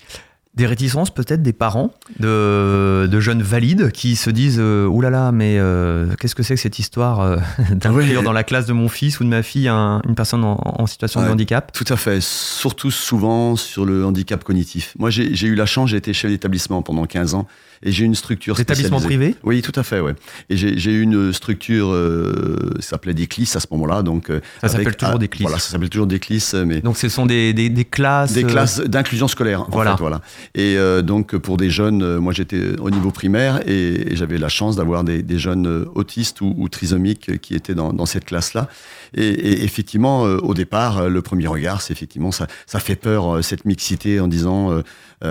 Des 0.54 0.66
réticences 0.66 1.08
peut-être 1.08 1.40
des 1.42 1.54
parents 1.54 1.94
de, 2.20 3.08
de, 3.10 3.20
jeunes 3.20 3.40
valides 3.40 3.90
qui 3.90 4.16
se 4.16 4.28
disent 4.28 4.58
euh, 4.60 4.86
Ouh 4.86 5.00
là 5.00 5.08
là, 5.08 5.32
mais 5.32 5.56
euh, 5.58 6.12
qu'est-ce 6.20 6.34
que 6.34 6.42
c'est 6.42 6.56
que 6.56 6.60
cette 6.60 6.78
histoire 6.78 7.20
euh, 7.20 7.36
d'inclure 7.70 8.18
Oui. 8.18 8.22
dans 8.22 8.32
la 8.34 8.44
classe 8.44 8.66
de 8.66 8.74
mon 8.74 8.90
fils 8.90 9.18
ou 9.20 9.24
de 9.24 9.30
ma 9.30 9.42
fille 9.42 9.68
un- 9.68 10.02
une 10.06 10.14
personne 10.14 10.44
en, 10.44 10.60
en 10.62 10.86
situation 10.86 11.22
de 11.22 11.28
handicap? 11.28 11.72
Tout 11.72 11.86
à 11.88 11.96
fait, 11.96 12.20
surtout 12.20 12.90
souvent 12.90 13.56
sur 13.56 13.86
le 13.86 14.04
handicap 14.04 14.44
cognitif. 14.44 14.92
Moi, 14.98 15.08
j'ai 15.08 15.34
j'ai 15.34 15.46
eu 15.46 15.54
la 15.54 15.64
chance, 15.64 15.88
j'ai 15.88 15.96
été 15.96 16.12
chef 16.12 16.30
d'établissement 16.30 16.82
pendant 16.82 17.06
15 17.06 17.32
ans 17.34 17.46
et 17.82 17.92
j'ai 17.92 18.04
une 18.04 18.14
structure 18.14 18.58
Établissement 18.60 19.00
privé? 19.00 19.34
Oui, 19.42 19.62
tout 19.62 19.72
à 19.78 19.82
fait, 19.82 20.00
ouais. 20.00 20.14
Et 20.50 20.56
j'ai 20.56 20.92
une 20.94 21.32
structure, 21.32 21.92
euh, 21.92 22.74
ça 22.80 22.90
s'appelait 22.90 23.14
Déclis 23.14 23.50
à 23.54 23.60
ce 23.60 23.66
moment-là, 23.72 24.02
donc. 24.02 24.30
euh, 24.30 24.40
Ça 24.60 24.68
s'appelle 24.68 24.96
toujours 24.96 25.14
ah, 25.16 25.18
Déclis. 25.18 25.42
Voilà, 25.42 25.58
ça 25.58 25.70
s'appelle 25.70 25.88
toujours 25.90 26.06
Déclis, 26.06 26.44
euh, 26.54 26.64
mais 26.64 26.80
Donc 26.80 26.96
ce 26.96 27.08
sont 27.08 27.26
des, 27.26 27.52
des, 27.52 27.68
des 27.68 27.84
classes. 27.84 28.32
des 28.32 28.44
euh, 28.44 28.48
classes 28.48 28.80
d'inclusion 28.80 29.28
scolaire. 29.28 29.62
En 29.62 29.68
voilà. 29.70 29.92
Fait, 29.92 30.00
voilà. 30.00 30.20
Et 30.54 30.76
euh, 30.76 31.02
donc 31.02 31.36
pour 31.36 31.56
des 31.56 31.70
jeunes, 31.70 32.02
euh, 32.02 32.20
moi 32.20 32.32
j'étais 32.32 32.78
au 32.78 32.90
niveau 32.90 33.10
primaire 33.10 33.60
et, 33.66 34.12
et 34.12 34.16
j'avais 34.16 34.38
la 34.38 34.48
chance 34.48 34.76
d'avoir 34.76 35.04
des, 35.04 35.22
des 35.22 35.38
jeunes 35.38 35.66
euh, 35.66 35.84
autistes 35.94 36.40
ou, 36.40 36.54
ou 36.56 36.68
trisomiques 36.68 37.28
euh, 37.30 37.36
qui 37.36 37.54
étaient 37.54 37.74
dans, 37.74 37.92
dans 37.92 38.06
cette 38.06 38.24
classe-là. 38.24 38.68
Et, 39.14 39.26
et 39.28 39.64
effectivement, 39.64 40.26
euh, 40.26 40.38
au 40.38 40.54
départ, 40.54 40.98
euh, 40.98 41.08
le 41.08 41.22
premier 41.22 41.46
regard, 41.46 41.82
c'est 41.82 41.92
effectivement 41.92 42.32
ça, 42.32 42.46
ça 42.66 42.78
fait 42.80 42.96
peur 42.96 43.36
euh, 43.36 43.42
cette 43.42 43.64
mixité 43.64 44.20
en 44.20 44.28
disant, 44.28 44.70
euh, 44.72 44.72
euh, 44.78 44.82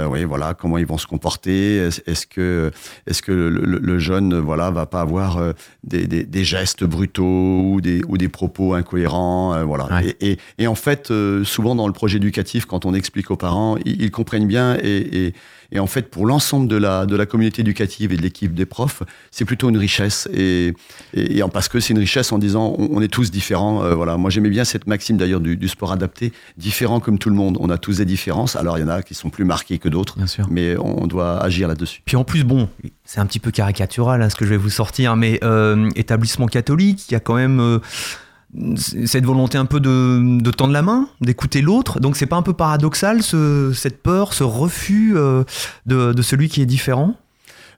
oui, 0.10 0.24
voilà, 0.24 0.54
comment 0.54 0.78
ils 0.78 0.86
vont 0.86 0.98
se 0.98 1.08
comporter. 1.08 1.78
Est-ce 2.06 2.26
que, 2.26 2.72
est-ce 3.08 3.22
que 3.22 3.32
le, 3.32 3.50
le- 3.50 4.00
jeune, 4.00 4.34
euh, 4.34 4.42
voilà, 4.42 4.72
va 4.72 4.86
pas 4.86 5.02
avoir 5.02 5.38
euh, 5.38 5.52
des, 5.84 6.08
des, 6.08 6.24
des 6.24 6.44
gestes 6.44 6.84
brutaux 6.84 7.62
ou 7.62 7.82
des, 7.82 8.02
ou 8.08 8.18
des 8.18 8.30
propos 8.30 8.74
incohérents, 8.74 9.54
euh, 9.54 9.64
voilà. 9.64 9.86
Ouais. 9.86 10.16
Et, 10.22 10.32
et, 10.32 10.38
et 10.60 10.68
en 10.68 10.76
fait, 10.76 11.12
euh, 11.12 11.44
souvent 11.44 11.76
dans 11.76 11.88
le 11.88 11.94
projet 11.94 12.18
éducatif, 12.18 12.66
quand 12.66 12.86
on 12.86 12.94
explique 12.94 13.32
aux 13.32 13.38
parents, 13.38 13.78
ils, 13.86 14.02
ils 14.02 14.12
comprennent 14.12 14.48
bien. 14.48 14.78
Et, 14.82 15.26
et, 15.28 15.34
et 15.72 15.80
en 15.80 15.88
fait, 15.88 16.10
pour 16.10 16.26
l'ensemble 16.26 16.68
de 16.68 16.76
la, 16.76 17.06
de 17.06 17.16
la 17.16 17.26
communauté 17.26 17.62
éducative 17.62 18.12
et 18.12 18.18
de 18.18 18.22
l'équipe 18.22 18.54
des 18.54 18.66
profs, 18.66 19.04
c'est 19.32 19.46
plutôt 19.46 19.70
une 19.70 19.78
richesse. 19.78 20.28
Et, 20.34 20.74
et, 21.14 21.38
et 21.38 21.44
parce 21.54 21.68
que 21.70 21.80
c'est 21.80 21.94
une 21.94 22.00
richesse 22.00 22.32
en 22.32 22.38
disant, 22.38 22.76
on, 22.78 22.90
on 22.98 23.02
est 23.02 23.08
tous 23.08 23.32
différents. 23.32 23.84
euh, 23.84 23.96
voilà. 23.96 24.18
Moi, 24.18 24.30
j'aimais 24.30 24.50
bien 24.50 24.64
cette 24.66 24.88
maxime 24.88 25.18
d'ailleurs 25.18 25.40
du, 25.40 25.56
du 25.58 25.68
sport 25.68 25.92
adapté, 25.92 26.34
différent 26.58 27.00
comme 27.00 27.18
tout 27.20 27.30
le 27.30 27.36
monde. 27.36 27.58
On 27.60 27.70
a 27.70 27.78
tous 27.78 27.98
des 27.98 28.06
différences. 28.06 28.56
Alors, 28.56 28.78
il 28.78 28.82
y 28.82 28.84
en 28.84 28.90
a 28.90 29.02
qui 29.02 29.14
sont 29.14 29.30
plus 29.30 29.46
marqués 29.46 29.78
que 29.80 29.90
d'autres, 29.90 30.18
Bien 30.18 30.28
sûr. 30.28 30.48
mais 30.50 30.76
on 30.78 31.08
doit 31.08 31.42
agir 31.42 31.68
là-dessus. 31.68 32.02
Puis 32.06 32.16
en 32.18 32.24
plus, 32.24 32.44
bon, 32.44 32.70
c'est 33.06 33.20
un 33.20 33.26
petit 33.26 33.40
peu 33.40 33.52
caricatural 33.52 34.22
hein, 34.22 34.30
ce 34.30 34.36
que 34.36 34.46
je 34.46 34.50
vais 34.52 34.58
vous 34.58 34.70
sortir, 34.70 35.16
mais 35.16 35.40
euh, 35.44 35.90
établissement 35.96 36.48
catholique, 36.48 37.10
il 37.10 37.14
y 37.14 37.16
a 37.16 37.20
quand 37.20 37.36
même 37.36 37.60
euh, 37.60 37.80
cette 38.76 39.26
volonté 39.26 39.58
un 39.58 39.66
peu 39.66 39.80
de, 39.80 40.40
de 40.42 40.52
tendre 40.52 40.74
la 40.74 40.82
main, 40.82 41.08
d'écouter 41.22 41.62
l'autre. 41.62 42.00
Donc 42.00 42.18
c'est 42.18 42.26
pas 42.26 42.36
un 42.36 42.42
peu 42.42 42.54
paradoxal 42.54 43.24
ce- 43.24 43.72
cette 43.74 44.02
peur, 44.04 44.34
ce 44.34 44.44
refus 44.44 45.14
euh, 45.16 45.44
de, 45.86 46.12
de 46.14 46.22
celui 46.22 46.50
qui 46.50 46.62
est 46.62 46.66
différent? 46.66 47.16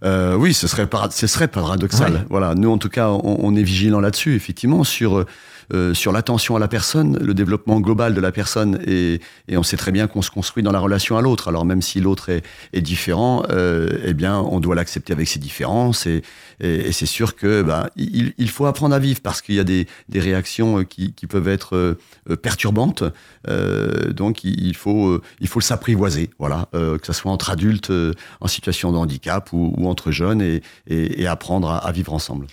Euh, 0.04 0.36
oui, 0.36 0.54
ce 0.54 0.68
serait, 0.68 0.88
para- 0.88 1.12
ce 1.12 1.28
serait 1.28 1.48
paradoxal. 1.48 2.14
Ouais. 2.14 2.26
Voilà, 2.30 2.56
nous 2.56 2.70
en 2.72 2.78
tout 2.78 2.90
cas, 2.90 3.10
on, 3.10 3.38
on 3.42 3.56
est 3.56 3.64
vigilant 3.64 4.00
là-dessus, 4.02 4.36
effectivement, 4.36 4.84
sur 4.84 5.26
euh, 5.74 5.94
sur 5.94 6.12
l'attention 6.12 6.56
à 6.56 6.60
la 6.60 6.68
personne, 6.68 7.18
le 7.18 7.34
développement 7.34 7.80
global 7.80 8.14
de 8.14 8.22
la 8.22 8.32
personne, 8.32 8.80
et, 8.86 9.20
et 9.48 9.58
on 9.58 9.64
sait 9.64 9.78
très 9.78 9.92
bien 9.92 10.08
qu'on 10.08 10.22
se 10.22 10.32
construit 10.32 10.64
dans 10.64 10.72
la 10.72 10.80
relation 10.80 11.18
à 11.18 11.22
l'autre. 11.22 11.48
Alors 11.48 11.66
même 11.66 11.82
si 11.82 12.00
l'autre 12.00 12.30
est, 12.30 12.44
est 12.74 12.82
différent, 12.82 13.44
euh, 13.50 13.90
eh 14.06 14.14
bien, 14.14 14.40
on 14.40 14.60
doit 14.60 14.76
l'accepter 14.76 15.14
avec 15.14 15.28
ses 15.28 15.40
différences, 15.40 16.06
et, 16.06 16.22
et, 16.60 16.92
c'est 16.92 17.06
sûr 17.06 17.36
que 17.36 17.62
bah, 17.64 17.90
il, 17.96 18.34
il 18.38 18.50
faut 18.50 18.66
apprendre 18.66 18.96
à 18.96 19.00
vivre 19.00 19.22
parce 19.22 19.42
qu'il 19.42 19.56
y 19.56 19.60
a 19.60 19.64
des, 19.64 19.88
des 20.10 20.20
réactions 20.20 20.80
euh, 20.80 20.84
qui, 20.84 21.14
qui 21.14 21.28
peuvent 21.28 21.48
être 21.48 21.76
euh, 21.76 22.36
perturbantes. 22.36 23.04
Euh, 23.50 24.12
donc 24.14 24.44
il 24.44 24.76
faut 24.76 25.22
il 25.42 25.48
faut 25.48 25.62
s'apprivoiser, 25.62 26.30
voilà, 26.40 26.68
que 26.72 27.06
ce 27.06 27.14
soit 27.14 27.32
entre 27.32 27.50
adultes 27.50 27.92
en 28.40 28.48
situation 28.48 28.92
de 28.92 28.98
handicap 28.98 29.52
ou, 29.54 29.74
ou 29.78 29.88
entre 29.88 30.12
jeunes, 30.12 30.42
et, 30.42 30.62
et, 30.88 31.22
et 31.22 31.28
apprendre 31.28 31.70
à, 31.70 31.78
à 31.78 31.92
vivre 31.92 32.14
ensemble. 32.14 32.48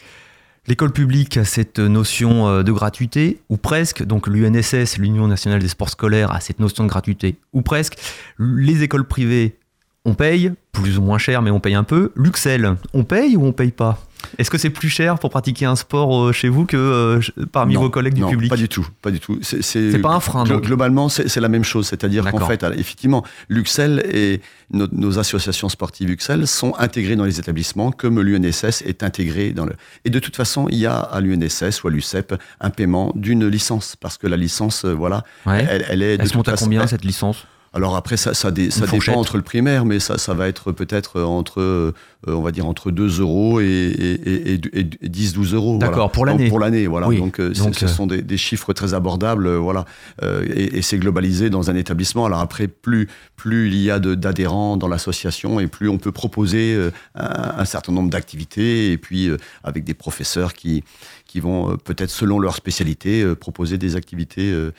L'école 0.66 0.92
publique 0.92 1.36
a 1.36 1.44
cette 1.44 1.78
notion 1.78 2.48
euh, 2.48 2.62
de 2.62 2.72
gratuité, 2.72 3.40
ou 3.48 3.56
presque. 3.56 4.02
Donc 4.02 4.26
l'UNSS, 4.26 4.98
l'Union 4.98 5.26
nationale 5.26 5.60
des 5.60 5.68
sports 5.68 5.88
scolaires, 5.90 6.32
a 6.32 6.40
cette 6.40 6.60
notion 6.60 6.84
de 6.84 6.88
gratuité, 6.88 7.36
ou 7.52 7.62
presque. 7.62 7.96
Les 8.38 8.82
écoles 8.82 9.06
privées, 9.06 9.56
on 10.04 10.14
paye, 10.14 10.52
plus 10.72 10.98
ou 10.98 11.02
moins 11.02 11.18
cher, 11.18 11.42
mais 11.42 11.50
on 11.50 11.60
paye 11.60 11.74
un 11.74 11.84
peu. 11.84 12.12
Luxel, 12.14 12.76
on 12.92 13.04
paye 13.04 13.36
ou 13.36 13.44
on 13.44 13.52
paye 13.52 13.73
pas? 13.73 14.02
Est-ce 14.39 14.50
que 14.50 14.59
c'est 14.59 14.71
plus 14.71 14.89
cher 14.89 15.19
pour 15.19 15.30
pratiquer 15.30 15.67
un 15.67 15.76
sport 15.76 16.25
euh, 16.26 16.33
chez 16.33 16.49
vous 16.49 16.65
que 16.67 16.76
euh, 16.76 17.21
parmi 17.52 17.75
Non, 17.75 17.80
vos 17.80 17.91
collègues 17.91 18.15
du 18.15 18.21
non, 18.21 18.30
public? 18.30 18.50
Pas 18.50 18.56
du 18.56 18.69
tout, 18.69 18.87
pas 19.02 19.11
du 19.11 19.21
tout. 19.21 19.39
C'est 19.43 19.99
pas 20.00 20.11
un 20.15 20.21
frein, 20.21 20.45
donc. 20.45 20.65
Globalement, 20.65 21.09
c'est 21.09 21.35
la 21.41 21.49
même 21.49 21.65
chose, 21.65 21.87
c'est-à-dire 21.89 22.30
qu'en 22.30 22.47
fait, 22.47 22.65
effectivement, 22.76 23.25
l'UXEL 23.49 24.02
et 24.13 24.41
nos, 24.73 24.87
nos 24.93 25.19
associations 25.19 25.69
sportives 25.69 26.11
UXEL 26.11 26.47
sont 26.47 26.75
intégrées 26.78 27.17
dans 27.17 27.25
les 27.25 27.39
établissements, 27.41 27.91
comme 27.91 28.21
l'UNSS 28.21 28.83
est 28.83 29.02
intégré 29.02 29.50
dans 29.52 29.67
le. 29.67 29.73
Et 30.04 30.11
de 30.11 30.19
toute 30.19 30.37
façon, 30.37 30.67
il 30.71 30.78
y 30.78 30.87
a 30.87 30.97
à 30.99 31.21
l'UNSS 31.21 31.83
ou 31.83 31.89
à 31.89 31.91
l'UCEP 31.91 32.35
un 32.61 32.71
paiement 32.71 33.13
d'une 33.17 33.47
licence, 33.49 33.97
parce 33.97 34.17
que 34.17 34.26
la 34.26 34.37
licence, 34.37 34.85
euh, 34.85 34.93
voilà, 34.95 35.25
Ouais. 35.47 35.67
elle, 35.69 35.85
elle 35.89 36.02
est. 36.02 36.15
Elle 36.21 36.28
se 36.28 36.37
monte 36.37 36.49
à 36.49 36.52
façon- 36.52 36.67
combien 36.67 36.83
elle- 36.83 36.89
cette 36.89 37.04
licence? 37.04 37.47
Alors 37.73 37.95
après, 37.97 38.17
ça, 38.17 38.35
ça, 38.35 38.50
dé- 38.50 38.71
ça 38.71 38.87
fourchette. 38.87 39.11
dépend 39.11 39.21
entre 39.21 39.37
le 39.37 39.43
primaire, 39.43 39.85
mais 39.85 40.00
ça, 40.00 40.19
ça 40.19 40.35
va 40.35 40.49
être 40.49 40.73
peut-être 40.73 41.21
entre, 41.23 41.61
euh, 41.61 41.93
on 42.26 42.41
va 42.43 42.50
dire, 42.50 42.67
entre 42.67 42.91
2 42.91 43.21
euros 43.21 43.61
et, 43.61 43.65
et, 43.65 44.52
et, 44.52 44.54
et- 44.54 44.80
et 45.02 45.09
10-12 45.09 45.54
euros. 45.54 45.78
D'accord, 45.78 45.95
voilà. 45.97 46.09
pour 46.11 46.26
l'année. 46.26 46.49
Pour 46.49 46.59
l'année, 46.59 46.87
voilà. 46.89 47.06
Oui, 47.09 47.19
Donc, 47.19 47.39
euh, 47.39 47.52
donc, 47.52 47.76
ce 47.76 47.85
euh, 47.85 47.89
sont 47.89 48.06
des, 48.09 48.23
des 48.23 48.37
chiffres 48.37 48.73
très 48.73 48.93
abordables, 48.95 49.47
euh, 49.47 49.56
voilà. 49.59 49.85
Euh, 50.23 50.45
et 50.49 50.83
c'est 50.83 50.99
globalisé 50.99 51.49
dans 51.49 51.71
un 51.71 51.76
établissement. 51.76 52.26
Alors 52.26 52.41
après, 52.41 52.67
plus, 52.67 53.09
plus 53.37 53.69
il 53.69 53.76
y 53.76 53.91
a 53.91 53.99
d'adhérents 54.00 54.76
dans 54.76 54.89
l'association 54.89 55.61
et 55.61 55.67
plus 55.69 55.89
on 55.89 55.99
peut 55.99 56.13
proposer 56.13 56.75
euh, 56.75 56.91
un, 57.15 57.54
un 57.61 57.65
certain 57.65 57.93
nombre 57.93 58.11
d'activités 58.11 58.93
et 58.93 58.99
puis 58.99 59.28
euh, 59.28 59.37
avec 59.65 59.85
des 59.85 59.95
professeurs 59.95 60.54
qui, 60.54 60.83
qui 61.30 61.38
vont 61.38 61.71
euh, 61.71 61.76
peut-être 61.76 62.10
selon 62.10 62.40
leur 62.40 62.56
spécialité 62.56 63.23
euh, 63.23 63.36
proposer 63.36 63.78
des 63.78 63.95
activités 63.95 64.50
euh, 64.52 64.73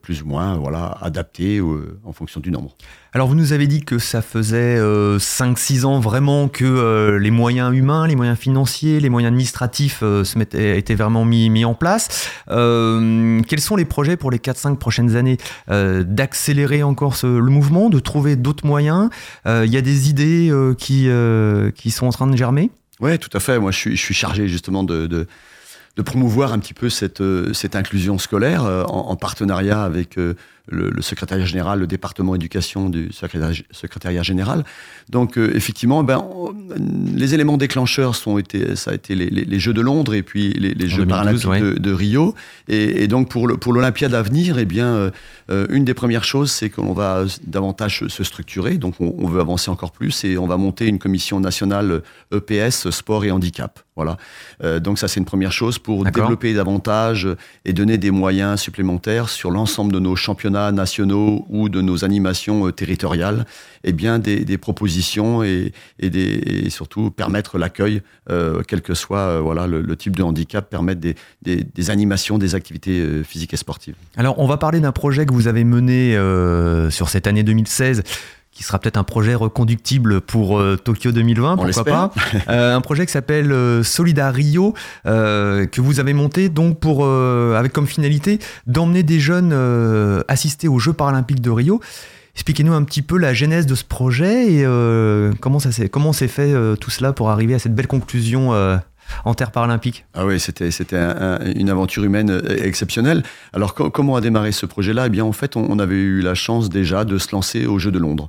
plus 0.00 0.22
ou 0.22 0.26
moins 0.26 0.56
voilà 0.56 0.96
adaptées 1.02 1.60
en 2.04 2.12
fonction 2.14 2.40
du 2.40 2.50
nombre. 2.50 2.74
Alors 3.12 3.28
vous 3.28 3.34
nous 3.34 3.52
avez 3.52 3.66
dit 3.66 3.82
que 3.84 3.98
ça 3.98 4.22
faisait 4.22 4.78
5-6 4.80 5.84
ans 5.84 6.00
vraiment 6.00 6.48
que 6.48 7.16
les 7.20 7.30
moyens 7.30 7.76
humains, 7.76 8.06
les 8.08 8.16
moyens 8.16 8.38
financiers, 8.38 8.98
les 9.00 9.08
moyens 9.10 9.28
administratifs 9.32 10.00
se 10.00 10.38
mettaient, 10.38 10.78
étaient 10.78 10.94
vraiment 10.94 11.24
mis, 11.24 11.48
mis 11.50 11.64
en 11.64 11.74
place. 11.74 12.28
Euh, 12.48 13.40
quels 13.46 13.60
sont 13.60 13.76
les 13.76 13.84
projets 13.84 14.16
pour 14.16 14.30
les 14.30 14.38
4-5 14.38 14.76
prochaines 14.78 15.14
années 15.16 15.36
Euh, 15.70 16.02
D'accélérer 16.04 16.82
encore 16.82 17.14
ce- 17.16 17.26
le 17.26 17.50
mouvement, 17.50 17.88
de 17.90 17.98
trouver 18.00 18.34
d'autres 18.36 18.66
moyens? 18.66 19.10
Euh, 19.46 19.64
Il 19.66 19.72
y 19.72 19.76
a 19.76 19.82
des 19.82 20.08
idées 20.08 20.50
qui, 20.78 21.08
qui 21.74 21.90
sont 21.90 22.06
en 22.06 22.10
train 22.12 22.26
de 22.26 22.36
germer? 22.36 22.70
Ouais, 23.00 23.18
tout 23.18 23.30
à 23.36 23.40
fait. 23.40 23.58
Moi, 23.58 23.70
je 23.72 23.78
suis, 23.78 23.96
je 23.96 24.00
suis 24.02 24.14
chargé 24.14 24.48
justement 24.48 24.84
de, 24.84 25.06
de, 25.06 25.26
de 25.96 26.02
promouvoir 26.02 26.52
un 26.52 26.58
petit 26.58 26.74
peu 26.74 26.88
cette, 26.88 27.20
euh, 27.20 27.52
cette 27.52 27.76
inclusion 27.76 28.18
scolaire 28.18 28.64
euh, 28.64 28.84
en, 28.84 29.10
en 29.10 29.16
partenariat 29.16 29.82
avec 29.82 30.18
euh, 30.18 30.34
le, 30.68 30.90
le 30.90 31.02
secrétariat 31.02 31.44
général, 31.44 31.80
le 31.80 31.86
département 31.88 32.34
éducation 32.36 32.88
du 32.88 33.10
secrétariat, 33.12 33.62
secrétariat 33.72 34.22
général. 34.22 34.64
Donc, 35.10 35.36
euh, 35.36 35.50
effectivement, 35.56 36.04
ben, 36.04 36.18
on- 36.18 36.54
les 37.14 37.34
éléments 37.34 37.56
déclencheurs 37.56 38.14
sont 38.14 38.38
été, 38.38 38.76
ça 38.76 38.92
a 38.92 38.94
été 38.94 39.14
les, 39.16 39.28
les- 39.28 39.44
les 39.44 39.58
Jeux 39.58 39.72
de 39.72 39.80
Londres 39.80 40.14
et 40.14 40.22
puis 40.22 40.52
les, 40.52 40.68
Jeux 40.88 41.04
2012, 41.04 41.08
paralympiques 41.08 41.48
ouais. 41.48 41.60
de, 41.60 41.72
de 41.78 41.92
Rio. 41.92 42.34
Et, 42.68 43.02
et 43.02 43.08
donc, 43.08 43.28
pour 43.28 43.48
le- 43.48 43.56
pour 43.56 43.72
l'Olympiade 43.72 44.14
à 44.14 44.22
venir, 44.22 44.58
eh 44.58 44.64
bien, 44.64 44.86
euh, 44.86 45.10
euh, 45.50 45.66
une 45.70 45.84
des 45.84 45.94
premières 45.94 46.22
choses, 46.24 46.52
c'est 46.52 46.70
qu'on 46.70 46.92
va 46.92 47.24
davantage 47.44 48.06
se- 48.06 48.22
structurer. 48.22 48.78
Donc, 48.78 48.94
on, 49.00 49.14
on 49.18 49.26
veut 49.26 49.40
avancer 49.40 49.68
encore 49.70 49.90
plus 49.90 50.22
et 50.24 50.38
on 50.38 50.46
va 50.46 50.56
monter 50.58 50.86
une 50.86 51.00
commission 51.00 51.40
nationale 51.40 52.02
EPS, 52.32 52.88
sport 52.90 53.24
et 53.24 53.32
handicap. 53.32 53.80
Voilà. 53.96 54.16
Euh, 54.62 54.78
donc, 54.80 54.98
ça, 54.98 55.08
c'est 55.08 55.18
une 55.18 55.26
première 55.26 55.52
chose 55.52 55.78
pour 55.78 56.04
développer 56.12 56.54
davantage 56.54 57.28
et 57.64 57.72
donner 57.72 57.98
des 57.98 58.10
moyens 58.12 58.60
supplémentaires 58.60 59.28
sur 59.28 59.50
l'ensemble 59.50 59.92
de 59.92 59.98
nos 59.98 60.14
championnats 60.16 60.51
nationaux 60.52 61.46
ou 61.48 61.68
de 61.68 61.80
nos 61.80 62.04
animations 62.04 62.66
euh, 62.66 62.72
territoriales. 62.72 63.46
Et 63.84 63.92
bien, 63.92 64.18
des, 64.18 64.58
propositions 64.58 65.42
et, 65.42 65.72
et, 65.98 66.70
surtout 66.70 67.10
permettre 67.10 67.58
l'accueil, 67.58 68.02
euh, 68.30 68.62
quel 68.66 68.80
que 68.80 68.94
soit 68.94 69.18
euh, 69.18 69.40
voilà, 69.40 69.66
le, 69.66 69.96
type 69.96 70.14
de 70.14 70.22
handicap, 70.22 70.70
permettre 70.70 71.00
des, 71.00 71.16
des, 71.42 71.90
animations, 71.90 72.38
des 72.38 72.54
activités 72.54 73.24
physiques 73.24 73.54
et 73.54 73.56
sportives. 73.56 73.96
Alors, 74.16 74.38
on 74.38 74.46
va 74.46 74.56
parler 74.56 74.78
d'un 74.78 74.92
projet 74.92 75.26
que 75.26 75.32
vous 75.32 75.48
avez 75.48 75.64
mené 75.64 76.16
sur 76.90 77.08
cette 77.08 77.26
année 77.26 77.42
2016 77.42 78.02
qui 78.52 78.62
sera 78.62 78.78
peut-être 78.78 78.98
un 78.98 79.04
projet 79.04 79.34
reconductible 79.34 80.20
pour 80.20 80.58
euh, 80.58 80.76
Tokyo 80.76 81.10
2020, 81.10 81.56
pourquoi 81.56 81.84
pas. 81.84 82.12
Euh, 82.48 82.76
un 82.76 82.80
projet 82.80 83.06
qui 83.06 83.12
s'appelle 83.12 83.52
euh, 83.52 83.82
Solidar 83.82 84.34
Rio, 84.34 84.74
euh, 85.06 85.66
que 85.66 85.80
vous 85.80 86.00
avez 86.00 86.12
monté 86.12 86.48
donc 86.48 86.80
pour, 86.80 87.06
avec 87.06 87.72
comme 87.72 87.86
finalité 87.86 88.38
d'emmener 88.66 89.02
des 89.02 89.20
jeunes 89.20 89.52
assister 90.28 90.68
aux 90.68 90.78
Jeux 90.78 90.92
paralympiques 90.92 91.40
de 91.40 91.50
Rio. 91.50 91.80
Expliquez-nous 92.34 92.72
un 92.72 92.82
petit 92.84 93.02
peu 93.02 93.18
la 93.18 93.32
genèse 93.32 93.66
de 93.66 93.74
ce 93.74 93.84
projet 93.84 94.52
et 94.52 94.66
comment 95.40 95.58
ça 95.58 95.72
s'est 95.72 95.88
comment 95.88 96.12
s'est 96.12 96.28
fait 96.28 96.54
tout 96.80 96.90
cela 96.90 97.12
pour 97.12 97.30
arriver 97.30 97.54
à 97.54 97.58
cette 97.58 97.74
belle 97.74 97.86
conclusion 97.86 98.52
en 99.24 99.34
terre 99.34 99.50
paralympique. 99.50 100.04
Ah 100.14 100.26
oui, 100.26 100.40
c'était 100.40 100.70
c'était 100.70 100.96
une 101.54 101.70
aventure 101.70 102.04
humaine 102.04 102.42
exceptionnelle. 102.62 103.22
Alors 103.52 103.74
comment 103.74 104.16
a 104.16 104.20
démarré 104.20 104.52
ce 104.52 104.66
projet-là? 104.66 105.06
Eh 105.06 105.10
bien, 105.10 105.24
en 105.24 105.32
fait, 105.32 105.56
on, 105.56 105.78
avait 105.78 105.94
eu 105.94 106.20
la 106.20 106.34
chance 106.34 106.68
déjà 106.68 107.04
de 107.04 107.18
se 107.18 107.32
lancer 107.32 107.66
aux 107.66 107.78
Jeux 107.78 107.90
de 107.90 107.98
Londres. 107.98 108.28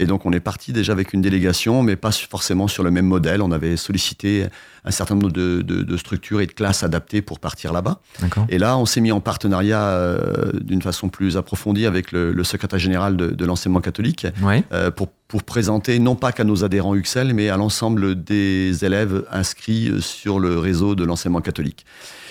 Et 0.00 0.06
donc, 0.06 0.26
on 0.26 0.32
est 0.32 0.40
parti 0.40 0.72
déjà 0.72 0.92
avec 0.92 1.12
une 1.12 1.22
délégation, 1.22 1.82
mais 1.82 1.96
pas 1.96 2.12
forcément 2.12 2.68
sur 2.68 2.82
le 2.82 2.90
même 2.90 3.06
modèle. 3.06 3.42
On 3.42 3.52
avait 3.52 3.76
sollicité 3.76 4.46
un 4.84 4.90
certain 4.90 5.14
nombre 5.14 5.30
de, 5.30 5.96
structures 5.96 6.40
et 6.40 6.46
de 6.46 6.52
classes 6.52 6.82
adaptées 6.82 7.22
pour 7.22 7.38
partir 7.38 7.72
là-bas. 7.72 8.00
Et 8.48 8.58
là, 8.58 8.76
on 8.78 8.86
s'est 8.86 9.00
mis 9.00 9.12
en 9.12 9.20
partenariat 9.20 9.82
euh, 9.82 10.52
d'une 10.60 10.82
façon 10.82 11.08
plus 11.08 11.36
approfondie 11.36 11.86
avec 11.86 12.12
le, 12.12 12.42
secrétaire 12.44 12.78
général 12.78 13.16
de, 13.16 13.44
l'enseignement 13.44 13.80
catholique 13.80 14.26
euh, 14.72 14.90
pour, 14.90 15.08
pour 15.28 15.42
présenter 15.44 15.98
non 15.98 16.16
pas 16.16 16.32
qu'à 16.32 16.44
nos 16.44 16.64
adhérents 16.64 16.94
UXL, 16.94 17.32
mais 17.34 17.48
à 17.48 17.56
l'ensemble 17.56 18.22
des 18.22 18.84
élèves 18.84 19.24
inscrits 19.30 19.90
sur 20.00 20.40
le 20.40 20.58
réseau 20.58 20.94
de 20.94 21.04
l'enseignement 21.04 21.40
catholique. 21.40 21.86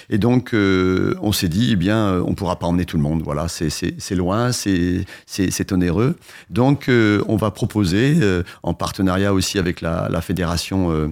Et 0.09 0.17
donc, 0.17 0.53
euh, 0.53 1.15
on 1.21 1.31
s'est 1.31 1.47
dit, 1.47 1.69
eh 1.71 1.75
bien, 1.77 2.21
on 2.25 2.33
pourra 2.33 2.59
pas 2.59 2.67
emmener 2.67 2.83
tout 2.83 2.97
le 2.97 3.03
monde. 3.03 3.21
Voilà, 3.23 3.47
c'est 3.47 4.15
loin, 4.15 4.51
c'est 4.51 5.71
onéreux. 5.71 6.17
Donc, 6.49 6.89
on 6.89 7.35
va 7.37 7.51
proposer, 7.51 8.19
en 8.63 8.73
partenariat 8.73 9.33
aussi 9.33 9.57
avec 9.57 9.79
la, 9.79 10.09
la 10.09 10.19
fédération 10.19 10.91
euh, 10.91 11.07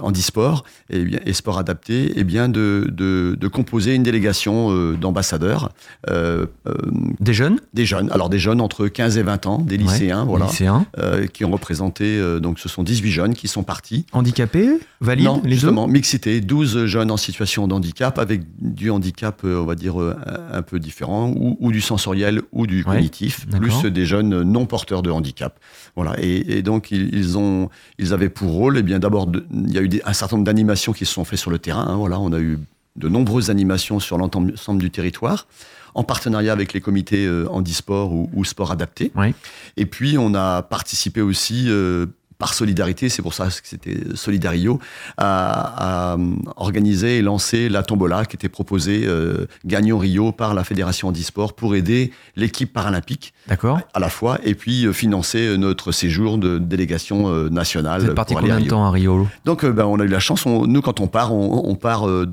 handisport 0.00 0.64
et, 0.90 1.04
bien, 1.04 1.20
et 1.24 1.32
sport 1.32 1.58
adapté, 1.58 2.18
et 2.18 2.24
bien 2.24 2.48
de, 2.48 2.86
de, 2.90 3.48
composer 3.48 3.94
une 3.94 4.02
délégation 4.02 4.70
euh, 4.70 4.96
d'ambassadeurs. 4.96 5.70
Euh, 6.08 6.46
des 7.20 7.34
jeunes? 7.34 7.60
Des 7.72 7.86
jeunes. 7.86 8.10
Alors 8.10 8.28
des 8.28 8.38
jeunes 8.38 8.60
entre 8.60 8.88
15 8.88 9.18
et 9.18 9.22
20 9.22 9.46
ans, 9.46 9.58
des 9.58 9.76
lycéens, 9.76 10.24
voilà, 10.24 10.48
qui 11.32 11.44
ont 11.44 11.50
représenté, 11.50 12.20
donc 12.40 12.58
ce 12.58 12.68
sont 12.68 12.82
18 12.82 13.10
jeunes 13.10 13.34
qui 13.34 13.48
sont 13.48 13.62
partis. 13.62 14.06
Handicapés 14.12 14.78
Valides 15.00 15.26
Non, 15.26 15.42
justement, 15.44 15.86
mixité, 15.86 16.40
12 16.40 16.86
jeunes 16.86 17.10
en 17.10 17.16
situation 17.16 17.68
de 17.68 17.74
handicap, 17.74 18.18
avec 18.18 18.42
du 18.60 18.90
handicap, 18.90 19.42
on 19.44 19.64
va 19.64 19.74
dire, 19.74 19.96
un 19.98 20.62
peu 20.62 20.78
différent, 20.78 21.32
ou, 21.36 21.72
du 21.72 21.80
sensoriel 21.80 22.42
ou 22.52 22.66
du 22.66 22.84
cognitif, 22.84 23.46
plus 23.48 23.84
des 23.84 24.06
jeunes 24.06 24.42
non 24.42 24.66
porteurs 24.66 25.02
de 25.02 25.10
handicap. 25.10 25.58
Voilà, 25.96 26.16
et, 26.20 26.62
donc 26.62 26.90
ils, 26.90 27.38
ont, 27.38 27.68
ils 27.98 28.12
avaient 28.12 28.28
pour 28.28 28.50
rôle, 28.50 28.76
et 28.76 28.80
eh 28.80 28.82
bien 28.82 28.98
d'abord 28.98 29.23
il 29.52 29.72
y 29.72 29.78
a 29.78 29.82
eu 29.82 30.00
un 30.04 30.12
certain 30.12 30.36
nombre 30.36 30.46
d'animations 30.46 30.92
qui 30.92 31.06
se 31.06 31.12
sont 31.12 31.24
faites 31.24 31.38
sur 31.38 31.50
le 31.50 31.58
terrain. 31.58 31.86
Hein, 31.86 31.96
voilà, 31.96 32.18
on 32.18 32.32
a 32.32 32.40
eu 32.40 32.58
de 32.96 33.08
nombreuses 33.08 33.50
animations 33.50 34.00
sur 34.00 34.18
l'ensemble 34.18 34.80
du 34.80 34.90
territoire, 34.90 35.46
en 35.94 36.04
partenariat 36.04 36.52
avec 36.52 36.72
les 36.72 36.80
comités 36.80 37.26
euh, 37.26 37.46
handisport 37.50 38.12
ou, 38.12 38.30
ou 38.34 38.44
sport 38.44 38.70
adapté. 38.70 39.12
Et 39.76 39.86
puis, 39.86 40.16
on 40.18 40.34
a 40.34 40.62
participé 40.62 41.20
aussi 41.20 41.66
euh, 41.68 42.06
par 42.38 42.54
solidarité, 42.54 43.08
c'est 43.08 43.22
pour 43.22 43.34
ça 43.34 43.46
que 43.46 43.52
c'était 43.62 43.98
Solidario, 44.14 44.78
a, 45.18 46.16
organisé 46.56 47.18
et 47.18 47.22
lancé 47.22 47.68
la 47.68 47.82
tombola 47.82 48.24
qui 48.24 48.36
était 48.36 48.48
proposée 48.48 49.04
euh, 49.06 49.46
gagnant 49.64 49.98
Rio 49.98 50.32
par 50.32 50.54
la 50.54 50.64
Fédération 50.64 51.08
handisport 51.08 51.54
pour 51.54 51.74
aider 51.74 52.12
l'équipe 52.36 52.72
paralympique 52.72 53.34
D'accord. 53.46 53.80
à 53.92 54.00
la 54.00 54.08
fois 54.08 54.38
et 54.44 54.54
puis 54.54 54.86
euh, 54.86 54.92
financer 54.92 55.56
notre 55.58 55.92
séjour 55.92 56.38
de 56.38 56.58
délégation 56.58 57.28
euh, 57.28 57.48
nationale. 57.48 58.02
Vous 58.02 58.08
êtes 58.08 58.14
parti 58.14 58.34
combien 58.34 58.60
de 58.60 58.66
temps 58.66 58.84
à 58.84 58.90
Rio 58.90 59.28
Donc 59.44 59.64
ben, 59.64 59.84
on 59.84 60.00
a 60.00 60.04
eu 60.04 60.08
la 60.08 60.20
chance, 60.20 60.46
nous 60.46 60.82
quand 60.82 61.00
on 61.00 61.06
part, 61.06 61.32
on, 61.32 61.74
part 61.74 62.06
de, 62.06 62.26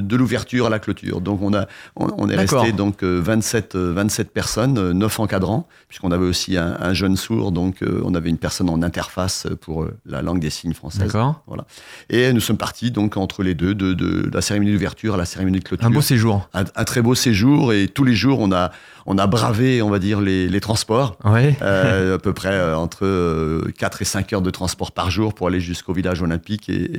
de 0.00 0.16
l'ouverture 0.16 0.66
à 0.66 0.70
la 0.70 0.78
clôture. 0.78 1.20
Donc 1.20 1.42
on, 1.42 1.54
a, 1.54 1.66
on, 1.96 2.28
est 2.28 2.36
resté 2.36 2.72
donc 2.72 3.02
27, 3.02 3.76
27 3.76 4.30
personnes, 4.30 4.92
9 4.92 5.20
encadrants, 5.20 5.66
puisqu'on 5.88 6.10
avait 6.10 6.26
aussi 6.26 6.56
un, 6.56 6.76
un 6.80 6.94
jeune 6.94 7.16
sourd, 7.16 7.52
donc 7.52 7.84
on 8.04 8.14
avait 8.14 8.30
une 8.30 8.38
personne 8.38 8.68
en 8.68 8.82
interface 8.82 9.35
pour 9.60 9.82
euh, 9.82 9.96
la 10.06 10.22
langue 10.22 10.40
des 10.40 10.50
signes 10.50 10.74
française. 10.74 11.06
D'accord. 11.06 11.42
Voilà. 11.46 11.66
Et 12.10 12.32
nous 12.32 12.40
sommes 12.40 12.56
partis 12.56 12.90
donc 12.90 13.16
entre 13.16 13.42
les 13.42 13.54
deux, 13.54 13.74
de, 13.74 14.30
la 14.32 14.40
cérémonie 14.40 14.72
d'ouverture 14.72 15.14
à 15.14 15.16
la 15.16 15.24
cérémonie 15.24 15.58
de 15.58 15.64
clôture. 15.64 15.86
Un 15.86 15.90
beau 15.90 16.00
séjour. 16.00 16.48
Un, 16.54 16.64
très 16.84 17.02
beau 17.02 17.14
séjour 17.14 17.72
et 17.72 17.88
tous 17.88 18.04
les 18.04 18.14
jours 18.14 18.40
on 18.40 18.52
a 18.52 18.70
on 19.08 19.18
a 19.18 19.28
bravé, 19.28 19.82
on 19.82 19.90
va 19.90 20.00
dire, 20.00 20.20
les, 20.20 20.60
transports. 20.60 21.16
Ouais. 21.24 21.56
Euh, 21.62 22.16
à 22.16 22.18
peu 22.18 22.32
près 22.32 22.52
euh, 22.52 22.76
entre 22.76 23.70
4 23.78 24.02
et 24.02 24.04
5 24.04 24.32
heures 24.32 24.42
de 24.42 24.50
transport 24.50 24.90
par 24.90 25.12
jour 25.12 25.32
pour 25.32 25.46
aller 25.46 25.60
jusqu'au 25.60 25.92
village 25.92 26.22
olympique 26.22 26.68
et, 26.68 26.90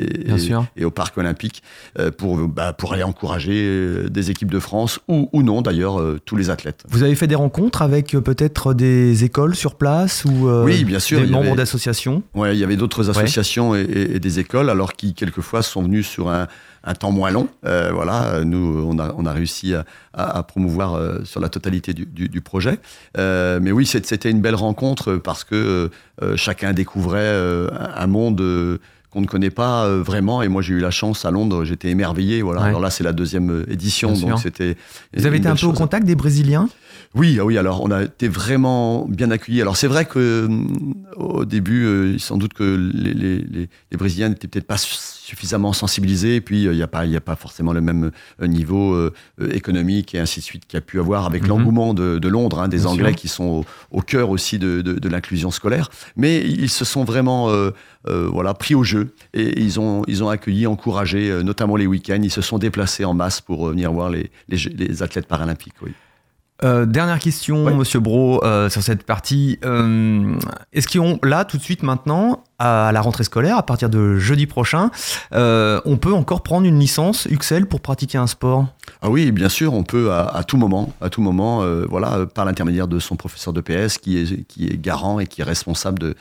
et, 0.77 0.85
au 0.85 0.91
parc 0.91 1.17
olympique 1.17 1.63
pour, 2.17 2.37
bah, 2.47 2.71
pour 2.71 2.93
aller 2.93 3.03
encourager 3.03 4.09
des 4.09 4.31
équipes 4.31 4.51
de 4.51 4.59
France 4.59 4.99
ou, 5.09 5.27
ou 5.33 5.43
non 5.43 5.61
d'ailleurs 5.61 6.01
tous 6.23 6.37
les 6.37 6.49
athlètes. 6.49 6.85
Vous 6.89 7.03
avez 7.03 7.15
fait 7.15 7.27
des 7.27 7.35
rencontres 7.35 7.81
avec 7.81 8.11
peut-être 8.11 8.73
des 8.73 9.25
écoles 9.25 9.55
sur 9.55 9.75
place 9.75 10.23
ou 10.23 10.47
oui, 10.49 10.85
bien 10.85 10.99
sûr, 10.99 11.19
des 11.19 11.27
membres 11.27 11.55
d'associations? 11.55 12.23
Ouais, 12.35 12.55
il 12.55 12.59
y 12.59 12.63
avait 12.63 12.75
d'autres 12.75 13.09
associations 13.09 13.75
et, 13.75 14.19
des 14.19 14.39
écoles, 14.39 14.69
alors 14.69 14.93
qui 14.93 15.13
quelquefois 15.13 15.61
sont 15.61 15.83
venus 15.83 16.07
sur 16.07 16.29
un, 16.29 16.47
temps 16.99 17.11
moins 17.11 17.31
long. 17.31 17.49
Euh, 17.65 17.91
voilà, 17.93 18.43
nous, 18.45 18.85
on 18.87 18.97
a, 18.99 19.13
on 19.17 19.25
a 19.25 19.31
réussi 19.31 19.73
à, 20.13 20.43
promouvoir 20.43 20.95
euh, 20.95 21.23
sur 21.25 21.39
la 21.39 21.49
totalité 21.49 21.93
du, 21.93 22.41
projet. 22.41 22.79
Euh, 23.17 23.59
mais 23.61 23.71
oui, 23.71 23.85
c'était 23.85 24.29
une 24.29 24.41
belle 24.41 24.55
rencontre 24.55 25.15
parce 25.15 25.43
que 25.43 25.89
chacun 26.35 26.73
découvrait 26.73 27.69
un 27.95 28.07
monde 28.07 28.79
qu'on 29.09 29.21
ne 29.21 29.27
connaît 29.27 29.49
pas 29.49 29.89
vraiment. 29.89 30.41
Et 30.41 30.47
moi, 30.47 30.61
j'ai 30.61 30.73
eu 30.73 30.79
la 30.79 30.91
chance 30.91 31.25
à 31.25 31.31
Londres, 31.31 31.63
j'étais 31.65 31.89
émerveillé. 31.89 32.41
Voilà. 32.41 32.63
Alors 32.63 32.81
là, 32.81 32.89
c'est 32.89 33.03
la 33.03 33.13
deuxième 33.13 33.65
édition, 33.69 34.13
donc 34.13 34.39
c'était. 34.39 34.77
Vous 35.15 35.25
avez 35.25 35.37
été 35.37 35.47
un 35.47 35.55
peu 35.55 35.65
au 35.65 35.73
contact 35.73 36.05
des 36.05 36.15
Brésiliens? 36.15 36.69
Oui, 37.15 37.37
ah 37.39 37.45
oui, 37.45 37.57
alors 37.57 37.81
on 37.83 37.91
a 37.91 38.03
été 38.03 38.27
vraiment 38.27 39.05
bien 39.07 39.31
accueillis. 39.31 39.61
Alors 39.61 39.77
c'est 39.77 39.87
vrai 39.87 40.05
que 40.05 40.19
euh, 40.19 40.47
au 41.15 41.45
début, 41.45 41.85
euh, 41.85 42.17
sans 42.19 42.37
doute 42.37 42.53
que 42.53 42.63
les, 42.93 43.13
les, 43.13 43.69
les 43.91 43.97
Brésiliens 43.97 44.29
n'étaient 44.29 44.47
peut-être 44.47 44.67
pas 44.67 44.77
suffisamment 44.77 45.73
sensibilisés, 45.73 46.35
et 46.35 46.41
puis 46.41 46.63
il 46.63 46.67
euh, 46.67 46.75
n'y 46.75 46.83
a, 46.83 46.87
pas, 46.87 47.01
a 47.01 47.19
pas 47.19 47.35
forcément 47.35 47.73
le 47.73 47.81
même 47.81 48.11
niveau 48.41 49.09
économique 49.51 50.15
et 50.15 50.19
ainsi 50.19 50.39
de 50.39 50.45
suite 50.45 50.67
qu'il 50.67 50.77
y 50.77 50.79
a 50.79 50.81
pu 50.81 50.99
avoir 50.99 51.25
avec 51.25 51.43
mhm. 51.43 51.49
l'engouement 51.49 51.93
de, 51.93 52.19
de, 52.19 52.27
Londres, 52.27 52.59
hein, 52.59 52.67
des 52.67 52.85
Anglais 52.85 53.13
qui 53.13 53.27
sont 53.27 53.63
au, 53.91 54.01
cœur 54.01 54.29
aussi 54.29 54.59
de, 54.59 54.81
de, 54.81 54.93
de 54.93 55.09
l'inclusion 55.09 55.51
scolaire. 55.51 55.89
Mais 56.15 56.41
ils 56.41 56.69
se 56.69 56.85
sont 56.85 57.03
vraiment 57.03 57.51
voilà, 58.05 58.53
pris 58.53 58.75
au 58.75 58.83
jeu 58.83 59.13
et 59.33 59.59
ils 59.61 59.79
ont, 59.79 60.03
ils 60.07 60.23
ont 60.23 60.29
accueilli, 60.29 60.67
encouragé, 60.67 61.43
notamment 61.43 61.75
les 61.75 61.87
week-ends. 61.87 62.19
Ils 62.21 62.31
se 62.31 62.41
sont 62.41 62.57
déplacés 62.57 63.05
en 63.05 63.13
masse 63.13 63.41
pour 63.41 63.69
venir 63.69 63.91
voir 63.91 64.09
les, 64.09 64.29
les 64.49 65.03
athlètes 65.03 65.27
paralympiques. 65.27 65.75
Oui. 65.81 65.93
Euh, 66.63 66.85
dernière 66.85 67.19
question, 67.19 67.75
Monsieur 67.75 67.99
Bro, 67.99 68.43
euh, 68.43 68.69
sur 68.69 68.81
cette 68.81 69.03
partie. 69.03 69.59
Euh, 69.63 70.35
est-ce 70.73 70.87
qu'ils 70.87 71.01
ont 71.01 71.19
là, 71.21 71.45
tout 71.45 71.57
de 71.57 71.61
suite, 71.61 71.83
maintenant, 71.83 72.43
à 72.57 72.91
la 72.91 73.01
rentrée 73.01 73.23
scolaire, 73.23 73.57
à 73.57 73.63
partir 73.63 73.89
de 73.89 74.17
jeudi 74.17 74.47
prochain, 74.47 74.89
on 75.31 75.97
peut 76.01 76.13
encore 76.13 76.41
prendre 76.41 76.65
une 76.65 76.79
licence 76.79 77.27
UXL 77.29 77.67
pour 77.67 77.81
pratiquer 77.81 78.17
un 78.17 78.27
sport? 78.27 78.65
Ah 79.01 79.09
oui, 79.09 79.31
bien 79.31 79.49
sûr, 79.49 79.73
on 79.73 79.83
peut 79.83 80.11
à, 80.11 80.43
tout 80.43 80.57
moment, 80.57 80.93
à 81.01 81.09
tout 81.09 81.21
moment, 81.21 81.63
voilà, 81.87 82.25
par 82.25 82.45
l'intermédiaire 82.45 82.87
de 82.87 82.99
son 82.99 83.15
professeur 83.15 83.53
de 83.53 83.61
PS 83.61 83.99
qui 83.99 84.17
est, 84.17 84.43
qui 84.47 84.67
est 84.67 84.81
garant 84.81 85.19
et 85.19 85.27
qui 85.27 85.41
est 85.41 85.43
responsable 85.43 85.99
de, 85.99 86.15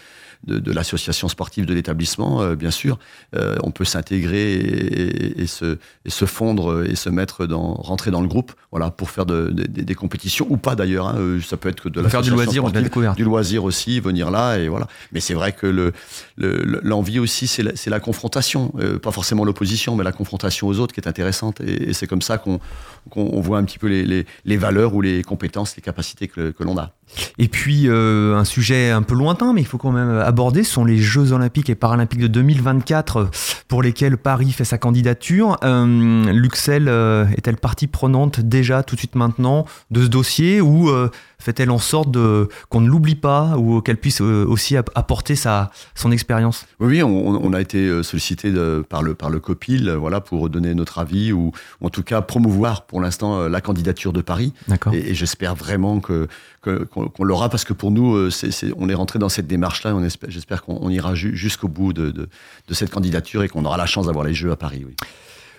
de, 0.46 0.72
l'association 0.72 1.28
sportive 1.28 1.66
de 1.66 1.74
l'établissement, 1.74 2.42
euh, 2.42 2.54
bien 2.54 2.70
sûr, 2.70 2.98
euh, 3.34 3.56
on 3.62 3.70
peut 3.70 3.84
s'intégrer 3.84 4.54
et, 4.54 5.46
se, 5.46 5.78
se, 6.06 6.24
fondre 6.24 6.84
et 6.84 6.94
se 6.94 7.08
mettre 7.08 7.46
dans, 7.46 7.74
rentrer 7.74 8.10
dans 8.10 8.20
le 8.20 8.28
groupe, 8.28 8.52
voilà, 8.70 8.90
pour 8.90 9.10
faire 9.10 9.26
des 9.26 9.94
compétitions 9.94 10.46
ou 10.48 10.56
pas 10.56 10.74
d'ailleurs. 10.74 11.08
Hein, 11.08 11.16
euh, 11.18 11.40
ça 11.40 11.56
peut 11.56 11.68
être 11.68 11.82
que 11.82 11.88
de 11.88 12.00
la 12.00 12.08
faire 12.08 12.22
du 12.22 12.30
loisir, 12.30 12.64
on 12.64 12.70
du 12.70 13.24
loisir 13.24 13.64
aussi, 13.64 14.00
venir 14.00 14.30
là 14.30 14.56
et 14.56 14.68
voilà. 14.68 14.86
Mais 15.12 15.20
c'est 15.20 15.34
vrai 15.34 15.52
que 15.52 15.66
le, 15.66 15.92
l'envie 16.36 17.18
aussi, 17.18 17.46
c'est 17.46 17.62
la, 17.62 17.72
la, 17.86 18.00
confrontation, 18.00 18.72
pas 19.02 19.10
forcément 19.10 19.44
l'opposition, 19.44 19.96
mais 19.96 20.04
la 20.04 20.12
confrontation 20.12 20.68
aux 20.68 20.78
autres 20.78 20.94
qui 20.94 21.00
est 21.00 21.08
intéressante. 21.08 21.60
Et, 21.60 21.92
c'est 21.92 22.06
comme 22.06 22.22
ça 22.22 22.38
qu'on, 22.38 22.60
qu'on 23.10 23.40
voit 23.40 23.58
un 23.58 23.64
petit 23.64 23.78
peu 23.78 23.86
les, 23.86 24.56
valeurs 24.56 24.94
ou 24.94 25.00
les 25.00 25.22
compétences, 25.22 25.76
les 25.76 25.82
capacités 25.82 26.28
que, 26.28 26.52
l'on 26.60 26.78
a. 26.78 26.92
Et 27.38 27.48
puis 27.48 27.88
un 27.88 28.44
sujet 28.44 28.90
un 28.90 29.02
peu 29.02 29.14
lointain, 29.14 29.52
mais 29.52 29.60
il 29.60 29.66
faut 29.66 29.78
quand 29.78 29.92
même 29.92 30.10
abordés 30.18 30.64
sont 30.64 30.84
les 30.84 30.98
Jeux 30.98 31.32
olympiques 31.32 31.70
et 31.70 31.74
paralympiques 31.74 32.20
de 32.20 32.26
2024 32.26 33.30
pour 33.68 33.82
lesquels 33.82 34.16
Paris 34.16 34.52
fait 34.52 34.64
sa 34.64 34.78
candidature. 34.78 35.56
Euh, 35.64 36.32
Luxel 36.32 36.88
euh, 36.88 37.26
est-elle 37.36 37.56
partie 37.56 37.86
prenante 37.86 38.40
déjà 38.40 38.82
tout 38.82 38.94
de 38.94 39.00
suite 39.00 39.14
maintenant 39.14 39.66
de 39.90 40.02
ce 40.02 40.08
dossier 40.08 40.60
ou 40.60 40.88
euh, 40.88 41.10
fait-elle 41.38 41.70
en 41.70 41.78
sorte 41.78 42.10
de, 42.10 42.48
qu'on 42.68 42.80
ne 42.80 42.88
l'oublie 42.88 43.14
pas 43.14 43.56
ou 43.56 43.80
qu'elle 43.80 43.96
puisse 43.96 44.20
aussi 44.20 44.76
apporter 44.76 45.36
sa, 45.36 45.70
son 45.94 46.10
expérience? 46.12 46.66
Oui, 46.80 47.02
on, 47.02 47.52
a 47.52 47.60
été 47.60 48.02
sollicité 48.02 48.52
par, 48.88 49.02
le, 49.02 49.14
par 49.14 49.30
le 49.30 49.40
COPIL 49.40 49.90
voilà, 49.90 50.20
pour 50.20 50.48
donner 50.50 50.74
notre 50.74 50.98
avis 50.98 51.32
ou, 51.32 51.52
en 51.80 51.90
tout 51.90 52.02
cas 52.02 52.22
promouvoir 52.22 52.86
pour 52.86 53.00
l'instant 53.00 53.48
la 53.48 53.60
candidature 53.60 54.12
de 54.12 54.20
Paris. 54.20 54.52
Et, 54.92 55.10
et 55.10 55.14
j'espère 55.14 55.54
vraiment 55.54 56.00
que, 56.00 56.28
qu'on, 56.62 57.24
l'aura 57.24 57.48
parce 57.48 57.64
que 57.64 57.72
pour 57.72 57.90
nous, 57.90 58.30
c'est, 58.30 58.50
on 58.76 58.88
est 58.88 58.94
rentré 58.94 59.18
dans 59.18 59.28
cette 59.28 59.46
démarche-là. 59.46 59.94
On 59.94 60.02
espère, 60.02 60.30
j'espère 60.30 60.62
qu'on 60.62 60.88
ira 60.90 61.14
jusqu'au 61.14 61.68
bout 61.68 61.92
de, 61.92 62.28
cette 62.72 62.90
candidature 62.90 63.42
et 63.42 63.48
qu'on 63.48 63.64
aura 63.64 63.76
la 63.76 63.86
chance 63.86 64.06
d'avoir 64.06 64.24
les 64.24 64.34
Jeux 64.34 64.50
à 64.50 64.56
Paris. 64.56 64.84
Oui. 64.86 64.96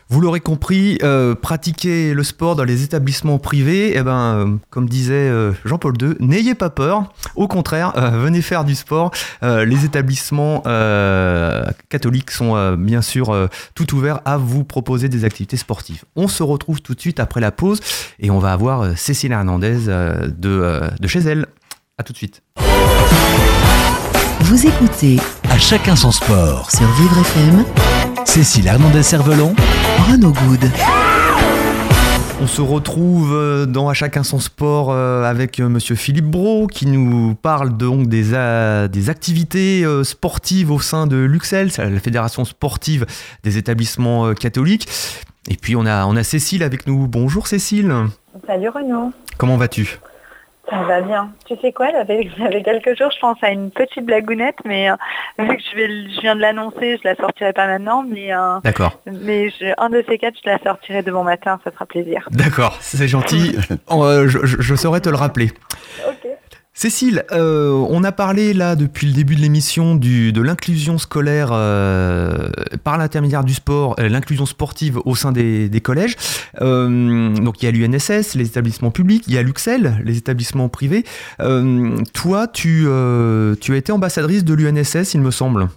Vous 0.10 0.22
l'aurez 0.22 0.40
compris, 0.40 0.98
euh, 1.04 1.36
pratiquer 1.36 2.14
le 2.14 2.24
sport 2.24 2.56
dans 2.56 2.64
les 2.64 2.84
établissements 2.84 3.40
privés, 3.40 3.92
eh 3.98 4.04
ben, 4.04 4.18
euh, 4.18 4.56
comme 4.70 4.88
disait 4.88 5.14
euh, 5.14 5.52
Jean-Paul 5.66 5.96
II, 6.02 6.16
n'ayez 6.22 6.56
pas 6.56 6.70
peur. 6.70 7.12
Au 7.36 7.50
contraire, 7.50 7.92
euh, 7.98 8.12
venez 8.24 8.42
faire 8.42 8.64
du 8.64 8.74
sport. 8.76 9.12
Euh, 9.44 9.66
les 9.66 9.84
établissements 9.84 10.64
euh, 10.66 11.66
catholiques 11.90 12.32
sont 12.32 12.56
euh, 12.56 12.78
bien 12.78 13.02
sûr 13.02 13.34
euh, 13.34 13.48
tout 13.76 13.94
ouverts 13.96 14.22
à 14.24 14.38
vous 14.38 14.64
proposer 14.64 15.10
des 15.10 15.26
activités 15.26 15.58
sportives. 15.58 16.04
On 16.16 16.30
se 16.30 16.42
retrouve 16.42 16.82
tout 16.82 16.96
de 16.96 17.02
suite 17.02 17.20
après 17.20 17.42
la 17.42 17.52
pause 17.52 17.82
et 18.20 18.32
on 18.32 18.40
va 18.40 18.54
avoir 18.54 18.82
euh, 18.84 18.94
Cécile 18.96 19.34
Hernandez 19.34 19.90
euh, 19.90 20.28
de, 20.28 20.50
euh, 20.50 20.88
de 21.02 21.08
chez 21.08 21.20
elle. 21.20 21.48
À 21.98 22.04
tout 22.04 22.14
de 22.14 22.18
suite. 22.18 22.44
Vous 24.42 24.66
écoutez 24.66 25.18
À 25.50 25.58
chacun 25.58 25.96
son 25.98 26.12
sport. 26.12 26.72
sur 26.72 26.88
Vivre 26.94 27.18
FM 27.20 27.66
Cécile 28.28 28.68
Hernandez-Cervelon, 28.68 29.56
Renaud 30.12 30.34
Good. 30.34 30.70
On 32.42 32.46
se 32.46 32.62
retrouve 32.62 33.34
euh, 33.34 33.66
dans 33.66 33.90
À 33.90 33.94
chacun 33.94 34.22
son 34.22 34.40
sport 34.40 34.92
euh, 34.92 35.24
avec 35.24 35.60
euh, 35.60 35.70
monsieur 35.70 35.96
Philippe 35.96 36.26
Bro 36.26 36.68
qui 36.68 36.86
nous 36.86 37.34
parle 37.36 37.76
donc 37.76 38.08
des, 38.08 38.34
des 38.92 39.10
activités 39.10 39.86
sportives 40.04 40.72
au 40.72 40.80
sein 40.80 41.08
de 41.08 41.16
l'UXEL, 41.16 41.72
la 41.78 42.00
fédération 42.00 42.46
sportive 42.46 43.06
des 43.44 43.58
établissements 43.58 44.34
catholiques. 44.34 44.88
Et 45.50 45.56
puis 45.56 45.76
on 45.76 45.86
a, 45.86 46.06
on 46.06 46.16
a 46.16 46.24
Cécile 46.24 46.64
avec 46.64 46.86
nous. 46.86 47.08
Bonjour 47.08 47.48
Cécile, 47.48 47.92
Salut 48.46 48.70
Renaud, 48.70 49.14
comment 49.38 49.58
vas-tu? 49.58 50.00
Ça 50.70 50.84
va 50.84 51.02
bien. 51.02 51.32
Tu 51.46 51.56
sais 51.62 51.72
quoi, 51.72 51.90
j'avais 51.92 52.30
j'avais 52.38 52.62
quelques 52.64 52.98
jours, 52.98 53.10
je 53.12 53.20
pense 53.20 53.38
à 53.42 53.50
une 53.52 53.72
petite 53.72 54.06
blagounette, 54.06 54.58
mais 54.66 54.90
euh, 54.92 54.96
vu 55.40 55.56
que 55.58 55.64
je, 55.72 55.76
vais, 55.76 55.88
le- 55.88 56.10
je 56.10 56.22
viens 56.22 56.36
de 56.36 56.42
l'annoncer, 56.42 56.98
je 57.02 57.08
la 57.08 57.16
sortirai 57.16 57.54
pas 57.54 57.68
maintenant, 57.68 58.04
mais, 58.04 58.34
euh, 58.34 58.60
D'accord, 58.64 59.00
mais 59.06 59.50
je- 59.50 59.74
un 59.78 59.90
de 59.90 60.04
ces 60.08 60.18
quatre, 60.18 60.36
je 60.44 60.50
la 60.50 60.60
sortirai 60.60 61.04
demain 61.04 61.24
matin, 61.24 61.60
ça 61.64 61.72
fera 61.72 61.86
plaisir. 61.86 62.28
d'accord, 62.32 62.78
c'est 62.82 63.08
gentil. 63.08 63.56
Euh, 63.92 64.28
je, 64.28 64.46
je- 64.46 64.62
je 64.62 64.76
saurais 64.76 65.00
te 65.02 65.10
le 65.10 65.16
rappeler. 65.16 65.50
Ok. 66.08 66.27
Cécile, 66.80 67.26
euh, 67.32 67.72
on 67.90 68.04
a 68.04 68.12
parlé 68.12 68.54
là 68.54 68.76
depuis 68.76 69.08
le 69.08 69.14
début 69.14 69.36
de 69.36 69.42
l'émission 69.42 69.96
de 69.96 70.42
l'inclusion 70.44 71.00
scolaire 71.00 71.50
euh, 71.52 72.50
par 72.84 73.00
l'intermédiaire 73.00 73.44
du 73.44 73.56
sport, 73.56 73.96
euh, 74.00 74.08
l'inclusion 74.10 74.46
sportive 74.46 75.00
au 75.04 75.16
sein 75.16 75.32
des, 75.32 75.70
des 75.70 75.82
collèges. 75.82 76.16
Donc 76.62 77.64
il 77.64 77.66
y 77.66 77.68
a 77.68 77.72
l'UNSS, 77.72 78.36
les 78.36 78.46
établissements 78.46 78.92
publics, 78.92 79.24
il 79.28 79.34
y 79.34 79.40
a 79.40 79.42
l'UXEL, 79.42 79.96
les 80.04 80.20
établissements 80.20 80.70
privés. 80.70 81.04
Toi, 81.40 82.48
tu, 82.48 82.86
tu 83.60 83.74
as 83.74 83.76
été 83.76 83.92
ambassadrice 83.92 84.46
de 84.46 84.54
l'UNSS, 84.54 85.16
il 85.16 85.22
me 85.22 85.32
semble. 85.32 85.70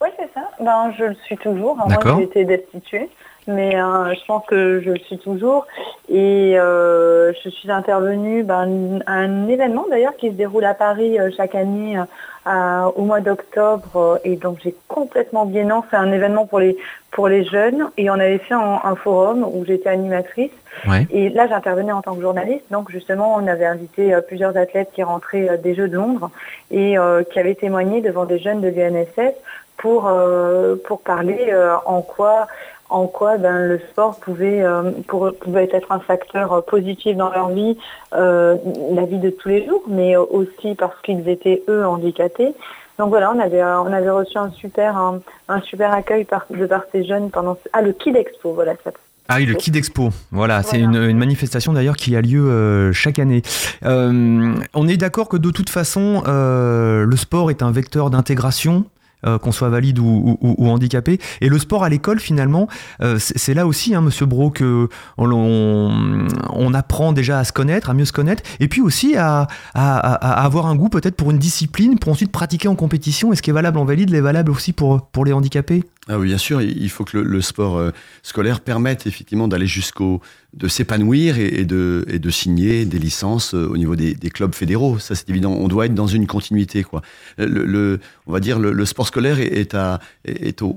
Oui, 0.00 0.10
c'est 0.16 0.30
ça. 0.32 0.48
Ben, 0.60 0.92
je 0.96 1.06
le 1.06 1.16
suis 1.24 1.38
toujours. 1.38 1.74
Moi, 1.76 1.86
D'accord. 1.88 2.18
j'ai 2.18 2.24
été 2.24 2.44
destituée, 2.44 3.08
mais 3.46 3.76
euh, 3.76 4.14
je 4.14 4.24
pense 4.26 4.44
que 4.46 4.80
je 4.84 4.90
le 4.90 4.98
suis 4.98 5.18
toujours. 5.18 5.66
Et 6.08 6.58
euh, 6.58 7.32
je 7.44 7.48
suis 7.48 7.70
intervenue 7.70 8.42
ben, 8.42 9.00
à 9.06 9.12
un 9.12 9.48
événement 9.48 9.86
d'ailleurs 9.88 10.16
qui 10.16 10.28
se 10.28 10.34
déroule 10.34 10.64
à 10.64 10.74
Paris 10.74 11.18
euh, 11.18 11.30
chaque 11.36 11.54
année 11.54 11.98
euh, 12.46 12.82
au 12.96 13.02
mois 13.02 13.20
d'octobre. 13.20 14.20
et 14.24 14.36
donc 14.36 14.58
j'ai 14.62 14.74
complètement 14.88 15.44
oublié. 15.44 15.64
Non, 15.64 15.84
c'est 15.90 15.96
un 15.96 16.12
événement 16.12 16.46
pour 16.46 16.60
les 16.60 16.76
pour 17.12 17.28
les 17.28 17.44
jeunes. 17.44 17.90
Et 17.96 18.10
on 18.10 18.14
avait 18.14 18.38
fait 18.38 18.54
un, 18.54 18.80
un 18.82 18.94
forum 18.94 19.44
où 19.44 19.64
j'étais 19.64 19.88
animatrice. 19.88 20.50
Ouais. 20.86 21.06
Et 21.10 21.30
là, 21.30 21.46
j'intervenais 21.46 21.92
en 21.92 22.02
tant 22.02 22.14
que 22.14 22.20
journaliste. 22.20 22.64
Donc, 22.70 22.90
justement, 22.90 23.34
on 23.34 23.46
avait 23.46 23.64
invité 23.64 24.14
plusieurs 24.28 24.54
athlètes 24.58 24.90
qui 24.92 25.02
rentraient 25.02 25.56
des 25.56 25.74
Jeux 25.74 25.88
de 25.88 25.96
Londres 25.96 26.30
et 26.70 26.96
qui 27.30 27.38
avaient 27.40 27.54
témoigné 27.54 28.02
devant 28.02 28.26
des 28.26 28.38
jeunes 28.38 28.60
de 28.60 28.68
l'UNSS 28.68 29.32
pour, 29.76 30.06
euh, 30.06 30.76
pour 30.86 31.00
parler 31.00 31.48
euh, 31.50 31.76
en 31.84 32.02
quoi, 32.02 32.46
en 32.88 33.06
quoi 33.06 33.36
ben, 33.38 33.66
le 33.66 33.80
sport 33.90 34.18
pouvait, 34.20 34.62
euh, 34.62 34.90
pour- 35.08 35.32
pouvait 35.40 35.68
être 35.72 35.90
un 35.92 35.98
facteur 36.00 36.64
positif 36.64 37.16
dans 37.16 37.30
leur 37.30 37.48
vie, 37.48 37.76
euh, 38.14 38.56
la 38.92 39.04
vie 39.04 39.18
de 39.18 39.30
tous 39.30 39.48
les 39.48 39.66
jours, 39.66 39.82
mais 39.88 40.16
aussi 40.16 40.74
parce 40.76 41.00
qu'ils 41.02 41.28
étaient, 41.28 41.62
eux, 41.68 41.84
handicapés. 41.86 42.54
Donc 42.98 43.10
voilà, 43.10 43.30
on 43.30 43.38
avait, 43.38 43.60
euh, 43.60 43.80
on 43.80 43.92
avait 43.92 44.08
reçu 44.10 44.38
un 44.38 44.50
super, 44.50 44.96
un, 44.96 45.20
un 45.48 45.60
super 45.60 45.92
accueil 45.92 46.24
par, 46.24 46.46
de 46.48 46.64
par 46.64 46.82
ces 46.92 47.04
jeunes 47.04 47.30
pendant... 47.30 47.58
Ah, 47.72 47.82
le 47.82 47.92
Kid 47.92 48.16
Expo, 48.16 48.52
voilà, 48.54 48.72
ça 48.84 48.90
Ah 49.28 49.34
oui, 49.36 49.44
le 49.44 49.54
Kid 49.54 49.76
Expo. 49.76 50.08
Voilà, 50.30 50.62
c'est 50.62 50.78
une, 50.80 50.96
une 50.96 51.18
manifestation 51.18 51.74
d'ailleurs 51.74 51.96
qui 51.96 52.16
a 52.16 52.22
lieu 52.22 52.48
euh, 52.48 52.92
chaque 52.94 53.18
année. 53.18 53.42
Euh, 53.84 54.54
on 54.74 54.88
est 54.88 54.96
d'accord 54.96 55.28
que 55.28 55.36
de 55.36 55.50
toute 55.50 55.68
façon, 55.68 56.22
euh, 56.26 57.04
le 57.04 57.16
sport 57.16 57.50
est 57.50 57.62
un 57.62 57.70
vecteur 57.70 58.08
d'intégration. 58.08 58.84
Euh, 59.24 59.38
qu'on 59.38 59.52
soit 59.52 59.70
valide 59.70 59.98
ou, 59.98 60.36
handicapé. 60.60 61.18
Et 61.40 61.48
le 61.48 61.58
sport 61.58 61.84
à 61.84 61.88
l'école, 61.88 62.20
finalement, 62.20 62.68
euh, 63.00 63.18
c'est 63.18 63.54
là 63.54 63.66
aussi, 63.66 63.94
hein, 63.94 64.02
Monsieur 64.02 64.26
Bro, 64.26 64.50
que 64.50 64.88
on, 65.16 66.74
apprend 66.74 67.12
déjà 67.12 67.38
à 67.38 67.44
se 67.44 67.52
connaître, 67.52 67.88
à 67.88 67.94
mieux 67.94 68.04
se 68.04 68.12
connaître, 68.12 68.42
et 68.60 68.68
puis 68.68 68.82
aussi 68.82 69.16
à, 69.16 69.48
avoir 69.74 70.66
un 70.66 70.76
goût 70.76 70.90
peut-être 70.90 71.16
pour 71.16 71.30
une 71.30 71.38
discipline, 71.38 71.98
pour 71.98 72.12
ensuite 72.12 72.30
pratiquer 72.30 72.68
en 72.68 72.74
compétition. 72.74 73.32
Et 73.32 73.36
ce 73.36 73.42
qui 73.42 73.50
est 73.50 73.54
valable 73.54 73.78
en 73.78 73.84
valide 73.84 74.10
l'est 74.10 74.20
valable 74.20 74.50
aussi 74.50 74.72
pour 74.72 75.24
les 75.24 75.32
handicapés? 75.32 75.84
Ah 76.08 76.20
oui, 76.20 76.28
bien 76.28 76.38
sûr, 76.38 76.62
il 76.62 76.88
faut 76.88 77.02
que 77.04 77.16
le, 77.18 77.24
le 77.24 77.40
sport 77.40 77.78
euh, 77.78 77.90
scolaire 78.22 78.60
permette 78.60 79.08
effectivement 79.08 79.48
d'aller 79.48 79.66
jusqu'au 79.66 80.20
de 80.52 80.68
s'épanouir 80.68 81.36
et, 81.36 81.64
de, 81.66 82.04
et 82.08 82.18
de 82.18 82.30
signer 82.30 82.86
des 82.86 82.98
licences 83.00 83.54
euh, 83.54 83.66
au 83.68 83.76
niveau 83.76 83.94
des, 83.96 84.14
des 84.14 84.30
clubs 84.30 84.54
fédéraux. 84.54 84.98
Ça, 85.00 85.14
c'est 85.16 85.28
évident. 85.28 85.52
On 85.52 85.66
doit 85.68 85.84
être 85.86 85.94
dans 85.94 86.06
une 86.06 86.26
continuité, 86.28 86.82
quoi. 86.84 87.02
Le, 87.38 87.66
le- 87.66 88.00
on 88.28 88.32
va 88.32 88.38
dire 88.40 88.58
le, 88.60 88.72
le 88.72 88.86
sport 88.86 89.06
scolaire 89.08 89.40
est, 89.40 89.52
est 89.52 89.74
à, 89.74 89.98
est, 90.24 90.62
au, 90.62 90.74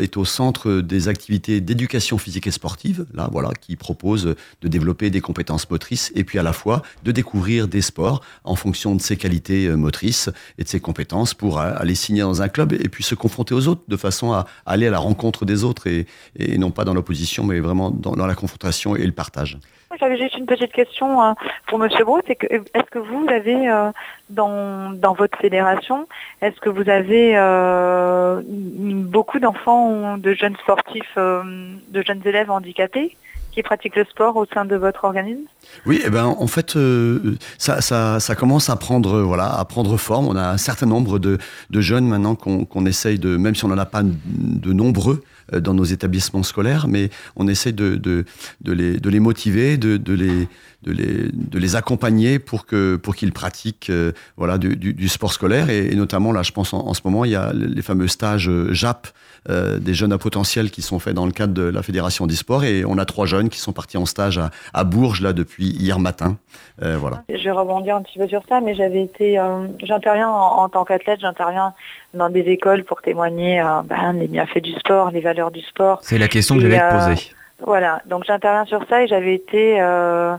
est 0.00 0.16
au 0.16 0.24
centre 0.24 0.80
des 0.80 1.06
activités 1.08 1.60
d'éducation 1.60 2.16
physique 2.18 2.46
et 2.46 2.50
sportive, 2.50 3.04
là, 3.14 3.28
voilà, 3.30 3.50
qui 3.60 3.76
propose 3.76 4.34
de 4.62 4.68
développer 4.68 5.10
des 5.10 5.20
compétences 5.20 5.70
motrices 5.70 6.10
et 6.14 6.24
puis 6.24 6.38
à 6.38 6.42
la 6.42 6.52
fois 6.54 6.82
de 7.04 7.12
découvrir 7.12 7.68
des 7.68 7.82
sports 7.82 8.22
en 8.44 8.56
fonction 8.56 8.96
de 8.96 9.02
ses 9.02 9.16
qualités 9.18 9.66
euh, 9.66 9.76
motrices 9.76 10.30
et 10.58 10.64
de 10.64 10.68
ses 10.68 10.80
compétences 10.80 11.34
pour 11.34 11.60
euh, 11.60 11.72
aller 11.76 11.94
signer 11.94 12.22
dans 12.22 12.40
un 12.42 12.48
club 12.48 12.72
et 12.72 12.88
puis 12.88 13.04
se 13.04 13.14
confronter 13.14 13.54
aux 13.54 13.68
autres 13.68 13.82
de 13.86 13.96
façon 13.96 14.32
à 14.32 14.46
aller 14.66 14.86
à 14.86 14.90
la 14.90 14.98
rencontre 14.98 15.44
des 15.44 15.64
autres 15.64 15.86
et, 15.86 16.06
et 16.38 16.58
non 16.58 16.70
pas 16.70 16.84
dans 16.84 16.94
l'opposition 16.94 17.44
mais 17.44 17.60
vraiment 17.60 17.90
dans, 17.90 18.26
la 18.26 18.34
confrontation 18.34 18.96
et 18.96 19.04
le 19.04 19.12
partage. 19.12 19.58
J'avais 20.00 20.16
juste 20.16 20.38
une 20.38 20.46
petite 20.46 20.72
question 20.72 21.22
euh, 21.22 21.32
pour 21.66 21.78
Monsieur 21.78 22.04
Bro, 22.04 22.20
c'est 22.26 22.34
que 22.34 22.46
est-ce 22.46 22.90
que 22.90 22.98
vous 22.98 23.26
avez 23.28 23.68
euh, 23.68 23.90
dans, 24.30 24.90
dans 24.92 25.12
votre 25.12 25.36
fédération, 25.38 26.08
est-ce 26.40 26.58
que 26.60 26.70
vous 26.70 26.88
avez 26.88 27.36
euh, 27.36 28.40
beaucoup 28.46 29.38
d'enfants 29.38 30.16
de 30.16 30.32
jeunes 30.32 30.56
sportifs, 30.56 31.16
de 31.16 32.02
jeunes 32.02 32.22
élèves 32.24 32.50
handicapés? 32.50 33.16
Qui 33.52 33.62
pratiquent 33.62 33.96
le 33.96 34.04
sport 34.04 34.36
au 34.36 34.46
sein 34.46 34.64
de 34.64 34.76
votre 34.76 35.04
organisme? 35.04 35.44
Oui, 35.86 36.00
eh 36.04 36.10
ben 36.10 36.24
en 36.24 36.46
fait 36.46 36.76
euh, 36.76 37.36
ça, 37.58 37.80
ça, 37.80 38.18
ça 38.18 38.34
commence 38.34 38.70
à 38.70 38.76
prendre 38.76 39.18
euh, 39.18 39.22
voilà 39.22 39.52
à 39.54 39.64
prendre 39.64 39.96
forme. 39.96 40.26
On 40.26 40.36
a 40.36 40.48
un 40.48 40.56
certain 40.58 40.86
nombre 40.86 41.18
de, 41.18 41.38
de 41.70 41.80
jeunes 41.80 42.06
maintenant 42.06 42.34
qu'on 42.34 42.64
qu'on 42.64 42.86
essaye 42.86 43.18
de 43.18 43.36
même 43.36 43.54
si 43.54 43.64
on 43.64 43.68
n'en 43.68 43.78
a 43.78 43.86
pas 43.86 44.02
de 44.02 44.72
nombreux 44.72 45.22
euh, 45.52 45.60
dans 45.60 45.74
nos 45.74 45.84
établissements 45.84 46.42
scolaires, 46.42 46.88
mais 46.88 47.10
on 47.36 47.48
essaie 47.48 47.72
de, 47.72 47.96
de, 47.96 48.24
de, 48.60 48.72
les, 48.72 48.98
de 48.98 49.10
les 49.10 49.20
motiver, 49.20 49.76
de, 49.76 49.98
les, 50.12 50.48
de, 50.82 50.92
les, 50.92 51.30
de 51.32 51.58
les 51.58 51.76
accompagner 51.76 52.38
pour 52.38 52.66
que 52.66 52.96
pour 52.96 53.14
qu'ils 53.14 53.32
pratiquent 53.32 53.90
euh, 53.90 54.12
voilà 54.36 54.58
du, 54.58 54.76
du, 54.76 54.94
du 54.94 55.08
sport 55.08 55.32
scolaire. 55.32 55.70
Et, 55.70 55.86
et 55.92 55.94
notamment 55.94 56.32
là 56.32 56.42
je 56.42 56.52
pense 56.52 56.72
en, 56.74 56.86
en, 56.86 56.94
ce 56.94 57.00
moment 57.04 57.24
il 57.24 57.32
y 57.32 57.36
a 57.36 57.52
les 57.52 57.82
fameux 57.82 58.08
stages 58.08 58.48
euh, 58.48 58.72
JAP 58.72 59.08
euh, 59.50 59.78
des 59.78 59.94
jeunes 59.94 60.12
à 60.12 60.18
potentiel 60.18 60.70
qui 60.70 60.82
sont 60.82 61.00
faits 61.00 61.14
dans 61.14 61.26
le 61.26 61.32
cadre 61.32 61.52
de 61.52 61.62
la 61.62 61.82
fédération 61.82 62.26
d'e-sport 62.26 62.64
et 62.64 62.84
on 62.84 62.96
a 62.98 63.04
trois 63.04 63.26
jeunes 63.26 63.48
qui 63.48 63.58
sont 63.58 63.72
partis 63.72 63.96
en 63.96 64.06
stage 64.06 64.38
à, 64.38 64.50
à 64.72 64.84
Bourges 64.84 65.20
là 65.20 65.32
depuis 65.32 65.66
hier 65.66 65.98
matin. 65.98 66.36
Euh, 66.82 66.96
voilà. 66.96 67.24
Je 67.28 67.42
vais 67.42 67.50
rebondir 67.50 67.96
un 67.96 68.02
petit 68.02 68.18
peu 68.18 68.28
sur 68.28 68.42
ça, 68.48 68.60
mais 68.60 68.74
j'avais 68.74 69.02
été, 69.02 69.38
euh, 69.38 69.66
j'interviens 69.82 70.28
en, 70.28 70.62
en, 70.62 70.68
tant 70.68 70.84
qu'athlète, 70.84 71.20
j'interviens 71.20 71.74
dans 72.14 72.30
des 72.30 72.40
écoles 72.42 72.84
pour 72.84 73.02
témoigner 73.02 73.60
euh, 73.60 73.82
ben, 73.84 74.12
les 74.12 74.28
bienfaits 74.28 74.62
du 74.62 74.72
sport, 74.74 75.10
les 75.10 75.20
valeurs 75.20 75.50
du 75.50 75.60
sport. 75.62 75.98
C'est 76.02 76.18
la 76.18 76.28
question 76.28 76.56
que 76.56 76.62
je 76.62 76.68
vais 76.68 76.78
te 76.78 77.08
poser. 77.08 77.32
Voilà, 77.64 78.02
donc 78.06 78.24
j'interviens 78.24 78.64
sur 78.64 78.84
ça 78.88 79.02
et 79.02 79.08
j'avais 79.08 79.34
été, 79.34 79.80
euh, 79.80 80.36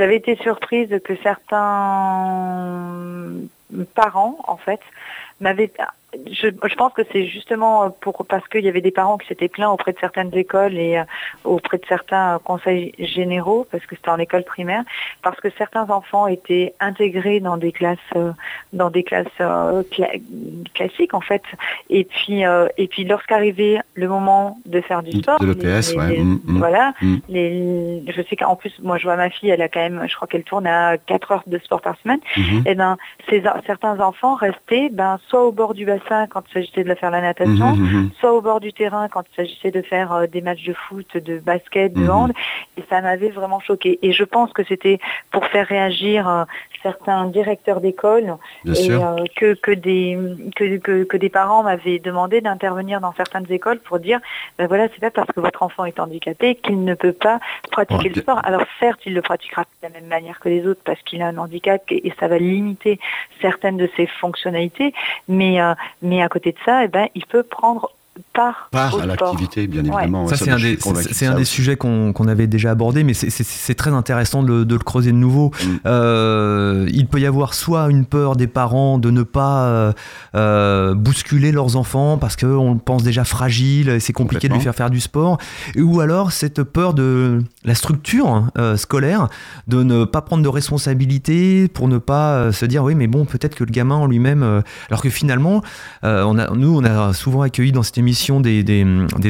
j'avais 0.00 0.16
été 0.16 0.34
surprise 0.36 0.98
que 1.04 1.14
certains 1.22 2.96
parents, 3.94 4.38
en 4.48 4.56
fait, 4.56 4.80
m'avaient 5.40 5.70
je, 6.30 6.48
je, 6.48 6.74
pense 6.74 6.92
que 6.92 7.02
c'est 7.12 7.26
justement 7.26 7.90
pour 7.90 8.26
parce 8.26 8.46
qu'il 8.48 8.64
y 8.64 8.68
avait 8.68 8.80
des 8.80 8.90
parents 8.90 9.16
qui 9.16 9.28
s'étaient 9.28 9.48
plaints 9.48 9.70
auprès 9.70 9.92
de 9.92 9.98
certaines 9.98 10.34
écoles 10.36 10.76
et 10.76 10.98
euh, 10.98 11.04
auprès 11.44 11.78
de 11.78 11.84
certains 11.88 12.40
conseils 12.42 12.92
généraux, 12.98 13.66
parce 13.70 13.86
que 13.86 13.94
c'était 13.94 14.10
en 14.10 14.18
école 14.18 14.42
primaire, 14.42 14.82
parce 15.22 15.38
que 15.40 15.48
certains 15.56 15.88
enfants 15.90 16.26
étaient 16.26 16.74
intégrés 16.80 17.40
dans 17.40 17.56
des 17.56 17.70
classes, 17.70 17.98
euh, 18.16 18.32
dans 18.72 18.90
des 18.90 19.04
classes 19.04 19.26
euh, 19.40 19.82
cla 19.90 20.08
classiques 20.74 21.14
en 21.14 21.20
fait, 21.20 21.42
et 21.88 22.04
puis 22.04 22.44
euh, 22.44 22.66
et 22.76 22.88
puis 22.88 23.04
lorsqu'arrivait 23.04 23.78
le 23.94 24.08
moment 24.08 24.58
de 24.66 24.80
faire 24.80 25.02
du 25.02 25.12
sport, 25.12 25.38
de 25.38 25.46
ouais. 25.46 26.16
les, 26.16 26.22
mmh, 26.22 26.40
voilà, 26.46 26.92
mmh. 27.00 27.16
les, 27.28 28.02
je 28.08 28.22
sais 28.22 28.36
qu'en 28.36 28.56
plus 28.56 28.72
moi 28.82 28.98
je 28.98 29.04
vois 29.04 29.16
ma 29.16 29.30
fille, 29.30 29.50
elle 29.50 29.62
a 29.62 29.68
quand 29.68 29.80
même, 29.80 30.04
je 30.08 30.14
crois 30.16 30.26
qu'elle 30.26 30.44
tourne 30.44 30.66
à 30.66 30.98
4 30.98 31.32
heures 31.32 31.44
de 31.46 31.58
sport 31.58 31.80
par 31.80 31.96
semaine, 32.02 32.20
mmh. 32.36 32.66
et 32.66 32.74
ben 32.74 32.96
ces, 33.28 33.42
certains 33.64 34.00
enfants 34.00 34.34
restaient 34.34 34.88
ben 34.90 35.20
soit 35.28 35.44
au 35.44 35.52
bord 35.52 35.74
du 35.74 35.84
bassin 35.84 35.99
quand 36.08 36.42
il 36.48 36.52
s'agissait 36.52 36.84
de 36.84 36.94
faire 36.94 37.10
la 37.10 37.20
natation, 37.20 37.74
Mhm, 37.76 37.82
mhm. 37.82 38.10
soit 38.18 38.32
au 38.32 38.40
bord 38.40 38.60
du 38.60 38.72
terrain 38.72 39.08
quand 39.08 39.22
il 39.32 39.34
s'agissait 39.36 39.70
de 39.70 39.82
faire 39.82 40.12
euh, 40.12 40.26
des 40.26 40.40
matchs 40.40 40.64
de 40.64 40.72
foot, 40.72 41.16
de 41.16 41.38
basket, 41.38 41.92
de 41.92 42.00
Mhm. 42.02 42.10
hand. 42.10 42.32
Et 42.76 42.82
ça 42.88 43.00
m'avait 43.00 43.28
vraiment 43.30 43.60
choqué. 43.60 43.98
Et 44.02 44.12
je 44.12 44.24
pense 44.24 44.52
que 44.52 44.64
c'était 44.64 44.98
pour 45.30 45.46
faire 45.46 45.66
réagir 45.66 46.28
euh, 46.28 46.44
certains 46.82 47.26
directeurs 47.26 47.80
d'école 47.80 48.36
et 48.64 48.90
euh, 48.92 49.24
que, 49.36 49.54
que, 49.54 49.70
des, 49.72 50.18
que, 50.56 50.78
que, 50.78 51.04
que 51.04 51.16
des 51.16 51.28
parents 51.28 51.62
m'avaient 51.62 51.98
demandé 51.98 52.40
d'intervenir 52.40 53.00
dans 53.00 53.12
certaines 53.12 53.50
écoles 53.50 53.78
pour 53.80 53.98
dire 53.98 54.18
ben 54.58 54.66
voilà, 54.66 54.88
c'est 54.88 55.00
pas 55.00 55.10
parce 55.10 55.28
que 55.30 55.40
votre 55.40 55.62
enfant 55.62 55.84
est 55.84 56.00
handicapé 56.00 56.54
qu'il 56.54 56.82
ne 56.84 56.94
peut 56.94 57.12
pas 57.12 57.38
pratiquer 57.70 58.08
Ouais, 58.08 58.14
le 58.14 58.22
sport. 58.22 58.40
Alors 58.44 58.62
certes, 58.78 59.00
il 59.04 59.14
le 59.14 59.22
pratiquera 59.22 59.62
de 59.62 59.68
la 59.82 59.88
même 59.90 60.06
manière 60.08 60.40
que 60.40 60.48
les 60.48 60.66
autres 60.66 60.80
parce 60.84 61.00
qu'il 61.02 61.20
a 61.22 61.26
un 61.26 61.36
handicap 61.38 61.82
et, 61.90 62.06
et 62.08 62.14
ça 62.18 62.28
va 62.28 62.38
limiter 62.38 62.98
certaines 63.42 63.76
de 63.76 63.88
ses 63.96 64.06
fonctionnalités, 64.06 64.94
mais, 65.28 65.60
euh, 65.60 65.74
mais 66.02 66.22
à 66.22 66.28
côté 66.28 66.52
de 66.52 66.56
ça, 66.64 66.84
eh 66.84 66.88
ben, 66.88 67.06
il 67.14 67.24
peut 67.26 67.42
prendre 67.42 67.90
part, 68.34 68.68
Part 68.70 68.96
au 68.96 69.00
à 69.00 69.06
l'activité, 69.06 69.66
bien 69.66 69.82
Ouais. 69.84 69.88
évidemment. 70.02 70.26
Ça, 70.28 70.36
Ça, 70.36 70.44
c'est 70.44 70.50
un 70.50 70.56
des, 70.58 70.78
c'est- 71.12 71.26
un 71.26 71.34
des 71.34 71.44
sujets 71.46 71.76
qu'on 71.76 72.12
qu'on 72.12 72.28
avait 72.28 72.46
déjà 72.46 72.70
abordé, 72.72 73.02
mais 73.02 73.14
c'est- 73.14 73.30
c'est 73.30 73.44
c'est 73.46 73.74
très 73.74 73.92
intéressant 73.92 74.42
de, 74.42 74.48
le- 74.48 74.64
de 74.66 74.74
le 74.74 74.80
creuser 74.80 75.10
de 75.12 75.16
nouveau. 75.16 75.50
Mm. 75.64 75.66
Euh, 75.86 76.86
il 76.92 77.06
peut 77.06 77.18
y 77.20 77.26
avoir 77.26 77.54
soit 77.54 77.88
une 77.88 78.04
peur 78.04 78.36
des 78.36 78.46
parents 78.46 78.98
de 78.98 79.10
ne 79.10 79.22
pas 79.22 79.64
euh, 79.64 79.92
euh, 80.34 80.94
bousculer 80.94 81.50
leurs 81.50 81.76
enfants 81.76 82.18
parce 82.18 82.36
qu'on 82.36 82.74
le 82.74 82.78
pense 82.78 83.02
déjà 83.02 83.24
fragile 83.24 83.88
et 83.88 84.00
c'est 84.00 84.12
compliqué 84.12 84.48
de 84.48 84.54
lui 84.54 84.60
faire 84.60 84.74
faire 84.74 84.90
du 84.90 85.00
sport, 85.00 85.38
ou 85.78 86.00
alors 86.00 86.30
cette 86.32 86.62
peur 86.62 86.92
de 86.94 87.42
la 87.64 87.74
structure 87.74 88.46
euh, 88.56 88.76
scolaire 88.76 89.28
de 89.66 89.82
ne 89.82 90.04
pas 90.04 90.22
prendre 90.22 90.42
de 90.42 90.48
responsabilité 90.48 91.68
pour 91.68 91.88
ne 91.88 91.98
pas 91.98 92.34
euh, 92.34 92.52
se 92.52 92.64
dire 92.64 92.82
oui 92.82 92.94
mais 92.94 93.06
bon 93.06 93.26
peut-être 93.26 93.54
que 93.54 93.64
le 93.64 93.70
gamin 93.70 93.96
en 93.96 94.06
lui-même 94.06 94.42
euh, 94.42 94.62
alors 94.88 95.02
que 95.02 95.10
finalement 95.10 95.62
nous 96.02 96.76
on 96.78 96.84
a 96.84 97.12
souvent 97.12 97.42
accueilli 97.42 97.72
dans 97.72 97.82
cette 97.82 97.98
émission 97.98 98.40
des, 98.40 98.64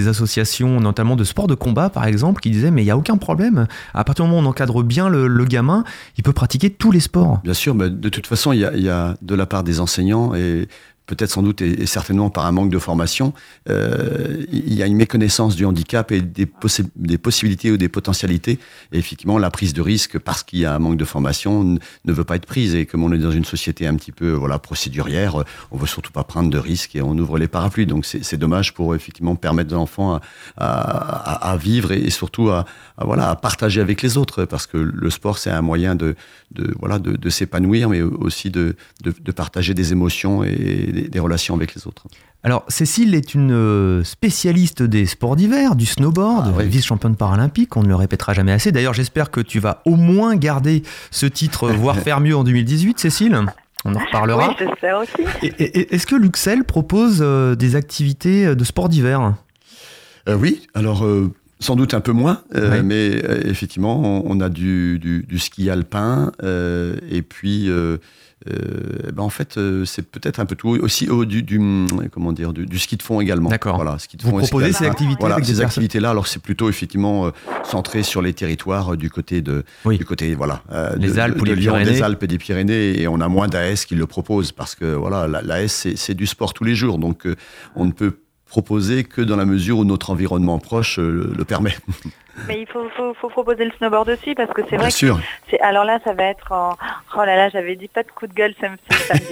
associations 0.07 0.81
notamment 0.81 1.16
de 1.16 1.25
sport 1.25 1.47
de 1.47 1.55
combat 1.55 1.90
par 1.90 2.05
exemple 2.05 2.40
qui 2.40 2.51
disaient 2.51 2.71
mais 2.71 2.83
il 2.83 2.87
n'y 2.87 2.90
a 2.90 2.97
aucun 2.97 3.16
problème. 3.16 3.66
À 3.95 4.05
partir 4.05 4.25
du 4.25 4.31
moment 4.31 4.43
où 4.43 4.47
on 4.47 4.51
encadre 4.51 4.83
bien 4.83 5.09
le, 5.09 5.45
gamin 5.45 5.85
il 6.16 6.23
peut 6.23 6.33
pratiquer 6.33 6.71
tous 6.71 6.93
les 6.93 7.01
sports. 7.01 7.40
Bien 7.43 7.55
sûr, 7.55 7.75
mais 7.75 7.90
de 7.90 8.09
toute 8.09 8.27
façon, 8.27 8.53
il 8.53 8.59
y 8.59 8.83
y 8.83 8.88
a 8.88 9.16
de 9.21 9.35
la 9.35 9.47
part 9.47 9.64
des 9.64 9.81
enseignants 9.81 10.35
et 10.35 10.69
peut-être 11.11 11.31
sans 11.31 11.42
doute 11.42 11.61
et, 11.61 11.87
certainement 11.87 12.31
par 12.31 12.46
un 12.46 12.53
manque 12.53 12.70
de 12.70 12.79
formation, 12.79 13.33
euh, 13.68 14.44
il 14.53 14.75
y 14.75 14.83
a 14.83 14.87
une 14.87 14.96
méconnaissance 14.96 15.57
du 15.57 15.64
handicap 15.64 16.12
et 16.12 16.20
des, 16.20 16.46
possi- 16.46 16.88
des 16.94 17.18
possibilités 17.18 17.70
ou 17.73 17.77
des 17.77 17.88
potentialités. 17.88 18.59
Et 18.92 18.99
effectivement, 18.99 19.38
la 19.38 19.51
prise 19.51 19.73
de 19.75 19.83
risque, 19.83 20.18
parce 20.18 20.42
qu'il 20.44 20.61
y 20.61 20.64
a 20.64 20.75
un 20.75 20.79
manque 20.79 20.96
de 20.96 21.05
formation, 21.05 21.64
ne 21.64 22.12
veut 22.12 22.25
pas 22.25 22.37
être 22.37 22.46
prise. 22.46 22.75
Et 22.75 22.87
comme 22.87 23.03
on 23.03 23.12
est 23.12 23.18
dans 23.18 23.33
une 23.33 23.44
société 23.44 23.87
un 23.87 23.96
petit 23.96 24.12
peu 24.12 24.31
voilà 24.31 24.59
procédurière, 24.59 25.33
on 25.73 25.77
veut 25.77 25.88
surtout 25.88 26.12
pas 26.12 26.25
prendre 26.25 26.49
de 26.49 26.59
risques 26.59 26.94
et 26.94 27.03
on 27.03 27.18
ouvre 27.18 27.38
les 27.38 27.49
parapluies. 27.49 27.87
Donc 27.87 28.07
c'est 28.07 28.38
dommage 28.38 28.73
pour 28.73 28.94
effectivement 28.94 29.35
permettre 29.35 29.75
aux 29.75 29.79
enfants 29.79 30.20
à, 30.57 31.57
vivre 31.61 31.90
et, 31.92 32.11
surtout 32.11 32.51
à, 32.51 32.64
voilà 33.11 33.31
à 33.31 33.37
partager 33.37 33.81
avec 33.81 34.01
les 34.03 34.16
autres, 34.16 34.44
parce 34.44 34.66
que 34.66 34.77
le 34.77 35.11
sport 35.11 35.38
c'est 35.38 35.51
un 35.51 35.62
moyen 35.62 35.96
de, 35.96 36.14
voilà 36.79 36.99
de 36.99 37.31
s'épanouir, 37.31 37.88
mais 37.88 38.03
aussi 38.03 38.51
de, 38.51 38.77
de, 39.03 39.12
de 39.29 39.33
partager 39.33 39.75
des 39.75 39.92
émotions 39.92 40.44
et 40.44 40.90
des, 40.92 40.99
des 41.08 41.18
relations 41.20 41.54
avec 41.54 41.74
les 41.74 41.86
autres. 41.86 42.06
Alors, 42.42 42.64
Cécile 42.68 43.14
est 43.14 43.34
une 43.34 43.52
euh, 43.52 44.02
spécialiste 44.02 44.82
des 44.82 45.04
sports 45.04 45.36
d'hiver, 45.36 45.76
du 45.76 45.84
snowboard, 45.86 46.46
Ah 46.48 46.58
oui. 46.58 46.66
vice-championne 46.68 47.14
paralympique, 47.16 47.76
on 47.76 47.82
ne 47.82 47.88
le 47.88 47.94
répétera 47.96 48.32
jamais 48.32 48.52
assez. 48.52 48.72
D'ailleurs, 48.72 48.94
j'espère 48.94 49.30
que 49.30 49.40
tu 49.42 49.58
vas 49.60 49.82
au 49.84 49.96
moins 49.96 50.36
garder 50.36 50.82
ce 51.10 51.26
titre, 51.26 51.68
voire 51.72 51.98
faire 51.98 52.20
mieux 52.20 52.34
en 52.36 52.44
2018, 52.44 52.98
Cécile. 52.98 53.38
On 53.84 53.94
en 53.94 53.98
reparlera. 53.98 54.48
Oui, 54.48 54.54
j'espère 54.58 54.98
aussi. 55.00 55.12
Et- 55.42 55.46
et- 55.62 55.78
et 55.80 55.94
Est-ce 55.94 56.06
que 56.06 56.14
Luxel 56.16 56.64
propose 56.64 57.18
euh, 57.20 57.54
des 57.56 57.76
activités 57.76 58.54
de 58.54 58.64
sport 58.64 58.88
d'hiver? 58.88 59.34
Euh, 60.28 60.36
oui, 60.36 60.66
alors 60.74 61.04
euh, 61.04 61.30
sans 61.60 61.76
doute 61.76 61.92
un 61.94 62.00
peu 62.00 62.12
moins, 62.12 62.42
euh, 62.54 62.78
Oui. 62.78 62.82
mais 62.84 63.22
euh, 63.24 63.40
effectivement, 63.44 64.00
on, 64.02 64.22
on 64.26 64.40
a 64.40 64.48
du, 64.48 64.98
du, 64.98 65.24
du 65.28 65.38
ski 65.38 65.68
alpin 65.70 66.32
euh, 66.42 66.96
et 67.10 67.20
puis. 67.22 67.68
Euh, 68.48 68.53
euh, 69.07 69.11
ben 69.12 69.22
en 69.22 69.29
fait, 69.29 69.57
euh, 69.59 69.85
c'est 69.85 70.03
peut-être 70.03 70.38
un 70.40 70.46
peu 70.46 70.55
tout 70.57 70.68
aussi 70.70 71.09
oh, 71.11 71.24
du, 71.24 71.42
du 71.42 71.61
comment 72.11 72.33
dire 72.33 72.53
du, 72.53 72.64
du 72.66 72.79
ski 72.79 72.96
de 72.96 73.03
fond 73.03 73.20
également. 73.20 73.50
D'accord. 73.50 73.76
Voilà, 73.76 73.98
ski 73.98 74.16
de 74.16 74.22
Vous 74.22 74.31
fond 74.31 74.38
ski 74.40 74.48
proposez 74.50 74.72
ces 74.72 74.87
activités 74.87 75.16
Voilà, 75.20 75.35
avec 75.37 75.46
ces 75.46 75.61
activités-là. 75.61 76.11
Alors 76.11 76.26
c'est 76.26 76.42
plutôt 76.42 76.68
effectivement 76.68 77.26
euh, 77.26 77.31
centré 77.64 78.03
sur 78.03 78.22
les 78.22 78.33
territoires 78.33 78.94
euh, 78.94 78.96
du 78.96 79.11
côté 79.11 79.42
de, 79.42 79.64
Oui. 79.85 79.98
du 79.98 80.05
côté 80.05 80.35
voilà, 80.35 80.62
Les 80.96 81.12
de- 81.12 81.18
Alpes 81.18 81.37
de- 81.37 81.40
ou 81.42 81.44
de 81.44 81.50
les 81.53 81.61
Lyon, 81.61 81.72
Pyrénées. 81.74 81.92
des 81.92 82.03
Alpes 82.03 82.22
et 82.22 82.26
des 82.26 82.38
Pyrénées, 82.38 83.00
et 83.03 83.09
on 83.09 83.20
a 83.20 83.29
moins 83.29 83.48
d'AS 83.48 83.85
qui 83.87 83.94
le 83.94 84.07
proposent 84.07 84.53
parce 84.53 84.74
que 84.74 84.87
voilà, 84.94 85.26
la- 85.26 85.42
l'AS 85.42 85.88
c'est 85.94 86.14
du 86.14 86.26
sport 86.26 86.55
tous 86.55 86.64
les 86.64 86.74
jours, 86.74 86.98
donc 86.98 87.26
on 87.76 87.85
ne 87.85 87.92
peut 87.92 88.16
proposer 88.50 89.04
que 89.04 89.22
dans 89.22 89.36
la 89.36 89.44
mesure 89.46 89.78
où 89.78 89.84
notre 89.84 90.10
environnement 90.10 90.58
proche 90.58 90.98
euh, 90.98 91.08
le, 91.10 91.32
le 91.38 91.44
permet. 91.44 91.74
Mais 92.48 92.60
il 92.62 92.66
faut, 92.66 92.88
faut, 92.96 93.12
faut 93.14 93.28
proposer 93.28 93.64
le 93.64 93.70
snowboard 93.78 94.08
aussi 94.08 94.34
parce 94.34 94.50
que 94.52 94.62
c'est 94.68 94.76
vrai 94.76 94.90
que 94.90 94.96
c'est 95.50 95.60
alors 95.60 95.84
là 95.84 95.98
ça 96.04 96.14
va 96.14 96.24
être 96.24 96.52
en- 96.52 96.74
oh 97.16 97.24
là 97.24 97.36
là 97.36 97.48
j'avais 97.50 97.76
dit 97.76 97.88
pas 97.88 98.02
de 98.02 98.10
coup 98.10 98.26
de 98.26 98.32
gueule 98.32 98.54
samedi 98.60 98.82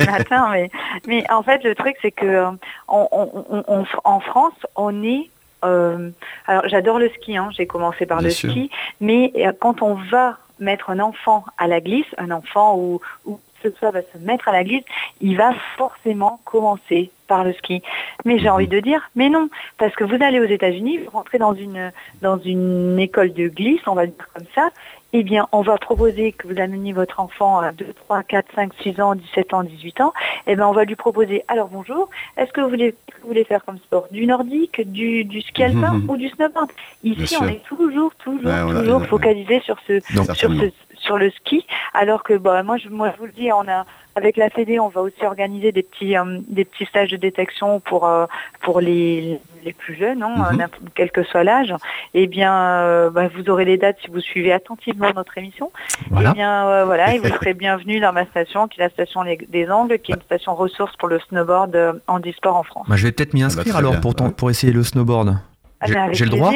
matin 0.07 0.49
mais 0.53 0.71
mais 1.07 1.25
en 1.33 1.43
fait 1.43 1.65
le 1.65 1.75
truc 1.75 1.97
c'est 2.03 2.11
que 2.11 2.27
euh, 2.27 2.51
on, 2.89 3.09
on- 3.11 3.45
on- 3.51 3.65
on- 3.67 3.87
en 4.05 4.21
France 4.21 4.59
on 4.77 5.03
est 5.05 5.31
euh, 5.65 6.11
alors 6.47 6.69
j'adore 6.69 6.99
le 6.99 7.09
ski 7.09 7.37
hein, 7.39 7.49
j'ai 7.57 7.67
commencé 7.67 8.05
par 8.05 8.19
Bien 8.19 8.29
le 8.29 8.35
sûr. 8.35 8.51
ski 8.51 8.71
mais 9.01 9.33
quand 9.59 9.81
on 9.81 9.95
va 9.95 10.37
mettre 10.61 10.91
un 10.91 10.99
enfant 10.99 11.45
à 11.57 11.67
la 11.67 11.81
glisse 11.81 12.13
un 12.19 12.31
enfant 12.31 12.77
ou 12.77 13.01
ou 13.25 13.41
ce 13.63 13.71
soit 13.73 13.91
va 13.91 14.01
se 14.03 14.19
mettre 14.19 14.49
à 14.49 14.53
la 14.53 14.65
glisse 14.65 14.85
il 15.21 15.37
va 15.37 15.53
forcément 15.77 16.41
commencer 16.45 17.11
par 17.27 17.45
le 17.45 17.53
ski 17.53 17.83
mais 18.25 18.39
j'ai 18.39 18.49
envie 18.49 18.69
de 18.69 18.81
dire 18.81 19.11
mais 19.17 19.29
non 19.29 19.49
parce 19.79 19.95
que 19.95 20.05
vous 20.05 20.17
allez 20.23 20.41
aux 20.41 20.45
États-Unis 20.45 20.99
vous 20.99 21.11
rentrez 21.11 21.39
dans 21.39 21.55
une 21.55 21.93
dans 22.23 22.39
une 22.39 22.99
école 22.99 23.33
de 23.33 23.49
glisse 23.49 23.81
on 23.87 23.95
va 23.95 24.07
dire 24.07 24.29
comme 24.35 24.47
ça 24.55 24.71
eh 25.15 25.23
bien, 25.23 25.49
on 25.53 25.63
va 25.63 25.79
proposer 25.79 26.33
que 26.33 26.47
vous 26.47 26.61
ameniez 26.61 26.93
votre 26.93 27.19
enfant 27.19 27.61
à 27.61 27.73
2, 27.73 27.95
3, 27.95 28.23
4, 28.25 28.47
5, 28.55 28.73
6 28.83 29.01
ans, 29.01 29.15
17 29.15 29.55
ans, 29.55 29.63
18 29.63 30.03
ans. 30.03 30.13
Eh 30.47 30.55
bien, 30.55 30.69
on 30.69 30.73
va 30.73 30.85
lui 30.85 30.97
proposer, 30.97 31.45
alors 31.49 31.69
bonjour, 31.69 32.11
est-ce 32.37 32.53
que 32.53 32.61
vous 32.61 32.69
voulez, 32.69 32.95
vous 33.23 33.29
voulez 33.29 33.45
faire 33.45 33.65
comme 33.65 33.79
sport 33.79 34.07
Du 34.11 34.27
nordique, 34.27 34.83
du, 34.87 35.25
du 35.25 35.41
ski 35.41 35.65
alpin 35.65 35.95
Mhm. 35.95 36.11
ou 36.11 36.19
du 36.19 36.29
snowboard? 36.29 36.71
Ici, 37.05 37.39
on 37.41 37.49
est 37.49 37.63
toujours, 37.65 38.15
toujours, 38.17 38.53
Ouais, 38.53 38.81
toujours 38.81 39.01
ouais. 39.01 39.07
focalisé 39.07 39.61
sur 39.61 39.79
ce, 39.87 39.95
Donc, 40.15 40.27
sur, 40.37 40.51
ce- 40.53 40.73
sur 40.99 41.19
le 41.19 41.31
ski, 41.31 41.67
alors 41.95 42.23
que 42.23 42.35
bah, 42.35 42.63
moi, 42.63 42.77
je, 42.77 42.89
moi, 42.89 43.11
je 43.15 43.19
vous 43.19 43.27
le 43.27 43.33
dis, 43.33 43.51
on 43.53 43.67
a 43.69 43.85
avec 44.17 44.37
la 44.37 44.51
Fédé, 44.51 44.81
on 44.81 44.89
va 44.89 45.01
aussi 45.03 45.25
organiser 45.25 45.71
des 45.71 45.85
petits, 45.85 46.17
euh, 46.17 46.39
des 46.49 46.65
petits 46.65 46.87
stages 46.87 47.11
de 47.11 47.17
détection 47.17 47.79
pour, 47.79 48.05
euh, 48.05 48.27
pour 48.63 48.81
les, 48.81 49.39
les 49.65 49.73
plus 49.73 49.95
jeunes, 49.95 50.25
hein, 50.25 50.35
Mhm. 50.55 50.67
quel 50.97 51.13
que 51.13 51.23
soit 51.23 51.45
l'âge. 51.45 51.73
Eh 52.15 52.27
bien, 52.27 52.53
euh, 52.53 53.11
bah, 53.11 53.29
vous 53.29 53.49
aurez 53.49 53.65
les 53.65 53.77
dates 53.77 53.99
si 54.03 54.11
vous 54.11 54.19
suivez 54.21 54.53
attentivement 54.53 55.11
notre 55.15 55.39
émission. 55.39 55.71
Voilà. 56.11 56.31
Eh 56.33 56.35
bien, 56.35 56.67
euh, 56.67 56.85
voilà, 56.85 57.15
et 57.15 57.19
vous 57.19 57.29
serez 57.29 57.55
bienvenue 57.55 58.01
dans 58.01 58.13
ma 58.13 58.25
station, 58.27 58.67
qui 58.67 58.81
est 58.81 58.85
la 58.85 58.91
station 58.91 59.23
des 59.25 59.71
Angles, 59.71 60.01
qui 60.01 60.11
est 60.11 60.17
une 60.17 60.23
station 60.23 60.57
ressource 60.57 60.97
pour 60.97 61.07
le 61.09 61.21
snowboard 61.21 61.77
euh, 61.77 61.93
handisport 62.09 62.57
en 62.57 62.65
France. 62.65 62.87
Bah, 62.89 62.97
Je 62.97 63.05
vais 63.07 63.13
peut-être 63.13 63.35
m'y 63.35 63.45
Ah 63.45 63.47
bah, 63.47 63.55
inscrire 63.55 63.77
alors 63.77 63.93
bien. 63.93 64.01
pour, 64.01 64.17
ton- 64.17 64.31
pour 64.31 64.51
essayer 64.51 64.73
le 64.73 64.83
snowboard. 64.83 65.39
Ah, 65.81 65.87
j'ai 66.11 66.25
le 66.25 66.31
droit 66.31 66.51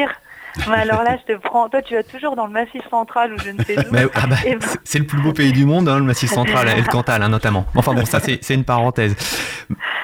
alors 0.71 1.03
là, 1.03 1.17
je 1.27 1.33
te 1.33 1.39
prends. 1.39 1.67
Toi, 1.69 1.81
tu 1.81 1.95
vas 1.95 2.03
toujours 2.03 2.35
dans 2.35 2.45
le 2.45 2.51
Massif 2.53 2.81
central 2.89 3.33
ou 3.33 3.37
je 3.39 3.49
ne 3.51 3.63
sais 3.63 3.77
où. 3.79 3.91
Mais, 3.91 4.03
ah 4.15 4.27
bah, 4.27 4.35
c'est- 4.83 4.99
le 4.99 5.05
plus 5.05 5.21
beau 5.21 5.33
pays 5.33 5.51
du 5.51 5.65
monde, 5.65 5.87
hein, 5.89 5.97
le 5.97 6.03
Massif 6.05 6.29
central 6.31 6.67
et 6.69 6.81
le 6.81 6.87
Cantal 6.87 7.21
hein, 7.23 7.29
notamment. 7.29 7.65
Enfin 7.75 7.93
bon, 7.93 8.05
ça 8.05 8.19
c'est 8.19 8.53
une 8.53 8.63
parenthèse. 8.63 9.15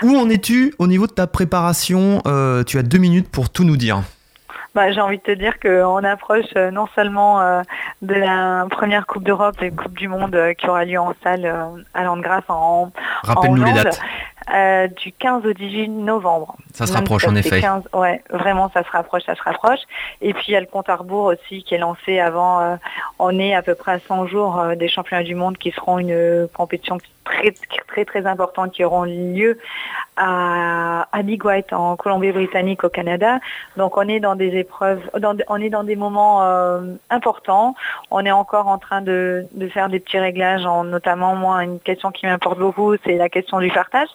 Où 0.01 0.17
en 0.17 0.29
es-tu 0.29 0.73
au 0.79 0.87
niveau 0.87 1.07
de 1.07 1.11
ta 1.13 1.27
préparation 1.27 2.21
Euh, 2.25 2.63
Tu 2.63 2.77
as 2.77 2.83
deux 2.83 2.97
minutes 2.97 3.29
pour 3.29 3.49
tout 3.49 3.63
nous 3.63 3.77
dire. 3.77 4.01
Bah, 4.75 4.91
j'ai 4.91 5.01
envie 5.01 5.17
de 5.17 5.23
te 5.23 5.31
dire 5.31 5.59
qu'on 5.59 6.03
approche 6.03 6.45
euh, 6.55 6.69
non 6.69 6.85
seulement 6.93 7.41
euh, 7.41 7.61
de 8.03 8.13
la 8.13 8.67
première 8.69 9.07
Coupe 9.07 9.23
d'Europe 9.23 9.55
et 9.63 9.71
Coupe 9.71 9.97
du 9.97 10.07
Monde 10.07 10.35
euh, 10.35 10.53
qui 10.53 10.69
aura 10.69 10.85
lieu 10.85 10.99
en 10.99 11.13
salle 11.23 11.51
à 11.95 12.03
Landgraf 12.03 12.43
en, 12.49 12.91
Rappelle-nous 13.23 13.61
en 13.63 13.65
les 13.65 13.71
Hollande, 13.71 13.83
dates. 13.85 13.99
Euh, 14.53 14.87
du 14.87 15.11
15 15.11 15.45
au 15.45 15.53
18 15.53 15.89
novembre. 15.89 16.55
Ça 16.73 16.85
se 16.85 16.91
Même 16.91 17.01
rapproche 17.01 17.27
en 17.27 17.35
effet. 17.35 17.61
15 17.61 17.89
ouais, 17.93 18.23
vraiment, 18.29 18.69
ça 18.73 18.83
se 18.83 18.89
rapproche, 18.89 19.23
ça 19.25 19.35
se 19.35 19.43
rapproche. 19.43 19.79
Et 20.21 20.33
puis 20.33 20.45
il 20.49 20.51
y 20.51 20.55
a 20.55 20.59
le 20.59 20.65
compte 20.65 20.89
à 20.89 20.95
rebours 20.95 21.25
aussi 21.25 21.63
qui 21.63 21.75
est 21.75 21.79
lancé 21.79 22.19
avant. 22.19 22.61
euh, 22.61 22.75
on 23.19 23.37
est 23.39 23.53
à 23.53 23.61
peu 23.61 23.75
près 23.75 23.93
à 23.93 23.99
100 23.99 24.27
jours 24.27 24.59
euh, 24.59 24.75
des 24.75 24.87
championnats 24.87 25.23
du 25.23 25.35
monde 25.35 25.57
qui 25.57 25.71
seront 25.71 25.99
une 25.99 26.47
compétition 26.53 26.97
très 27.23 27.53
très 27.87 28.05
très 28.05 28.25
importante 28.25 28.71
qui 28.71 28.83
auront 28.83 29.03
lieu 29.03 29.59
à, 30.19 31.07
à 31.11 31.23
Big 31.23 31.43
White 31.43 31.73
en 31.73 31.95
Colombie-Britannique 31.95 32.83
au 32.83 32.89
Canada. 32.89 33.39
Donc 33.77 33.97
on 33.97 34.07
est 34.07 34.19
dans 34.19 34.35
des 34.35 34.55
épreuves, 34.57 35.01
dans, 35.17 35.35
on 35.47 35.57
est 35.61 35.69
dans 35.71 35.83
des 35.83 35.95
moments 35.95 36.43
euh, 36.43 36.81
importants. 37.09 37.73
On 38.11 38.25
est 38.25 38.31
encore 38.31 38.67
en 38.67 38.77
train 38.77 39.01
de, 39.01 39.45
de 39.53 39.67
faire 39.69 39.89
des 39.89 39.99
petits 39.99 40.19
réglages, 40.19 40.65
en, 40.65 40.83
notamment 40.83 41.35
moi 41.35 41.63
une 41.63 41.79
question 41.79 42.11
qui 42.11 42.25
m'importe 42.27 42.59
beaucoup, 42.59 42.95
c'est 43.05 43.15
la 43.15 43.29
question 43.29 43.59
du 43.59 43.69
fartage, 43.71 44.09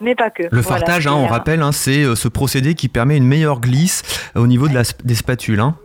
mais 0.00 0.14
pas 0.14 0.30
que. 0.30 0.44
Le 0.44 0.60
Voilà, 0.60 0.78
fartage, 0.86 1.06
hein, 1.06 1.14
on 1.14 1.26
euh, 1.26 1.28
rappelle, 1.30 1.62
hein, 1.62 1.72
c'est 1.72 2.02
euh, 2.02 2.16
ce 2.16 2.28
procédé 2.28 2.74
qui 2.74 2.88
permet 2.88 3.16
une 3.16 3.26
meilleure 3.28 3.60
glisse 3.60 4.02
au 4.34 4.46
niveau 4.46 4.66
de 4.66 4.74
la, 4.74 4.82
des 5.04 5.14
spatules. 5.14 5.60
hein. 5.60 5.76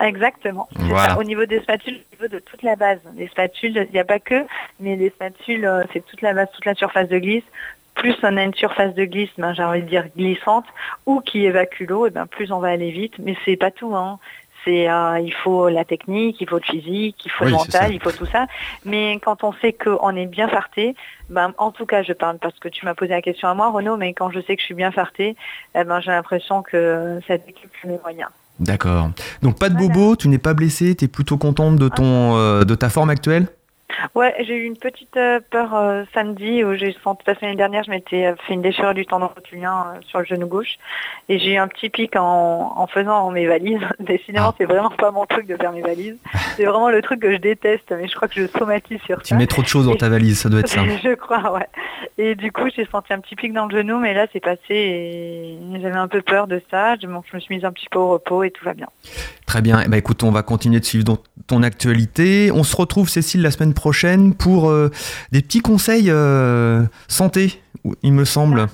Exactement. 0.00 0.68
Voilà. 0.74 1.10
ça. 1.10 1.18
Au 1.18 1.22
niveau 1.22 1.46
des 1.46 1.60
spatules, 1.60 1.94
au 1.94 2.16
niveau 2.16 2.34
de 2.36 2.40
toute 2.40 2.62
la 2.64 2.74
base. 2.74 2.98
Les 3.16 3.28
spatules, 3.28 3.76
il 3.88 3.92
n'y 3.92 4.00
a 4.00 4.04
pas 4.04 4.18
que, 4.18 4.44
mais 4.80 4.96
les 4.96 5.10
spatules, 5.10 5.64
euh, 5.64 5.84
c'est 5.92 6.04
toute 6.04 6.20
la 6.20 6.34
base, 6.34 6.48
toute 6.52 6.64
la 6.64 6.74
surface 6.74 7.08
de 7.08 7.18
glisse. 7.18 7.44
Plus 7.94 8.14
on 8.22 8.36
a 8.36 8.42
une 8.42 8.54
surface 8.54 8.94
de 8.94 9.04
glisse, 9.04 9.30
ben, 9.38 9.54
j'ai 9.54 9.62
envie 9.64 9.82
de 9.82 9.88
dire 9.88 10.04
glissante, 10.16 10.66
ou 11.06 11.20
qui 11.20 11.44
évacue 11.44 11.84
l'eau, 11.88 12.06
et 12.06 12.10
ben, 12.10 12.26
plus 12.26 12.52
on 12.52 12.58
va 12.58 12.68
aller 12.68 12.90
vite. 12.90 13.14
Mais 13.18 13.36
c'est 13.44 13.56
pas 13.56 13.70
tout. 13.70 13.94
Hein. 13.94 14.18
C'est, 14.64 14.88
euh, 14.88 15.20
il 15.20 15.32
faut 15.34 15.68
la 15.68 15.84
technique, 15.84 16.40
il 16.40 16.48
faut 16.48 16.56
le 16.56 16.62
physique, 16.62 17.16
il 17.26 17.30
faut 17.30 17.44
Oui, 17.44 17.50
le 17.52 17.58
ça. 17.58 17.64
mental, 17.64 17.92
il 17.94 18.00
faut 18.00 18.12
tout 18.12 18.24
ça. 18.24 18.46
Mais 18.86 19.20
quand 19.22 19.44
on 19.44 19.52
sait 19.52 19.74
qu'on 19.74 20.16
est 20.16 20.24
bien 20.26 20.48
farté, 20.48 20.96
ben, 21.28 21.52
en 21.58 21.70
tout 21.70 21.84
cas, 21.84 22.02
je 22.02 22.14
parle 22.14 22.38
parce 22.38 22.58
que 22.58 22.68
tu 22.68 22.86
m'as 22.86 22.94
posé 22.94 23.10
la 23.10 23.20
question 23.20 23.46
à 23.48 23.54
moi, 23.54 23.70
Renaud, 23.70 23.98
mais 23.98 24.14
quand 24.14 24.30
je 24.30 24.40
sais 24.40 24.56
que 24.56 24.60
je 24.62 24.66
suis 24.66 24.74
bien 24.74 24.90
farté, 24.90 25.36
eh 25.74 25.84
ben, 25.84 26.00
j'ai 26.00 26.12
l'impression 26.12 26.62
que 26.62 27.20
équipe 27.28 27.70
fait 27.80 27.88
mes 27.88 27.98
moyens. 28.02 28.30
D'accord. 28.58 29.10
Donc 29.42 29.58
pas 29.58 29.68
de 29.68 29.74
Voilà. 29.74 29.88
bobo, 29.88 30.16
tu 30.16 30.28
n'es 30.28 30.38
pas 30.38 30.54
blessé, 30.54 30.94
tu 30.94 31.04
es 31.04 31.08
plutôt 31.08 31.36
contente 31.36 31.76
de, 31.76 31.88
ton, 31.88 32.36
euh, 32.36 32.64
de 32.64 32.74
ta 32.74 32.88
forme 32.88 33.10
actuelle? 33.10 33.48
Ouais, 34.14 34.34
j'ai 34.46 34.54
eu 34.56 34.64
une 34.64 34.76
petite 34.76 35.16
euh, 35.16 35.40
peur 35.50 35.74
euh, 35.74 36.04
samedi 36.14 36.64
où 36.64 36.74
j'ai 36.74 36.94
senti, 37.02 37.24
que 37.24 37.32
l'année 37.42 37.56
dernière, 37.56 37.82
je 37.84 37.90
m'étais 37.90 38.26
euh, 38.26 38.34
fait 38.46 38.54
une 38.54 38.62
déchirure 38.62 38.94
du 38.94 39.06
tendon 39.06 39.28
rotulien 39.34 39.86
euh, 39.94 40.00
sur 40.08 40.18
le 40.20 40.24
genou 40.24 40.46
gauche 40.46 40.76
et 41.28 41.38
j'ai 41.38 41.54
eu 41.54 41.56
un 41.56 41.68
petit 41.68 41.88
pic 41.90 42.16
en, 42.16 42.72
en 42.76 42.86
faisant 42.86 43.30
mes 43.30 43.46
valises. 43.46 43.80
Décidément, 44.00 44.48
Ah. 44.50 44.54
c'est 44.58 44.64
vraiment 44.66 44.90
pas 44.90 45.10
mon 45.10 45.26
truc 45.26 45.46
de 45.46 45.56
faire 45.56 45.72
mes 45.72 45.80
valises. 45.82 46.16
C'est 46.56 46.64
vraiment 46.64 46.90
le 46.90 47.00
truc 47.02 47.20
que 47.20 47.32
je 47.32 47.36
déteste, 47.38 47.90
mais 47.96 48.08
je 48.08 48.14
crois 48.14 48.28
que 48.28 48.34
je 48.40 48.46
somatise 48.58 49.00
sur 49.06 49.20
Tu 49.22 49.28
ça. 49.28 49.36
mets 49.36 49.46
trop 49.46 49.62
de 49.62 49.66
choses 49.68 49.86
dans 49.86 49.96
ta 49.96 50.08
valise, 50.08 50.38
ça 50.40 50.48
doit 50.48 50.60
être 50.60 50.68
ça. 50.68 50.82
je 51.02 51.14
crois, 51.14 51.52
ouais. 51.52 51.66
Et 52.18 52.34
du 52.34 52.52
coup, 52.52 52.68
j'ai 52.74 52.86
senti 52.86 53.12
un 53.12 53.20
petit 53.20 53.36
pic 53.36 53.52
dans 53.52 53.66
le 53.66 53.76
genou, 53.76 53.98
mais 53.98 54.14
là, 54.14 54.26
c'est 54.32 54.40
passé 54.40 54.60
et 54.70 55.58
j'avais 55.80 55.96
un 55.96 56.08
peu 56.08 56.20
peur 56.22 56.46
de 56.46 56.60
ça. 56.70 56.96
Donc, 56.96 57.24
je 57.30 57.36
me 57.36 57.40
suis 57.40 57.54
mise 57.54 57.64
un 57.64 57.72
petit 57.72 57.88
peu 57.90 57.98
au 57.98 58.08
repos 58.08 58.42
et 58.44 58.50
tout 58.50 58.64
va 58.64 58.74
bien. 58.74 58.88
Très 59.46 59.62
bien. 59.62 59.80
Eh 59.84 59.88
ben, 59.88 59.96
écoute, 59.96 60.22
on 60.24 60.30
va 60.30 60.42
continuer 60.42 60.80
de 60.80 60.84
suivre 60.84 61.18
ton 61.46 61.62
actualité. 61.62 62.50
On 62.52 62.64
se 62.64 62.76
retrouve, 62.76 63.08
Cécile, 63.08 63.42
la 63.42 63.50
semaine 63.50 63.72
prochaine 63.74 63.83
pour 64.38 64.70
euh, 64.70 64.90
des 65.32 65.42
petits 65.42 65.60
conseils 65.60 66.10
euh, 66.10 66.82
santé, 67.08 67.62
il 68.02 68.12
me 68.12 68.24
semble. 68.24 68.66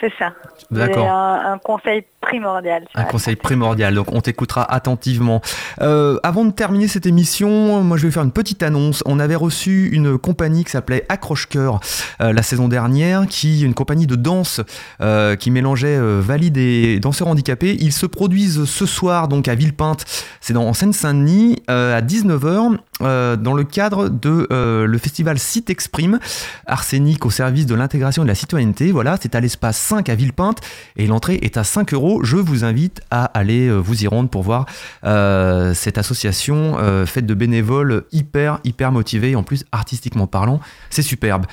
C'est 0.00 0.12
ça. 0.18 0.32
D'accord. 0.70 1.08
Un 1.08 1.58
conseil 1.58 2.04
primordial. 2.26 2.84
Un 2.94 3.04
conseil 3.04 3.36
primordial, 3.36 3.94
donc 3.94 4.12
on 4.12 4.20
t'écoutera 4.20 4.62
attentivement. 4.72 5.40
Euh, 5.80 6.18
avant 6.22 6.44
de 6.44 6.50
terminer 6.50 6.88
cette 6.88 7.06
émission, 7.06 7.82
moi 7.82 7.96
je 7.96 8.06
vais 8.06 8.12
faire 8.12 8.24
une 8.24 8.32
petite 8.32 8.62
annonce. 8.62 9.02
On 9.06 9.20
avait 9.20 9.36
reçu 9.36 9.88
une 9.92 10.18
compagnie 10.18 10.64
qui 10.64 10.72
s'appelait 10.72 11.06
Accroche-Cœur 11.08 11.80
euh, 12.20 12.32
la 12.32 12.42
saison 12.42 12.66
dernière, 12.66 13.26
qui 13.28 13.62
une 13.62 13.74
compagnie 13.74 14.06
de 14.06 14.16
danse 14.16 14.60
euh, 15.00 15.36
qui 15.36 15.50
mélangeait 15.50 15.98
valides 16.20 16.56
et 16.56 16.98
danseurs 16.98 17.28
handicapés. 17.28 17.76
Ils 17.80 17.92
se 17.92 18.06
produisent 18.06 18.64
ce 18.64 18.86
soir 18.86 19.28
donc 19.28 19.46
à 19.46 19.54
Villepinte, 19.54 20.04
c'est 20.40 20.52
dans 20.52 20.66
en 20.66 20.74
Seine-Saint-Denis 20.74 21.62
à 21.68 22.00
19h 22.00 22.76
euh, 23.02 23.36
dans 23.36 23.54
le 23.54 23.64
cadre 23.64 24.08
de 24.08 24.48
le 24.50 24.98
festival 24.98 25.38
Site 25.38 25.70
Exprime, 25.70 26.18
Arsenic 26.66 27.24
au 27.24 27.30
service 27.30 27.66
de 27.66 27.74
l'intégration 27.74 28.22
et 28.22 28.24
de 28.24 28.30
la 28.30 28.34
citoyenneté. 28.34 28.90
Voilà, 28.90 29.16
c'est 29.20 29.34
à 29.34 29.40
l'espace 29.40 29.76
5 29.78 30.08
à 30.08 30.14
Villepinte 30.14 30.60
et 30.96 31.06
l'entrée 31.06 31.38
est 31.42 31.56
à 31.56 31.64
5 31.64 31.94
euros. 31.94 32.15
Je 32.22 32.36
vous 32.36 32.64
invite 32.64 33.00
à 33.10 33.24
aller 33.24 33.68
euh, 33.68 33.76
vous 33.76 34.04
y 34.04 34.06
rendre 34.06 34.28
pour 34.28 34.42
voir 34.42 34.66
euh, 35.04 35.74
cette 35.74 35.98
association 35.98 36.76
euh, 36.78 37.06
faite 37.06 37.26
de 37.26 37.34
bénévoles 37.34 38.04
hyper, 38.12 38.60
hyper 38.64 38.92
motivés. 38.92 39.36
En 39.36 39.42
plus, 39.42 39.64
artistiquement 39.72 40.26
parlant, 40.26 40.60
c'est 40.90 41.02
superbe. 41.02 41.46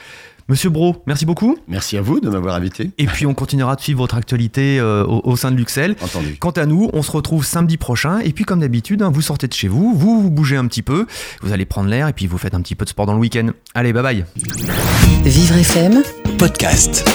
Monsieur 0.50 0.70
Bro, 0.70 1.02
merci 1.08 1.26
beaucoup. 1.26 1.58
Merci 1.70 1.98
à 1.98 2.02
vous 2.02 2.20
de 2.20 2.30
m'avoir 2.30 2.56
invité. 2.56 2.92
Et 2.98 3.06
puis, 3.06 3.26
on 3.26 3.34
continuera 3.34 3.78
de 3.78 3.82
suivre 3.82 4.00
votre 4.00 4.16
actualité 4.16 4.78
euh, 4.78 5.06
au, 5.06 5.22
au 5.24 5.36
sein 5.38 5.52
de 5.52 5.56
Luxel. 5.56 5.96
Entendu. 6.02 6.36
Quant 6.38 6.52
à 6.52 6.66
nous, 6.66 6.90
on 6.92 7.02
se 7.02 7.12
retrouve 7.12 7.46
samedi 7.46 7.78
prochain. 7.78 8.20
Et 8.20 8.34
puis, 8.34 8.44
comme 8.44 8.60
d'habitude, 8.60 9.02
hein, 9.02 9.10
vous 9.10 9.22
sortez 9.22 9.48
de 9.48 9.54
chez 9.54 9.70
vous, 9.70 9.94
vous 9.96 10.22
vous 10.22 10.30
bougez 10.30 10.58
un 10.58 10.68
petit 10.68 10.82
peu, 10.82 11.06
vous 11.42 11.54
allez 11.54 11.66
prendre 11.66 11.90
l'air 11.90 12.10
et 12.10 12.14
puis 12.14 12.28
vous 12.28 12.38
faites 12.38 12.56
un 12.56 12.62
petit 12.62 12.76
peu 12.76 12.84
de 12.84 12.90
sport 12.90 13.06
dans 13.06 13.14
le 13.14 13.20
week-end. 13.20 13.48
Allez, 13.74 13.94
bye 13.94 14.04
bye. 14.04 14.26
Vivre 15.24 15.56
FM 15.56 16.04
Podcast. 16.38 17.06